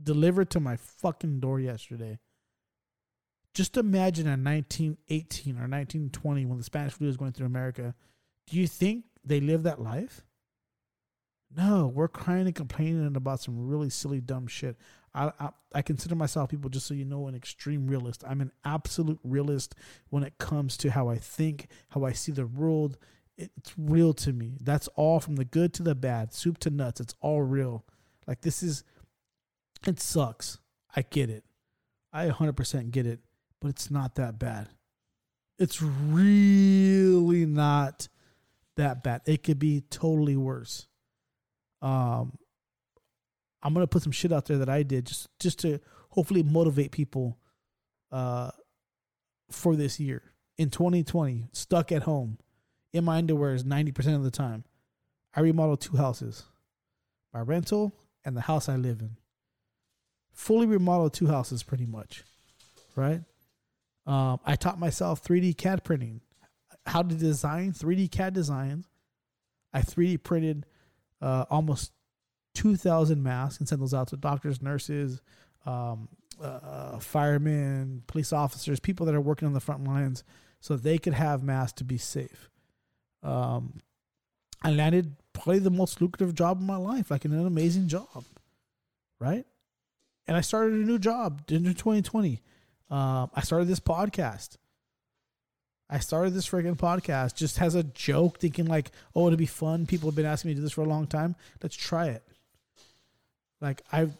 delivered 0.01 0.49
to 0.49 0.59
my 0.59 0.75
fucking 0.75 1.39
door 1.39 1.59
yesterday. 1.59 2.19
Just 3.53 3.77
imagine 3.77 4.27
in 4.27 4.43
1918 4.43 5.55
or 5.55 5.67
1920 5.67 6.45
when 6.45 6.57
the 6.57 6.63
Spanish 6.63 6.93
flu 6.93 7.07
was 7.07 7.17
going 7.17 7.33
through 7.33 7.47
America 7.47 7.93
do 8.47 8.57
you 8.57 8.67
think 8.67 9.05
they 9.23 9.39
live 9.39 9.63
that 9.63 9.81
life? 9.81 10.25
No, 11.55 11.87
we're 11.87 12.07
crying 12.07 12.45
and 12.45 12.55
complaining 12.55 13.15
about 13.15 13.41
some 13.41 13.67
really 13.67 13.89
silly, 13.89 14.21
dumb 14.21 14.47
shit. 14.47 14.77
I, 15.13 15.49
I, 15.73 15.81
consider 15.81 16.15
myself, 16.15 16.49
people, 16.49 16.69
just 16.69 16.87
so 16.87 16.93
you 16.93 17.03
know, 17.03 17.27
an 17.27 17.35
extreme 17.35 17.87
realist. 17.87 18.23
I'm 18.25 18.39
an 18.39 18.51
absolute 18.63 19.19
realist 19.23 19.75
when 20.09 20.23
it 20.23 20.37
comes 20.37 20.77
to 20.77 20.91
how 20.91 21.09
I 21.09 21.17
think, 21.17 21.67
how 21.89 22.05
I 22.05 22.13
see 22.13 22.31
the 22.31 22.47
world. 22.47 22.97
It's 23.37 23.73
real 23.77 24.13
to 24.15 24.31
me. 24.31 24.57
That's 24.61 24.87
all 24.95 25.19
from 25.19 25.35
the 25.35 25.43
good 25.43 25.73
to 25.75 25.83
the 25.83 25.95
bad, 25.95 26.33
soup 26.33 26.59
to 26.59 26.69
nuts. 26.69 27.01
It's 27.01 27.15
all 27.19 27.41
real. 27.41 27.83
Like 28.25 28.41
this 28.41 28.63
is, 28.63 28.85
it 29.85 29.99
sucks. 29.99 30.59
I 30.95 31.01
get 31.01 31.29
it. 31.29 31.43
I 32.13 32.29
100% 32.29 32.91
get 32.91 33.05
it, 33.05 33.19
but 33.59 33.69
it's 33.69 33.91
not 33.91 34.15
that 34.15 34.39
bad. 34.39 34.69
It's 35.59 35.81
really 35.81 37.45
not 37.45 38.07
that 38.77 39.03
bad. 39.03 39.21
It 39.25 39.43
could 39.43 39.59
be 39.59 39.81
totally 39.89 40.35
worse. 40.35 40.87
Um, 41.81 42.37
I'm 43.63 43.73
gonna 43.73 43.87
put 43.87 44.03
some 44.03 44.11
shit 44.11 44.31
out 44.31 44.45
there 44.45 44.57
that 44.57 44.69
I 44.69 44.83
did 44.83 45.05
just 45.05 45.27
just 45.39 45.59
to 45.59 45.79
hopefully 46.09 46.43
motivate 46.43 46.91
people 46.91 47.37
uh 48.11 48.51
for 49.49 49.75
this 49.75 49.99
year. 49.99 50.23
In 50.57 50.69
2020 50.69 51.47
stuck 51.51 51.91
at 51.91 52.03
home. 52.03 52.37
In 52.93 53.05
my 53.05 53.17
underwear 53.17 53.53
is 53.53 53.63
90% 53.63 54.15
of 54.15 54.23
the 54.23 54.31
time. 54.31 54.65
I 55.33 55.39
remodeled 55.39 55.81
two 55.81 55.97
houses 55.97 56.43
my 57.33 57.39
rental 57.39 57.93
and 58.25 58.35
the 58.35 58.41
house 58.41 58.67
i 58.67 58.75
live 58.75 58.99
in. 58.99 59.17
Fully 60.33 60.65
remodeled 60.65 61.13
two 61.13 61.27
houses 61.27 61.63
pretty 61.63 61.85
much 61.85 62.23
right? 62.95 63.21
Um, 64.05 64.39
i 64.45 64.55
taught 64.55 64.79
myself 64.79 65.23
3d 65.23 65.57
cad 65.57 65.83
printing. 65.83 66.21
How 66.85 67.03
to 67.03 67.13
design 67.13 67.73
3D 67.73 68.09
CAD 68.09 68.33
designs. 68.33 68.87
I 69.71 69.81
3D 69.81 70.23
printed 70.23 70.65
uh, 71.21 71.45
almost 71.49 71.91
2,000 72.55 73.21
masks 73.21 73.59
and 73.59 73.67
sent 73.67 73.81
those 73.81 73.93
out 73.93 74.07
to 74.09 74.17
doctors, 74.17 74.61
nurses, 74.61 75.21
um, 75.65 76.09
uh, 76.41 76.99
firemen, 76.99 78.03
police 78.07 78.33
officers, 78.33 78.79
people 78.79 79.05
that 79.05 79.15
are 79.15 79.21
working 79.21 79.47
on 79.47 79.53
the 79.53 79.59
front 79.59 79.83
lines, 79.83 80.23
so 80.59 80.75
they 80.75 80.97
could 80.97 81.13
have 81.13 81.43
masks 81.43 81.73
to 81.77 81.83
be 81.83 81.97
safe. 81.97 82.49
Um, 83.23 83.79
I 84.63 84.71
landed 84.71 85.15
probably 85.33 85.59
the 85.59 85.71
most 85.71 86.01
lucrative 86.01 86.35
job 86.35 86.59
in 86.59 86.67
my 86.67 86.75
life, 86.75 87.11
like 87.11 87.25
an 87.25 87.45
amazing 87.45 87.87
job, 87.87 88.25
right? 89.19 89.45
And 90.27 90.37
I 90.37 90.41
started 90.41 90.73
a 90.73 90.85
new 90.85 90.99
job 90.99 91.43
in 91.49 91.63
2020. 91.63 92.41
Uh, 92.89 93.27
I 93.33 93.41
started 93.41 93.67
this 93.67 93.79
podcast. 93.79 94.57
I 95.89 95.99
started 95.99 96.33
this 96.33 96.47
friggin' 96.47 96.77
podcast 96.77 97.35
just 97.35 97.61
as 97.61 97.75
a 97.75 97.83
joke, 97.83 98.39
thinking 98.39 98.65
like, 98.65 98.91
oh, 99.13 99.27
it'd 99.27 99.39
be 99.39 99.45
fun. 99.45 99.85
People 99.85 100.09
have 100.09 100.15
been 100.15 100.25
asking 100.25 100.49
me 100.49 100.55
to 100.55 100.59
do 100.59 100.63
this 100.63 100.71
for 100.71 100.81
a 100.81 100.85
long 100.85 101.05
time. 101.05 101.35
Let's 101.61 101.75
try 101.75 102.07
it. 102.07 102.23
Like 103.61 103.83
I've 103.91 104.17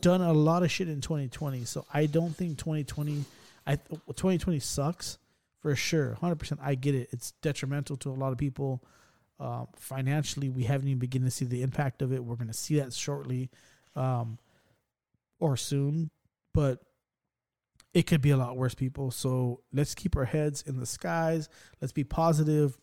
done 0.00 0.20
a 0.20 0.32
lot 0.32 0.62
of 0.62 0.70
shit 0.70 0.88
in 0.88 1.00
2020, 1.00 1.64
so 1.64 1.86
I 1.92 2.06
don't 2.06 2.34
think 2.36 2.58
2020, 2.58 3.24
I 3.66 3.76
2020 3.76 4.60
sucks 4.60 5.18
for 5.60 5.74
sure, 5.74 6.10
100. 6.10 6.36
percent 6.36 6.60
I 6.62 6.74
get 6.74 6.94
it. 6.94 7.08
It's 7.12 7.32
detrimental 7.42 7.96
to 7.98 8.10
a 8.10 8.12
lot 8.12 8.32
of 8.32 8.38
people. 8.38 8.84
Um, 9.40 9.68
financially, 9.74 10.48
we 10.48 10.64
haven't 10.64 10.88
even 10.88 10.98
begun 10.98 11.22
to 11.22 11.30
see 11.30 11.44
the 11.44 11.62
impact 11.62 12.02
of 12.02 12.12
it. 12.12 12.22
We're 12.22 12.36
going 12.36 12.48
to 12.48 12.52
see 12.52 12.78
that 12.78 12.92
shortly, 12.92 13.50
um, 13.96 14.38
or 15.40 15.56
soon. 15.56 16.10
But 16.52 16.80
it 17.94 18.06
could 18.06 18.20
be 18.20 18.30
a 18.30 18.36
lot 18.36 18.56
worse, 18.56 18.74
people. 18.74 19.10
So 19.10 19.60
let's 19.72 19.94
keep 19.94 20.16
our 20.16 20.24
heads 20.24 20.62
in 20.66 20.78
the 20.78 20.86
skies. 20.86 21.48
Let's 21.80 21.92
be 21.92 22.04
positive. 22.04 22.76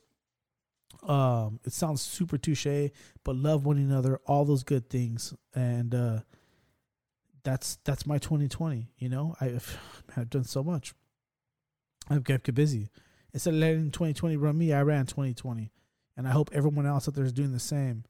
Um, 1.04 1.60
it 1.66 1.74
sounds 1.74 2.02
super 2.02 2.38
touche, 2.38 2.92
but 3.24 3.36
love 3.36 3.66
one 3.66 3.78
another, 3.78 4.20
all 4.26 4.46
those 4.46 4.64
good 4.64 4.90
things, 4.90 5.34
and 5.56 5.96
uh, 5.96 6.20
that's 7.44 7.78
that's 7.86 8.06
my 8.06 8.18
2020. 8.18 8.90
You 8.98 9.10
know, 9.10 9.36
I've 9.40 9.78
I've 10.18 10.30
done 10.30 10.44
so 10.44 10.64
much. 10.64 10.94
I've 12.10 12.24
kept 12.24 12.54
busy. 12.54 12.90
Instead 13.34 13.54
of 13.54 13.60
letting 13.60 13.92
2020 13.92 14.38
run 14.38 14.58
me, 14.58 14.74
I 14.74 14.82
ran 14.82 15.06
2020, 15.06 15.72
and 16.18 16.28
I 16.28 16.32
hope 16.32 16.50
everyone 16.52 16.88
else 16.88 17.08
out 17.08 17.16
there 17.16 17.26
is 17.26 17.34
doing 17.34 17.52
the 17.52 17.60
same. 17.60 18.04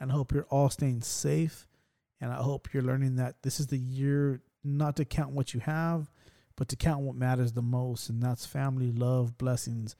And 0.00 0.10
I 0.10 0.14
hope 0.14 0.32
you're 0.32 0.46
all 0.50 0.70
staying 0.70 1.02
safe, 1.02 1.68
and 2.20 2.32
I 2.32 2.36
hope 2.36 2.72
you're 2.72 2.82
learning 2.82 3.16
that 3.16 3.42
this 3.42 3.60
is 3.60 3.68
the 3.68 3.78
year 3.78 4.40
not 4.64 4.96
to 4.96 5.04
count 5.04 5.32
what 5.32 5.54
you 5.54 5.60
have 5.60 6.10
but 6.56 6.68
to 6.68 6.76
count 6.76 7.02
what 7.02 7.16
matters 7.16 7.52
the 7.52 7.62
most, 7.62 8.08
and 8.08 8.22
that's 8.22 8.46
family, 8.46 8.92
love, 8.92 9.38
blessings, 9.38 9.96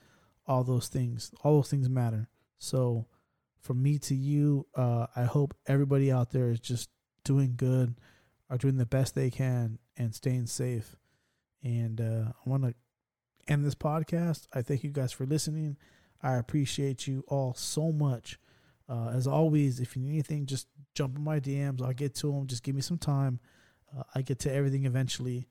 all 0.47 0.65
those 0.65 0.89
things. 0.89 1.33
All 1.43 1.57
those 1.57 1.71
things 1.71 1.89
matter. 1.89 2.29
So, 2.59 3.07
from 3.61 3.83
me 3.83 3.99
to 3.99 4.15
you, 4.15 4.67
uh, 4.75 5.07
I 5.15 5.25
hope 5.25 5.55
everybody 5.67 6.11
out 6.11 6.31
there 6.31 6.51
is 6.51 6.61
just 6.61 6.91
doing 7.25 7.55
good, 7.57 7.95
are 8.51 8.59
doing 8.59 8.77
the 8.77 8.87
best 8.87 9.15
they 9.15 9.31
can, 9.31 9.79
and 9.97 10.15
staying 10.15 10.47
safe. 10.47 10.97
And 11.63 12.01
uh, 12.01 12.33
I 12.35 12.51
want 12.51 12.65
to 12.65 12.75
end 13.47 13.65
this 13.65 13.75
podcast. 13.75 14.49
I 14.53 14.63
thank 14.63 14.83
you 14.83 14.91
guys 14.91 15.13
for 15.13 15.27
listening. 15.27 15.77
I 16.23 16.35
appreciate 16.35 17.07
you 17.07 17.25
all 17.29 17.55
so 17.55 17.93
much. 17.93 18.39
Uh, 18.89 19.11
as 19.15 19.27
always, 19.27 19.81
if 19.81 19.97
you 19.97 20.03
need 20.03 20.11
anything, 20.11 20.47
just 20.47 20.67
jump 20.95 21.17
in 21.17 21.25
my 21.25 21.41
DMs. 21.41 21.83
I'll 21.83 21.93
get 21.93 22.15
to 22.17 22.33
them. 22.33 22.47
Just 22.47 22.63
give 22.63 22.75
me 22.75 22.83
some 22.83 22.99
time. 22.99 23.41
Uh, 23.97 24.03
I 24.15 24.23
get 24.23 24.39
to 24.41 24.53
everything 24.53 24.87
eventually. 24.87 25.49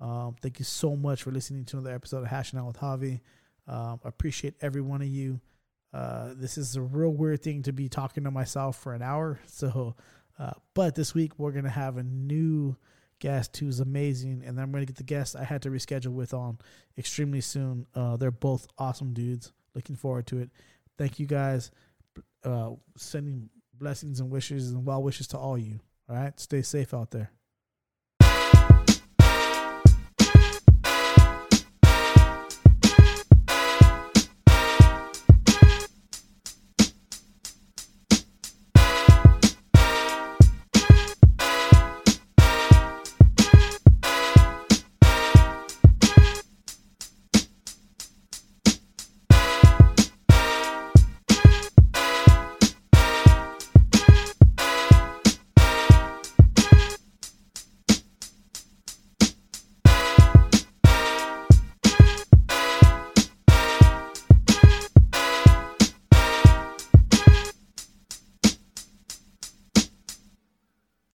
Um, 0.00 0.34
thank 0.42 0.58
you 0.58 0.64
so 0.64 0.96
much 0.96 1.22
for 1.22 1.30
listening 1.30 1.64
to 1.66 1.78
another 1.78 1.94
episode 1.94 2.18
of 2.22 2.26
Hashing 2.26 2.58
Out 2.58 2.66
with 2.66 2.78
Javi. 2.78 3.20
Um, 3.72 4.00
appreciate 4.04 4.54
every 4.60 4.82
one 4.82 5.00
of 5.00 5.08
you. 5.08 5.40
Uh, 5.94 6.34
this 6.36 6.58
is 6.58 6.76
a 6.76 6.82
real 6.82 7.10
weird 7.10 7.42
thing 7.42 7.62
to 7.62 7.72
be 7.72 7.88
talking 7.88 8.24
to 8.24 8.30
myself 8.30 8.76
for 8.76 8.92
an 8.94 9.02
hour. 9.02 9.40
So, 9.46 9.96
uh, 10.38 10.52
but 10.74 10.94
this 10.94 11.14
week 11.14 11.38
we're 11.38 11.52
gonna 11.52 11.70
have 11.70 11.96
a 11.96 12.02
new 12.02 12.76
guest 13.18 13.56
who's 13.56 13.80
amazing, 13.80 14.42
and 14.44 14.60
I'm 14.60 14.72
gonna 14.72 14.84
get 14.84 14.96
the 14.96 15.02
guest 15.02 15.36
I 15.36 15.44
had 15.44 15.62
to 15.62 15.70
reschedule 15.70 16.12
with 16.12 16.34
on 16.34 16.58
extremely 16.98 17.40
soon. 17.40 17.86
Uh, 17.94 18.16
they're 18.16 18.30
both 18.30 18.66
awesome 18.76 19.14
dudes. 19.14 19.52
Looking 19.74 19.96
forward 19.96 20.26
to 20.28 20.38
it. 20.38 20.50
Thank 20.98 21.18
you 21.18 21.26
guys. 21.26 21.70
Uh, 22.44 22.72
sending 22.96 23.48
blessings 23.74 24.20
and 24.20 24.30
wishes 24.30 24.70
and 24.70 24.84
well 24.84 25.02
wishes 25.02 25.28
to 25.28 25.38
all 25.38 25.56
you. 25.56 25.80
All 26.10 26.16
right, 26.16 26.38
stay 26.38 26.60
safe 26.60 26.92
out 26.92 27.10
there. 27.10 27.30